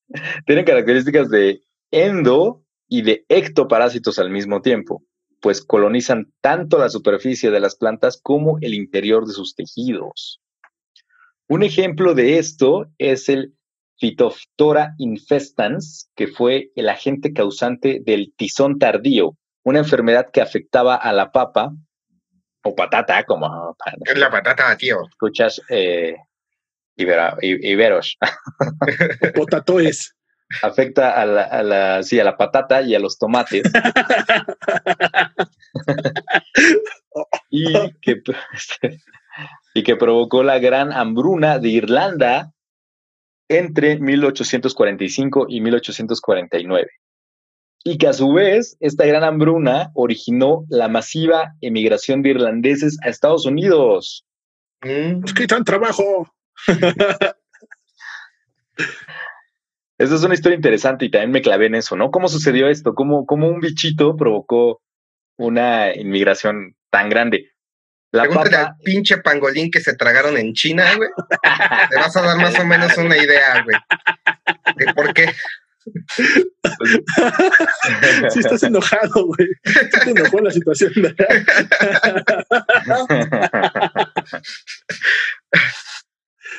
tienen 0.45 0.65
características 0.65 1.30
de 1.30 1.61
endo 1.91 2.63
y 2.88 3.01
de 3.01 3.26
ectoparásitos 3.30 4.19
al 4.19 4.30
mismo 4.30 4.61
tiempo, 4.61 5.03
pues 5.41 5.63
colonizan 5.63 6.32
tanto 6.41 6.78
la 6.78 6.89
superficie 6.89 7.51
de 7.51 7.59
las 7.59 7.76
plantas 7.76 8.19
como 8.21 8.57
el 8.61 8.74
interior 8.74 9.26
de 9.26 9.34
sus 9.34 9.55
tejidos. 9.55 10.41
Un 11.47 11.63
ejemplo 11.63 12.13
de 12.13 12.39
esto 12.39 12.88
es 12.97 13.30
el 13.30 13.53
Phytophthora 13.99 14.95
infestans, 14.97 16.09
que 16.15 16.28
fue 16.28 16.71
el 16.76 16.89
agente 16.89 17.34
causante 17.34 18.01
del 18.03 18.34
tizón 18.36 18.80
tardío, 18.80 19.38
una 19.63 19.80
enfermedad 19.80 20.30
que 20.32 20.41
afectaba 20.41 20.95
a 20.95 21.13
la 21.13 21.32
papa 21.32 21.74
o 22.64 22.76
patata, 22.76 23.24
como... 23.24 23.76
Es 24.05 24.18
la 24.18 24.30
patata, 24.30 24.76
tío. 24.78 25.01
Escuchas 25.09 25.61
eh, 25.70 26.16
iberos. 26.95 28.18
Potatoes 29.36 30.16
afecta 30.61 31.11
a 31.11 31.26
la, 31.26 31.43
a 31.43 31.64
la, 31.64 31.97
a 31.97 32.24
la 32.24 32.38
patata 32.38 32.82
y 32.82 32.95
a 32.95 32.99
los 32.99 33.18
tomates. 33.18 33.64
y, 37.49 37.74
que, 38.01 38.22
y 39.74 39.84
que 39.84 39.95
provocó 39.95 40.43
la 40.43 40.59
gran 40.59 40.91
hambruna 40.91 41.59
de 41.59 41.70
Irlanda 41.70 42.51
entre 43.49 43.99
1845 43.99 45.47
y 45.49 45.61
1849. 45.61 46.89
Y 47.84 47.98
que 47.98 48.08
a 48.08 48.14
su 48.14 48.32
vez 48.32 48.78
esta 48.80 49.06
gran 49.06 49.24
hambruna 49.24 49.92
originó 49.94 50.66
la 50.70 50.88
masiva 50.88 51.56
emigración 51.62 52.22
de 52.22 52.30
irlandeses 52.30 52.98
a 53.04 53.10
Estados 53.10 53.46
Unidos. 53.46 54.26
Mm. 54.82 55.26
Es 55.26 55.34
que 55.34 55.48
tan 55.48 55.64
trabajo. 55.64 56.34
Esa 59.98 60.16
es 60.16 60.24
una 60.24 60.34
historia 60.34 60.56
interesante 60.56 61.06
y 61.06 61.12
también 61.12 61.32
me 61.32 61.42
clavé 61.42 61.68
en 61.68 61.76
eso, 61.76 61.96
¿no? 61.96 62.10
¿Cómo 62.10 62.28
sucedió 62.28 62.68
esto? 62.68 62.96
¿Cómo, 62.96 63.26
cómo 63.26 63.48
un 63.48 63.60
bichito 63.60 64.16
provocó 64.16 64.82
una 65.38 65.94
inmigración 65.96 66.76
tan 66.90 67.10
grande? 67.10 67.52
La 68.12 68.24
Pregúntale 68.24 68.58
papa, 68.58 68.68
al 68.70 68.78
pinche 68.84 69.18
pangolín 69.18 69.72
que 69.72 69.82
se 69.82 69.96
tragaron 69.96 70.38
en 70.38 70.54
China, 70.54 70.86
güey. 70.96 71.10
Te 71.90 71.96
vas 71.96 72.16
a 72.16 72.22
dar 72.22 72.38
más 72.38 72.58
o 72.60 72.66
menos 72.66 72.96
una 72.98 73.18
idea, 73.18 73.64
güey. 73.64 73.76
De 74.76 74.94
por 74.94 75.14
qué. 75.14 75.34
Sí, 78.30 78.40
estás 78.40 78.64
enojado, 78.64 79.26
güey. 79.26 79.48
Sí 79.66 80.00
te 80.04 80.12
enojó 80.12 80.40
la 80.40 80.52
situación. 80.52 80.92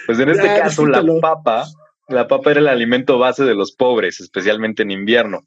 pues 0.06 0.18
en 0.18 0.28
este 0.28 0.44
Ya, 0.44 0.60
caso 0.60 0.86
la 0.86 1.02
papa, 1.20 1.66
la 2.08 2.28
papa 2.28 2.50
era 2.50 2.60
el 2.60 2.68
alimento 2.68 3.18
base 3.18 3.44
de 3.44 3.54
los 3.54 3.72
pobres, 3.72 4.20
especialmente 4.20 4.82
en 4.82 4.90
invierno. 4.90 5.40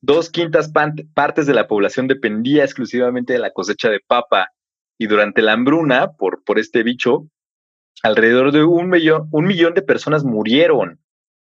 Dos 0.00 0.30
quintas 0.30 0.72
partes 1.14 1.46
de 1.46 1.54
la 1.54 1.68
población 1.68 2.08
dependía 2.08 2.64
exclusivamente 2.64 3.34
de 3.34 3.38
la 3.38 3.52
cosecha 3.52 3.88
de 3.88 4.00
papa 4.00 4.48
y 4.98 5.06
durante 5.06 5.42
la 5.42 5.52
hambruna 5.52 6.12
por, 6.12 6.42
por 6.42 6.58
este 6.58 6.82
bicho, 6.82 7.28
alrededor 8.02 8.50
de 8.50 8.64
un 8.64 8.88
millón, 8.88 9.28
un 9.30 9.44
millón 9.46 9.74
de 9.74 9.82
personas 9.82 10.24
murieron 10.24 10.98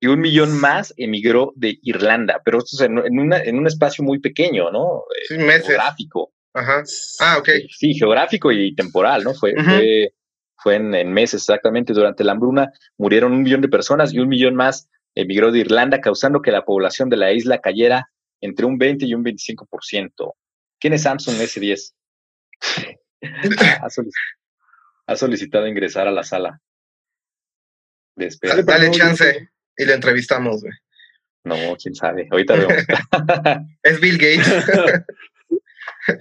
y 0.00 0.08
un 0.08 0.20
millón 0.20 0.52
más 0.58 0.92
emigró 0.96 1.52
de 1.56 1.78
Irlanda, 1.82 2.40
pero 2.44 2.58
esto 2.58 2.76
es 2.76 2.82
en, 2.82 2.98
en 2.98 3.18
una- 3.18 3.38
en 3.38 3.58
un 3.58 3.66
espacio 3.66 4.04
muy 4.04 4.18
pequeño, 4.18 4.70
¿no? 4.70 5.04
Sí, 5.28 5.38
meses. 5.38 5.66
Geográfico. 5.68 6.32
Ajá. 6.52 6.82
Ah, 7.20 7.38
ok. 7.38 7.48
Sí, 7.70 7.94
geográfico 7.94 8.50
y 8.52 8.74
temporal, 8.74 9.24
¿no? 9.24 9.34
Fue, 9.34 9.52
fue, 9.78 10.14
fue 10.56 10.74
en, 10.76 10.94
en 10.94 11.12
meses 11.12 11.42
exactamente. 11.42 11.92
Durante 11.92 12.24
la 12.24 12.32
hambruna 12.32 12.72
murieron 12.98 13.32
un 13.32 13.42
millón 13.42 13.60
de 13.60 13.68
personas 13.68 14.12
y 14.12 14.18
un 14.18 14.28
millón 14.28 14.54
más 14.54 14.88
emigró 15.14 15.50
de 15.52 15.60
Irlanda, 15.60 16.00
causando 16.00 16.40
que 16.42 16.50
la 16.50 16.64
población 16.64 17.08
de 17.08 17.16
la 17.16 17.32
isla 17.32 17.60
cayera 17.60 18.10
entre 18.40 18.66
un 18.66 18.76
20 18.78 19.06
y 19.06 19.14
un 19.14 19.24
25%. 19.24 20.34
¿Quién 20.78 20.92
es 20.92 21.02
Samsung 21.02 21.36
S10? 21.36 21.94
ha, 23.82 23.88
solic- 23.88 24.12
ha 25.06 25.16
solicitado 25.16 25.66
ingresar 25.66 26.06
a 26.06 26.10
la 26.12 26.22
sala 26.22 26.60
de 28.14 28.26
espera. 28.26 28.56
Dale, 28.62 28.90
chance 28.90 29.50
y 29.76 29.84
lo 29.84 29.92
entrevistamos, 29.92 30.62
güey. 30.62 30.74
No, 31.44 31.76
quién 31.76 31.94
sabe. 31.94 32.26
Ahorita 32.30 32.56
vemos. 32.56 32.74
Es 33.82 34.00
Bill 34.00 34.18
Gates. 34.18 34.64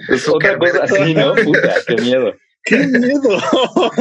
Es 0.10 0.28
otra 0.28 0.58
cosa 0.58 0.84
así, 0.84 1.14
¿no? 1.14 1.36
Puta, 1.36 1.76
qué 1.88 1.95
miedo. 1.97 2.34
¡Qué 2.64 2.88
miedo! 2.88 3.39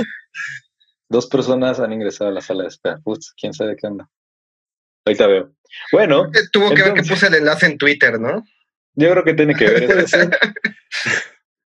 Dos 1.10 1.26
personas 1.26 1.78
han 1.78 1.92
ingresado 1.92 2.30
a 2.30 2.32
la 2.32 2.40
sala 2.40 2.62
de 2.62 2.68
espera. 2.68 2.98
Putz, 3.04 3.34
quién 3.36 3.52
sabe 3.52 3.76
qué 3.76 3.86
onda. 3.86 4.08
Ahorita 5.04 5.26
veo. 5.26 5.54
Bueno, 5.92 6.30
Tuvo 6.52 6.74
que 6.74 6.82
ver 6.82 6.94
que 6.94 7.02
puse 7.02 7.26
el 7.26 7.34
enlace 7.34 7.66
en 7.66 7.78
Twitter, 7.78 8.18
¿no? 8.18 8.42
yo 8.96 9.10
creo 9.10 9.24
que 9.24 9.34
tiene 9.34 9.54
que 9.54 9.68
ver 9.68 9.90
eso. 9.98 10.16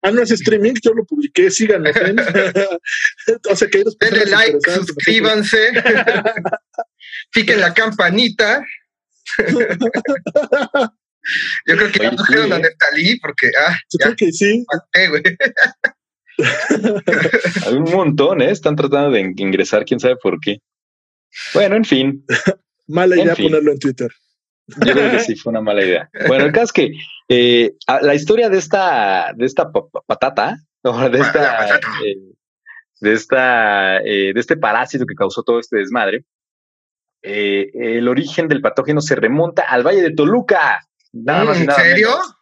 Ah, 0.02 0.10
no 0.12 0.22
es 0.22 0.30
streaming, 0.30 0.74
yo 0.82 0.92
lo 0.92 1.04
publiqué, 1.04 1.50
síganos. 1.50 1.94
¿eh? 1.96 2.14
o 3.50 3.56
sea 3.56 3.68
que 3.68 3.82
Denle 4.00 4.26
like, 4.26 4.58
suscríbanse. 4.70 5.70
Piquen 7.32 7.60
la 7.60 7.74
campanita. 7.74 8.64
Yo 11.66 11.76
creo 11.76 11.92
que 11.92 11.98
ya 11.98 12.08
Oye, 12.08 12.16
pusieron 12.16 12.52
a 12.52 12.56
¿eh? 12.56 12.62
Neftalí 12.62 13.18
porque, 13.20 13.50
ah, 13.58 13.76
Yo 13.92 13.98
ya 13.98 14.04
creo 14.06 14.16
que 14.16 14.32
sí. 14.32 14.64
güey. 15.10 15.22
Hay 17.66 17.74
un 17.74 17.90
montón, 17.90 18.40
¿eh? 18.40 18.50
Están 18.50 18.76
tratando 18.76 19.10
de 19.10 19.20
in- 19.20 19.34
ingresar, 19.36 19.84
quién 19.84 20.00
sabe 20.00 20.16
por 20.16 20.38
qué. 20.40 20.58
Bueno, 21.54 21.76
en 21.76 21.84
fin, 21.84 22.24
Mala 22.86 23.16
En 23.16 23.22
idea 23.22 23.36
fin. 23.36 23.46
ponerlo 23.50 23.72
en 23.72 23.78
Twitter. 23.78 24.10
Yo 24.68 24.92
creo 24.92 25.10
que 25.10 25.20
sí 25.20 25.34
fue 25.36 25.50
una 25.50 25.60
mala 25.60 25.84
idea. 25.84 26.08
Bueno, 26.26 26.44
el 26.44 26.52
caso 26.52 26.64
es 26.64 26.72
que 26.72 26.92
eh, 27.28 27.74
la 28.02 28.14
historia 28.14 28.48
de 28.48 28.58
esta, 28.58 29.32
de 29.34 29.46
esta 29.46 29.70
pa- 29.72 29.88
pa- 29.88 30.02
patata, 30.06 30.56
o 30.82 31.08
de 31.08 31.18
La 31.18 31.26
esta, 31.26 31.76
eh, 32.04 32.16
de 33.00 33.12
esta, 33.12 33.98
eh, 33.98 34.32
de 34.34 34.40
este 34.40 34.56
parásito 34.56 35.06
que 35.06 35.14
causó 35.14 35.42
todo 35.42 35.58
este 35.58 35.78
desmadre, 35.78 36.24
eh, 37.22 37.70
el 37.74 38.08
origen 38.08 38.46
del 38.48 38.60
patógeno 38.60 39.00
se 39.00 39.16
remonta 39.16 39.62
al 39.62 39.82
Valle 39.86 40.02
de 40.02 40.14
Toluca. 40.14 40.84
Nada 41.12 41.44
más 41.44 41.60
¿En 41.60 41.66
nada 41.66 41.80
serio? 41.80 42.08
menos. 42.10 42.34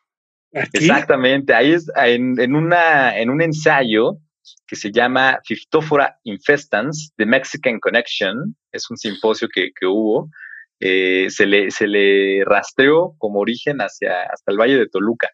Exactamente, 0.73 1.53
ahí 1.55 1.73
es 1.73 1.91
en, 1.97 2.41
en 2.41 2.55
una, 2.55 3.19
en 3.19 3.31
un 3.31 3.43
ensayo 3.43 4.19
que 4.67 4.77
se 4.77 4.91
llama 4.91 5.39
Fiftophora 5.45 6.19
infestans, 6.25 7.13
The 7.17 7.27
Mexican 7.27 7.79
Connection, 7.79 8.57
es 8.73 8.89
un 8.91 8.97
simposio 8.97 9.49
que, 9.53 9.71
que 9.79 9.87
hubo, 9.87 10.31
eh, 10.81 11.27
se, 11.31 11.47
le, 11.47 11.71
se 11.71 11.87
le 11.87 12.45
rastreó 12.45 13.15
como 13.19 13.41
origen 13.41 13.79
hacia, 13.79 14.23
hasta 14.25 14.53
el 14.53 14.59
Valle 14.59 14.77
de 14.79 14.89
Toluca, 14.89 15.31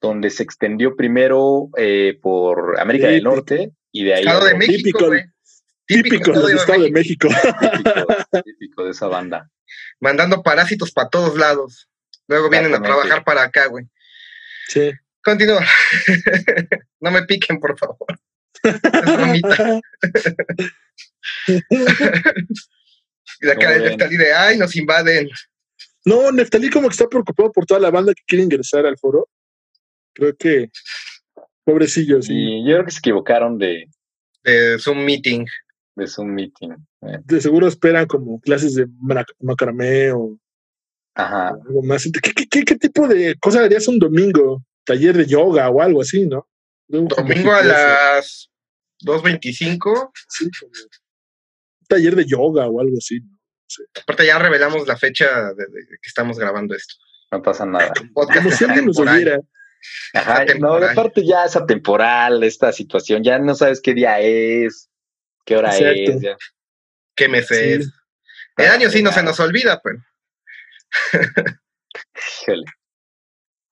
donde 0.00 0.30
se 0.30 0.42
extendió 0.42 0.96
primero 0.96 1.68
eh, 1.76 2.18
por 2.20 2.78
América 2.80 3.06
del 3.08 3.16
Típico. 3.20 3.34
Norte 3.34 3.72
y 3.92 4.04
de 4.04 4.14
ahí 4.14 4.20
Estado 4.24 4.42
a- 4.44 4.48
de 4.48 4.54
México, 4.54 4.76
Típico, 4.76 5.06
güey. 5.06 5.22
Típico 5.86 6.32
del 6.46 6.56
Estado 6.56 6.82
de 6.82 6.90
México. 6.90 7.28
típico, 7.28 8.06
típico 8.44 8.84
de 8.84 8.90
esa 8.92 9.06
banda. 9.06 9.50
Mandando 10.00 10.42
parásitos 10.42 10.92
para 10.92 11.08
todos 11.10 11.36
lados. 11.36 11.88
Luego 12.26 12.48
vienen 12.48 12.74
a 12.74 12.80
trabajar 12.82 13.22
para 13.24 13.42
acá, 13.42 13.66
güey. 13.66 13.84
Sí. 14.68 14.92
Continúa. 15.22 15.62
no 17.00 17.10
me 17.10 17.22
piquen, 17.24 17.58
por 17.60 17.76
favor. 17.78 17.98
Es. 21.46 22.70
Y 23.44 23.48
la 23.48 23.56
cara 23.56 23.78
de. 23.78 23.90
Neftalí 23.90 24.16
de, 24.16 24.32
ay, 24.32 24.58
nos 24.58 24.74
invaden. 24.76 25.28
No, 26.04 26.32
Neftalí 26.32 26.70
como 26.70 26.88
que 26.88 26.92
está 26.92 27.06
preocupado 27.08 27.50
por 27.52 27.66
toda 27.66 27.80
la 27.80 27.90
banda 27.90 28.12
que 28.14 28.22
quiere 28.26 28.44
ingresar 28.44 28.84
al 28.86 28.98
foro. 28.98 29.28
Creo 30.14 30.36
que 30.36 30.70
pobrecillo, 31.64 32.20
sí. 32.22 32.32
Y 32.34 32.64
yo 32.68 32.74
creo 32.74 32.84
que 32.84 32.90
se 32.90 32.98
equivocaron 32.98 33.58
de, 33.58 33.88
De 34.42 34.78
Zoom 34.78 35.04
Meeting. 35.04 35.46
de 35.96 36.06
su 36.06 36.24
meeting. 36.24 36.70
eh. 37.02 37.18
De 37.24 37.40
seguro 37.40 37.66
esperan 37.68 38.06
como 38.06 38.40
clases 38.40 38.74
de 38.74 38.86
macramé 39.40 40.12
o 40.12 40.38
Ajá. 41.14 41.48
algo 41.50 41.82
más. 41.82 42.04
¿Qué, 42.04 42.32
qué, 42.32 42.46
qué- 42.48 42.64
qué 42.64 42.76
tipo 42.76 43.06
de 43.08 43.34
cosa 43.40 43.62
harías 43.64 43.86
un 43.88 43.98
domingo? 43.98 44.62
Taller 44.84 45.16
de 45.16 45.24
yoga 45.26 45.70
o 45.70 45.80
algo 45.80 46.02
así, 46.02 46.26
¿no? 46.26 46.46
Domingo 46.88 47.52
a 47.52 47.62
las 47.64 48.50
2.25. 49.04 50.10
Sí, 50.28 50.50
como 50.60 50.70
un 50.72 51.86
taller 51.88 52.14
de 52.16 52.26
yoga 52.26 52.68
o 52.68 52.80
algo 52.80 52.98
así. 52.98 53.20
Aparte 54.02 54.26
ya 54.26 54.38
revelamos 54.38 54.86
la 54.86 54.96
fecha 54.96 55.26
de, 55.54 55.64
de 55.66 55.86
que 55.88 56.06
estamos 56.08 56.38
grabando 56.38 56.74
esto. 56.74 56.94
No 57.30 57.42
pasa 57.42 57.66
nada. 57.66 57.92
Como 58.14 58.50
si 58.50 58.64
alguien 58.64 58.86
nos 58.86 58.98
oyera. 58.98 59.38
Ajá, 60.14 60.40
no, 60.40 60.46
temporal. 60.46 60.90
aparte 60.90 61.26
ya 61.26 61.44
es 61.44 61.56
atemporal 61.56 62.42
esta 62.42 62.72
situación, 62.72 63.22
ya 63.22 63.38
no 63.38 63.54
sabes 63.54 63.82
qué 63.82 63.92
día 63.92 64.18
es, 64.20 64.88
qué 65.44 65.56
hora 65.56 65.76
Exacto. 65.76 66.12
es. 66.16 66.20
ya. 66.22 66.36
¿Qué 67.14 67.28
mes 67.28 67.46
Sí. 67.48 67.54
es? 67.54 67.90
El 68.56 68.68
año 68.70 68.88
sí 68.90 69.02
no 69.02 69.12
se 69.12 69.22
nos 69.22 69.38
olvida, 69.40 69.80
pero. 69.82 69.98
Híjole. 72.42 72.64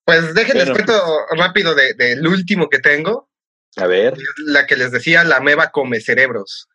Pues 0.05 0.33
déjenles 0.33 0.69
Bueno. 0.69 0.73
cuento 0.85 1.25
rápido 1.37 1.75
de- 1.75 1.93
del 1.93 2.27
último 2.27 2.69
que 2.69 2.79
tengo. 2.79 3.29
A 3.77 3.87
ver. 3.87 4.15
La 4.45 4.67
que 4.67 4.75
les 4.75 4.91
decía, 4.91 5.23
la 5.23 5.39
meba 5.39 5.71
come 5.71 5.99
cerebros. 6.01 6.67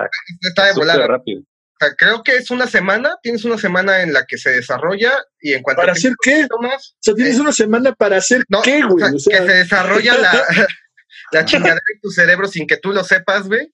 Está 0.42 0.66
de 0.66 0.74
volada. 0.74 1.08
rápido. 1.08 1.42
O 1.42 1.86
sea, 1.86 1.96
creo 1.96 2.24
que 2.24 2.36
es 2.36 2.50
una 2.50 2.66
semana, 2.68 3.16
tienes 3.22 3.46
una 3.46 3.58
semana 3.58 4.02
en 4.02 4.12
la 4.12 4.26
que 4.26 4.38
se 4.38 4.50
desarrolla 4.50 5.14
y 5.40 5.54
en 5.54 5.62
cuanto 5.62 5.82
¿Para 5.82 5.94
hacer 5.94 6.14
qué? 6.22 6.46
o 6.50 6.80
sea, 7.00 7.14
tienes 7.14 7.38
eh, 7.38 7.42
una 7.42 7.52
semana 7.52 7.94
para 7.94 8.18
hacer 8.18 8.44
qué, 8.64 8.82
güey. 8.82 9.14
O 9.14 9.20
sea, 9.20 9.40
que 9.40 9.46
se 9.46 9.58
desarrolla 9.58 10.18
la, 10.18 10.44
la 11.32 11.46
chingadera 11.46 11.80
en 11.94 12.02
tu 12.02 12.10
cerebro 12.10 12.48
sin 12.48 12.66
que 12.66 12.78
tú 12.78 12.92
lo 12.92 13.04
sepas, 13.04 13.48
güey. 13.48 13.72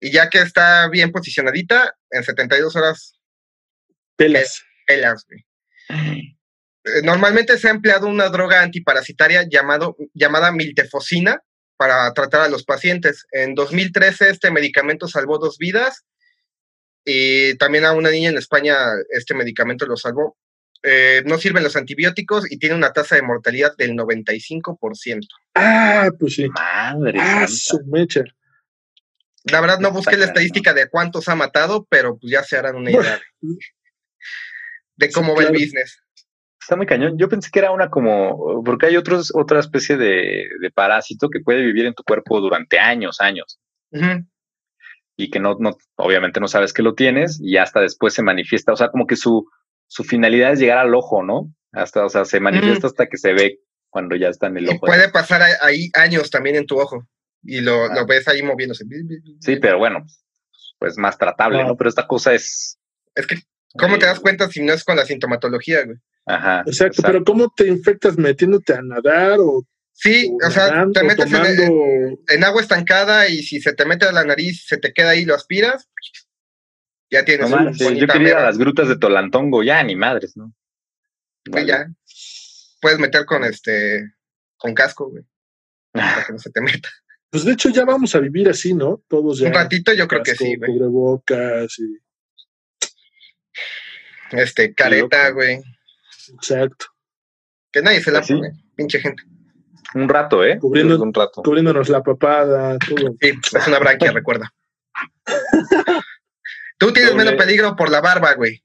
Y 0.00 0.10
ya 0.10 0.28
que 0.28 0.38
está 0.38 0.88
bien 0.88 1.12
posicionadita, 1.12 1.94
en 2.10 2.24
72 2.24 2.74
horas. 2.74 3.14
Pelas. 4.16 4.62
Pelas, 4.86 5.24
güey. 5.28 5.46
Eh, 6.84 7.02
normalmente 7.02 7.58
se 7.58 7.68
ha 7.68 7.70
empleado 7.70 8.06
una 8.06 8.28
droga 8.28 8.62
antiparasitaria 8.62 9.46
llamado, 9.48 9.96
llamada 10.14 10.50
miltefosina 10.50 11.40
para 11.80 12.12
tratar 12.12 12.42
a 12.42 12.48
los 12.50 12.62
pacientes. 12.62 13.26
En 13.32 13.54
2013 13.54 14.28
este 14.28 14.50
medicamento 14.50 15.08
salvó 15.08 15.38
dos 15.38 15.56
vidas 15.56 16.04
y 17.06 17.56
también 17.56 17.86
a 17.86 17.92
una 17.92 18.10
niña 18.10 18.28
en 18.28 18.36
España 18.36 18.76
este 19.08 19.32
medicamento 19.32 19.86
lo 19.86 19.96
salvó. 19.96 20.36
Eh, 20.82 21.22
no 21.24 21.38
sirven 21.38 21.62
los 21.62 21.76
antibióticos 21.76 22.52
y 22.52 22.58
tiene 22.58 22.74
una 22.74 22.92
tasa 22.92 23.16
de 23.16 23.22
mortalidad 23.22 23.74
del 23.78 23.92
95%. 23.92 25.26
Ah, 25.54 26.10
pues 26.18 26.34
sí. 26.34 26.50
Madre. 26.50 27.18
Ah, 27.18 27.46
su 27.48 27.80
mecha. 27.86 28.24
La 29.44 29.62
verdad 29.62 29.78
no 29.78 29.90
busqué 29.90 30.18
la 30.18 30.26
estadística 30.26 30.74
de 30.74 30.86
cuántos 30.90 31.30
ha 31.30 31.34
matado, 31.34 31.86
pero 31.88 32.18
pues 32.18 32.30
ya 32.30 32.42
se 32.42 32.58
harán 32.58 32.76
una 32.76 32.90
idea 32.90 33.22
de 34.96 35.10
cómo 35.10 35.34
va 35.34 35.44
el 35.44 35.52
business. 35.52 36.02
Está 36.60 36.76
muy 36.76 36.86
cañón. 36.86 37.16
Yo 37.18 37.28
pensé 37.28 37.50
que 37.50 37.58
era 37.58 37.70
una 37.70 37.88
como, 37.88 38.62
porque 38.64 38.86
hay 38.86 38.96
otros, 38.96 39.32
otra 39.34 39.60
especie 39.60 39.96
de, 39.96 40.46
parásito 40.74 41.28
que 41.30 41.40
puede 41.40 41.62
vivir 41.62 41.86
en 41.86 41.94
tu 41.94 42.02
cuerpo 42.02 42.40
durante 42.40 42.78
años, 42.78 43.20
años. 43.20 43.58
Y 45.16 45.30
que 45.30 45.40
no, 45.40 45.56
no, 45.58 45.76
obviamente 45.96 46.40
no 46.40 46.48
sabes 46.48 46.72
que 46.72 46.82
lo 46.82 46.94
tienes 46.94 47.40
y 47.42 47.56
hasta 47.56 47.80
después 47.80 48.14
se 48.14 48.22
manifiesta. 48.22 48.72
O 48.72 48.76
sea, 48.76 48.88
como 48.88 49.06
que 49.06 49.16
su, 49.16 49.46
su 49.86 50.04
finalidad 50.04 50.52
es 50.52 50.60
llegar 50.60 50.78
al 50.78 50.94
ojo, 50.94 51.22
¿no? 51.22 51.52
Hasta, 51.72 52.04
o 52.04 52.08
sea, 52.08 52.24
se 52.24 52.40
manifiesta 52.40 52.86
hasta 52.86 53.06
que 53.06 53.16
se 53.16 53.32
ve 53.32 53.58
cuando 53.88 54.16
ya 54.16 54.28
está 54.28 54.46
en 54.46 54.58
el 54.58 54.68
ojo. 54.68 54.80
puede 54.80 55.08
pasar 55.10 55.42
ahí 55.62 55.90
años 55.94 56.30
también 56.30 56.56
en 56.56 56.66
tu 56.66 56.78
ojo 56.78 57.06
y 57.42 57.60
lo, 57.60 57.88
lo 57.88 58.06
ves 58.06 58.28
ahí 58.28 58.42
moviéndose. 58.42 58.84
Sí, 59.40 59.56
pero 59.56 59.78
bueno, 59.78 60.04
pues 60.78 60.96
más 60.96 61.18
tratable, 61.18 61.64
¿no? 61.64 61.76
Pero 61.76 61.88
esta 61.88 62.06
cosa 62.06 62.34
es. 62.34 62.78
Es 63.14 63.26
que 63.26 63.36
¿Cómo 63.78 63.98
te 63.98 64.06
das 64.06 64.20
cuenta 64.20 64.48
si 64.48 64.62
no 64.62 64.72
es 64.72 64.84
con 64.84 64.96
la 64.96 65.04
sintomatología, 65.04 65.84
güey? 65.84 65.98
Ajá. 66.26 66.62
Exacto, 66.66 67.02
pero 67.02 67.24
¿cómo 67.24 67.52
te 67.54 67.66
infectas 67.66 68.16
metiéndote 68.16 68.74
a 68.74 68.82
nadar 68.82 69.38
o 69.40 69.64
Sí, 70.02 70.34
o, 70.42 70.50
sea, 70.50 70.86
te 70.94 71.02
metes 71.02 71.30
en, 71.30 72.44
agua 72.44 72.62
estancada 72.62 73.28
y 73.28 73.42
si 73.42 73.60
se 73.60 73.74
te 73.74 73.84
mete 73.84 74.06
a 74.06 74.12
la 74.12 74.24
nariz, 74.24 74.64
se 74.66 74.78
te 74.78 74.94
queda 74.94 75.10
ahí, 75.10 75.26
lo 75.26 75.34
aspiras, 75.34 75.90
ya 77.10 77.22
tienes 77.22 77.50
no 77.50 77.70
Yo 77.70 78.06
quería 78.06 78.28
ir 78.28 78.34
a 78.34 78.44
las 78.44 78.56
grutas 78.56 78.88
de 78.88 78.96
Tolantongo, 78.96 79.62
ya 79.62 79.82
ni 79.82 79.96
madres, 79.96 80.38
¿no? 80.38 80.54
Sí, 81.44 81.66
ya. 81.66 81.86
Puedes 82.80 82.98
meter 82.98 83.26
con 83.26 83.44
este, 83.44 84.14
con 84.56 84.72
casco, 84.72 85.10
güey, 85.10 85.24
para 85.92 86.24
que 86.24 86.32
no 86.32 86.38
se 86.38 86.50
te 86.50 86.62
meta. 86.62 86.88
Pues 87.28 87.44
de 87.44 87.52
hecho 87.52 87.68
ya 87.68 87.84
vamos 87.84 88.14
a 88.14 88.20
vivir 88.20 88.48
así, 88.48 88.72
¿no? 88.72 89.04
Todos 89.06 89.38
ya. 89.38 89.48
Un 89.48 89.54
ratito 89.54 89.92
yo 89.92 90.08
creo 90.08 90.22
que 90.22 90.34
sí, 90.34 90.56
güey. 90.56 90.72
Cubrebocas 90.72 91.78
y 91.78 91.98
este, 94.30 94.72
careta, 94.74 95.28
güey. 95.28 95.60
Exacto. 96.34 96.86
Que 97.72 97.82
nadie 97.82 98.02
se 98.02 98.10
la 98.10 98.22
¿Sí? 98.22 98.34
pone, 98.34 98.52
pinche 98.74 99.00
gente. 99.00 99.22
Un 99.94 100.08
rato, 100.08 100.44
¿eh? 100.44 100.58
Cubriendo, 100.58 101.00
un 101.02 101.12
rato. 101.12 101.42
Cubriéndonos 101.42 101.88
la 101.88 102.02
papada, 102.02 102.78
todo. 102.78 103.14
Sí, 103.20 103.32
es 103.56 103.66
una 103.66 103.78
branquia, 103.78 104.12
recuerda. 104.12 104.52
Tú 106.78 106.92
tienes 106.92 107.14
menos 107.14 107.34
peligro 107.34 107.74
por 107.76 107.90
la 107.90 108.00
barba, 108.00 108.34
güey. 108.34 108.62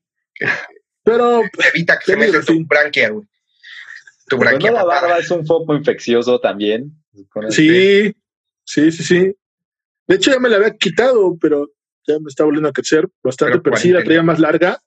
Pero. 1.03 1.41
Evita 1.73 1.97
que 1.99 2.05
se 2.05 2.17
meta 2.17 2.41
tu 2.41 2.65
branquia, 2.65 3.09
güey. 3.09 3.27
Tu 4.27 4.37
branquia. 4.37 4.71
la 4.71 4.83
barba 4.83 5.17
es 5.19 5.29
un 5.31 5.45
foco 5.45 5.75
infeccioso 5.75 6.39
también. 6.39 6.91
Sí, 7.49 8.13
sí, 8.63 8.91
sí, 8.91 9.03
sí. 9.03 9.35
De 10.07 10.15
hecho, 10.15 10.31
ya 10.31 10.39
me 10.39 10.49
la 10.49 10.57
había 10.57 10.75
quitado, 10.75 11.37
pero 11.39 11.69
ya 12.07 12.19
me 12.19 12.27
está 12.27 12.43
volviendo 12.43 12.69
a 12.69 12.73
crecer 12.73 13.07
bastante, 13.23 13.59
pero, 13.59 13.77
sí 13.77 13.89
la 13.89 14.03
traía 14.03 14.21
más 14.21 14.39
larga 14.39 14.79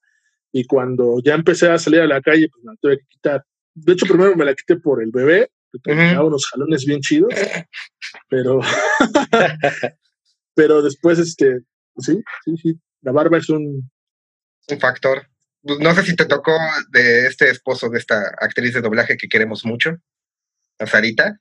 y 0.53 0.67
cuando 0.67 1.21
ya 1.23 1.35
empecé 1.35 1.71
a 1.71 1.79
salir 1.79 2.01
a 2.01 2.07
la 2.07 2.21
calle, 2.21 2.49
pues 2.49 2.65
me 2.65 2.73
la 2.73 2.79
tuve 2.81 2.99
que 2.99 3.07
quitar. 3.09 3.45
De 3.75 3.93
hecho, 3.93 4.07
primero 4.07 4.35
me 4.37 4.45
la 4.45 4.55
quité 4.55 4.77
por 4.77 5.03
el 5.03 5.11
bebé, 5.11 5.51
que 5.73 5.79
tenía 5.81 6.23
unos 6.23 6.47
jalones 6.47 6.85
bien 6.85 7.01
chidos, 7.01 7.33
pero, 8.29 8.61
pero 10.55 10.83
después, 10.83 11.19
este, 11.19 11.61
sí, 11.99 12.23
sí, 12.45 12.57
sí, 12.57 12.81
la 13.03 13.13
barba 13.13 13.39
es 13.39 13.49
un... 13.49 13.91
Un 14.71 14.81
factor. 14.81 15.27
No 15.63 15.95
sé 15.95 16.03
si 16.03 16.17
te 16.17 16.27
tocó 16.27 16.57
de 16.91 17.27
este 17.27 17.51
esposo 17.51 17.89
de 17.89 17.99
esta 17.99 18.19
actriz 18.41 18.75
de 18.75 18.81
doblaje 18.81 19.17
que 19.17 19.29
queremos 19.29 19.65
mucho, 19.65 19.97
a 20.79 20.87
Sarita, 20.87 21.41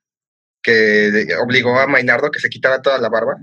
que 0.61 1.27
obligó 1.41 1.79
a 1.79 1.87
Mainardo 1.87 2.31
que 2.31 2.39
se 2.39 2.49
quitara 2.49 2.81
toda 2.81 2.99
la 2.99 3.09
barba. 3.09 3.37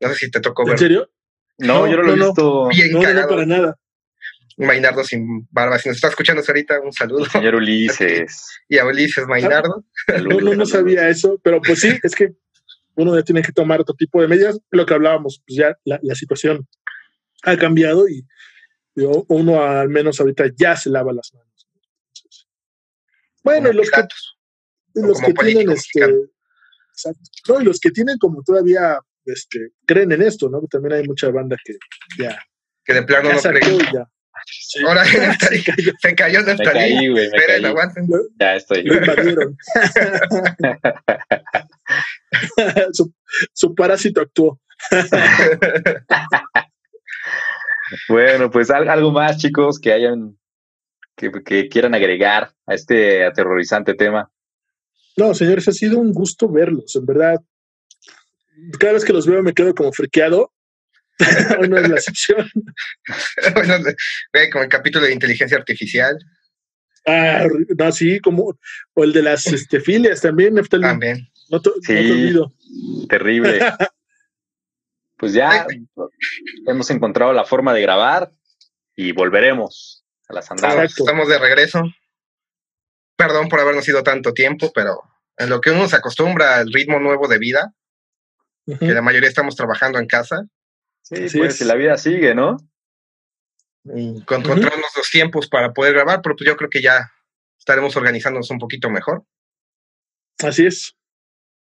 No 0.00 0.08
sé 0.08 0.14
si 0.14 0.30
te 0.30 0.40
tocó 0.40 0.64
ver. 0.64 0.72
¿En 0.72 0.78
serio? 0.78 1.10
No, 1.58 1.86
yo 1.86 1.96
no 1.96 2.02
lo 2.02 2.12
he 2.12 2.16
visto. 2.16 2.68
Bien 2.68 2.92
no, 2.92 3.14
no, 3.14 3.28
para 3.28 3.46
nada. 3.46 3.78
Mainardo 4.66 5.04
sin 5.04 5.46
barba. 5.50 5.78
Si 5.78 5.88
nos 5.88 5.96
está 5.96 6.08
escuchando 6.08 6.42
ahorita, 6.46 6.80
un 6.80 6.92
saludo. 6.92 7.24
señor 7.26 7.56
Ulises. 7.56 8.60
y 8.68 8.78
a 8.78 8.86
Ulises 8.86 9.26
Mainardo. 9.26 9.84
no, 10.24 10.40
no, 10.40 10.54
no 10.54 10.66
sabía 10.66 11.08
eso, 11.08 11.40
pero 11.42 11.60
pues 11.60 11.80
sí, 11.80 11.98
es 12.02 12.14
que 12.14 12.34
uno 12.94 13.16
ya 13.16 13.22
tiene 13.22 13.42
que 13.42 13.52
tomar 13.52 13.80
otro 13.80 13.94
tipo 13.94 14.20
de 14.20 14.28
medidas. 14.28 14.58
Lo 14.70 14.86
que 14.86 14.94
hablábamos, 14.94 15.42
pues 15.46 15.56
ya 15.56 15.78
la, 15.84 16.14
situación 16.14 16.66
ha 17.42 17.56
cambiado 17.56 18.08
y 18.08 18.26
uno 18.94 19.62
al 19.62 19.88
menos 19.88 20.20
ahorita 20.20 20.44
ya 20.56 20.76
se 20.76 20.90
lava 20.90 21.12
las 21.12 21.32
manos. 21.32 21.68
bueno, 23.42 23.70
y 23.70 23.74
los 23.74 23.90
que, 23.90 24.02
los 24.94 25.20
que 25.20 25.32
tienen 25.32 25.70
este, 25.70 26.00
no, 27.48 27.60
y 27.60 27.64
los 27.64 27.80
que 27.80 27.90
tienen 27.90 28.18
como 28.18 28.42
todavía 28.42 28.98
este, 29.24 29.70
creen 29.86 30.12
en 30.12 30.22
esto, 30.22 30.50
¿no? 30.50 30.60
También 30.70 30.94
hay 30.94 31.04
mucha 31.04 31.30
banda 31.30 31.56
que 31.64 31.76
ya 32.18 32.38
que 32.84 32.94
de 32.94 33.02
plano 33.02 33.32
no 33.32 33.40
creen. 33.40 33.78
Ahora 34.86 35.04
se 35.04 35.64
cayó, 35.64 35.92
se 36.00 36.14
cayó 36.14 36.40
Me 36.44 36.56
caí, 36.56 37.08
güey. 37.08 37.26
Esperen, 37.26 37.66
aguanten. 37.66 38.08
Ya 38.38 38.56
estoy. 38.56 38.84
su, 42.92 43.12
su 43.52 43.74
parásito 43.74 44.20
actuó. 44.20 44.60
bueno, 48.08 48.50
pues 48.50 48.70
algo 48.70 49.10
más, 49.10 49.38
chicos, 49.38 49.78
que 49.78 49.92
hayan, 49.92 50.38
que, 51.16 51.30
que, 51.44 51.68
quieran 51.68 51.94
agregar 51.94 52.52
a 52.66 52.74
este 52.74 53.24
aterrorizante 53.24 53.94
tema. 53.94 54.30
No, 55.16 55.34
señores, 55.34 55.68
ha 55.68 55.72
sido 55.72 55.98
un 55.98 56.12
gusto 56.12 56.48
verlos, 56.48 56.94
en 56.96 57.04
verdad. 57.04 57.40
Cada 58.78 58.94
vez 58.94 59.04
que 59.04 59.12
los 59.12 59.26
veo 59.26 59.42
me 59.42 59.52
quedo 59.52 59.74
como 59.74 59.92
friqueado 59.92 60.52
Hoy 61.60 61.68
no 61.68 61.78
es 61.78 61.88
la 61.88 61.96
excepción. 61.96 62.50
bueno, 63.54 63.76
ve 64.32 64.50
como 64.50 64.64
el 64.64 64.70
capítulo 64.70 65.06
de 65.06 65.12
inteligencia 65.12 65.56
artificial. 65.56 66.18
Ah, 67.06 67.46
no, 67.78 67.92
sí, 67.92 68.20
como, 68.20 68.58
o 68.94 69.04
el 69.04 69.12
de 69.12 69.22
las 69.22 69.46
este, 69.46 69.80
filias 69.80 70.20
también, 70.20 70.54
También. 70.68 71.28
No 71.48 71.60
te, 71.60 71.70
sí, 71.82 71.92
olvido. 71.92 72.52
Terrible. 73.08 73.60
pues 75.16 75.32
ya 75.32 75.66
hemos 76.66 76.90
encontrado 76.90 77.32
la 77.32 77.44
forma 77.44 77.74
de 77.74 77.82
grabar 77.82 78.32
y 78.94 79.12
volveremos 79.12 80.04
a 80.28 80.34
las 80.34 80.50
andadas. 80.50 80.98
Estamos 80.98 81.28
de 81.28 81.38
regreso. 81.38 81.82
Perdón 83.16 83.48
por 83.48 83.60
habernos 83.60 83.86
ido 83.88 84.02
tanto 84.02 84.32
tiempo, 84.32 84.70
pero 84.74 85.02
en 85.36 85.50
lo 85.50 85.60
que 85.60 85.70
uno 85.70 85.88
se 85.88 85.96
acostumbra 85.96 86.56
al 86.56 86.72
ritmo 86.72 87.00
nuevo 87.00 87.28
de 87.28 87.38
vida, 87.38 87.74
que 88.66 88.94
la 88.94 89.02
mayoría 89.02 89.28
estamos 89.28 89.56
trabajando 89.56 89.98
en 89.98 90.06
casa, 90.06 90.46
Sí, 91.12 91.24
Así 91.24 91.38
pues 91.38 91.50
es. 91.54 91.58
si 91.58 91.64
la 91.64 91.74
vida 91.74 91.96
sigue, 91.98 92.34
¿no? 92.34 92.56
Y 93.84 94.22
con- 94.24 94.40
encontrarnos 94.42 94.90
los 94.96 95.10
tiempos 95.10 95.48
para 95.48 95.72
poder 95.72 95.94
grabar, 95.94 96.20
pero 96.22 96.36
pues 96.36 96.46
yo 96.46 96.56
creo 96.56 96.70
que 96.70 96.82
ya 96.82 97.10
estaremos 97.58 97.96
organizándonos 97.96 98.50
un 98.50 98.58
poquito 98.58 98.90
mejor. 98.90 99.24
Así 100.42 100.66
es. 100.66 100.96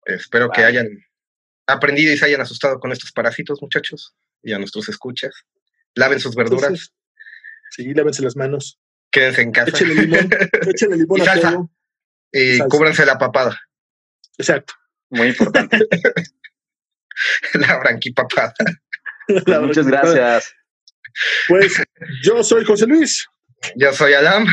Espero 0.04 0.50
que 0.50 0.64
hayan 0.64 0.86
aprendido 1.66 2.12
y 2.12 2.18
se 2.18 2.26
hayan 2.26 2.40
asustado 2.40 2.78
con 2.80 2.92
estos 2.92 3.12
parásitos, 3.12 3.62
muchachos, 3.62 4.14
y 4.42 4.52
a 4.52 4.58
nuestros 4.58 4.88
escuchas. 4.88 5.32
Laven 5.94 6.20
sus 6.20 6.34
verduras, 6.34 6.64
Entonces, 6.64 6.92
sí, 7.70 7.94
lávense 7.94 8.22
las 8.22 8.36
manos. 8.36 8.78
quédense 9.10 9.42
en 9.42 9.52
casa 9.52 9.70
Échenle 9.70 9.94
limón. 9.94 10.28
Échenle 10.68 10.96
limón 10.96 11.18
Y 11.18 11.22
a 11.22 11.24
salsa. 11.24 11.52
todo. 11.52 11.70
y 12.32 12.56
salsa. 12.58 12.68
cúbranse 12.68 13.06
la 13.06 13.18
papada, 13.18 13.58
Exacto. 14.38 14.74
Muy 15.10 15.28
importante. 15.28 15.78
la 17.54 17.78
branquipapada. 17.78 18.54
Muchas 19.62 19.86
gracias. 19.86 20.54
Pues 21.48 21.82
yo 22.22 22.42
soy 22.42 22.64
José 22.64 22.86
Luis. 22.86 23.26
Yo 23.76 23.92
soy 23.92 24.14
Alam, 24.14 24.46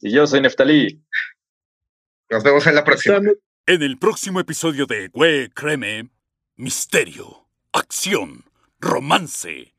Y 0.00 0.12
yo 0.12 0.26
soy 0.26 0.40
Neftalí. 0.40 1.02
nos 2.30 2.42
vemos 2.44 2.66
en 2.66 2.74
la 2.74 2.84
próxima. 2.84 3.20
En 3.66 3.82
el 3.82 3.98
próximo 3.98 4.40
episodio 4.40 4.86
de 4.86 5.08
Güey, 5.08 5.48
créeme, 5.50 6.10
misterio, 6.56 7.46
acción, 7.72 8.44
romance. 8.80 9.74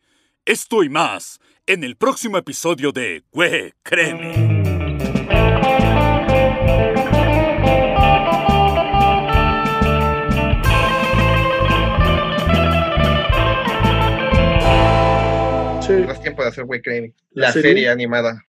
Esto 0.45 0.83
y 0.83 0.89
más 0.89 1.39
en 1.65 1.83
el 1.83 1.95
próximo 1.95 2.37
episodio 2.37 2.91
de 2.91 3.23
Güey, 3.31 3.73
créeme. 3.83 4.62
Tiempo 16.33 16.43
de 16.43 16.49
hacer 16.49 16.63
Way 16.65 16.81
Crane. 16.81 17.13
La 17.31 17.47
La 17.47 17.53
serie. 17.53 17.71
serie 17.71 17.89
animada. 17.89 18.41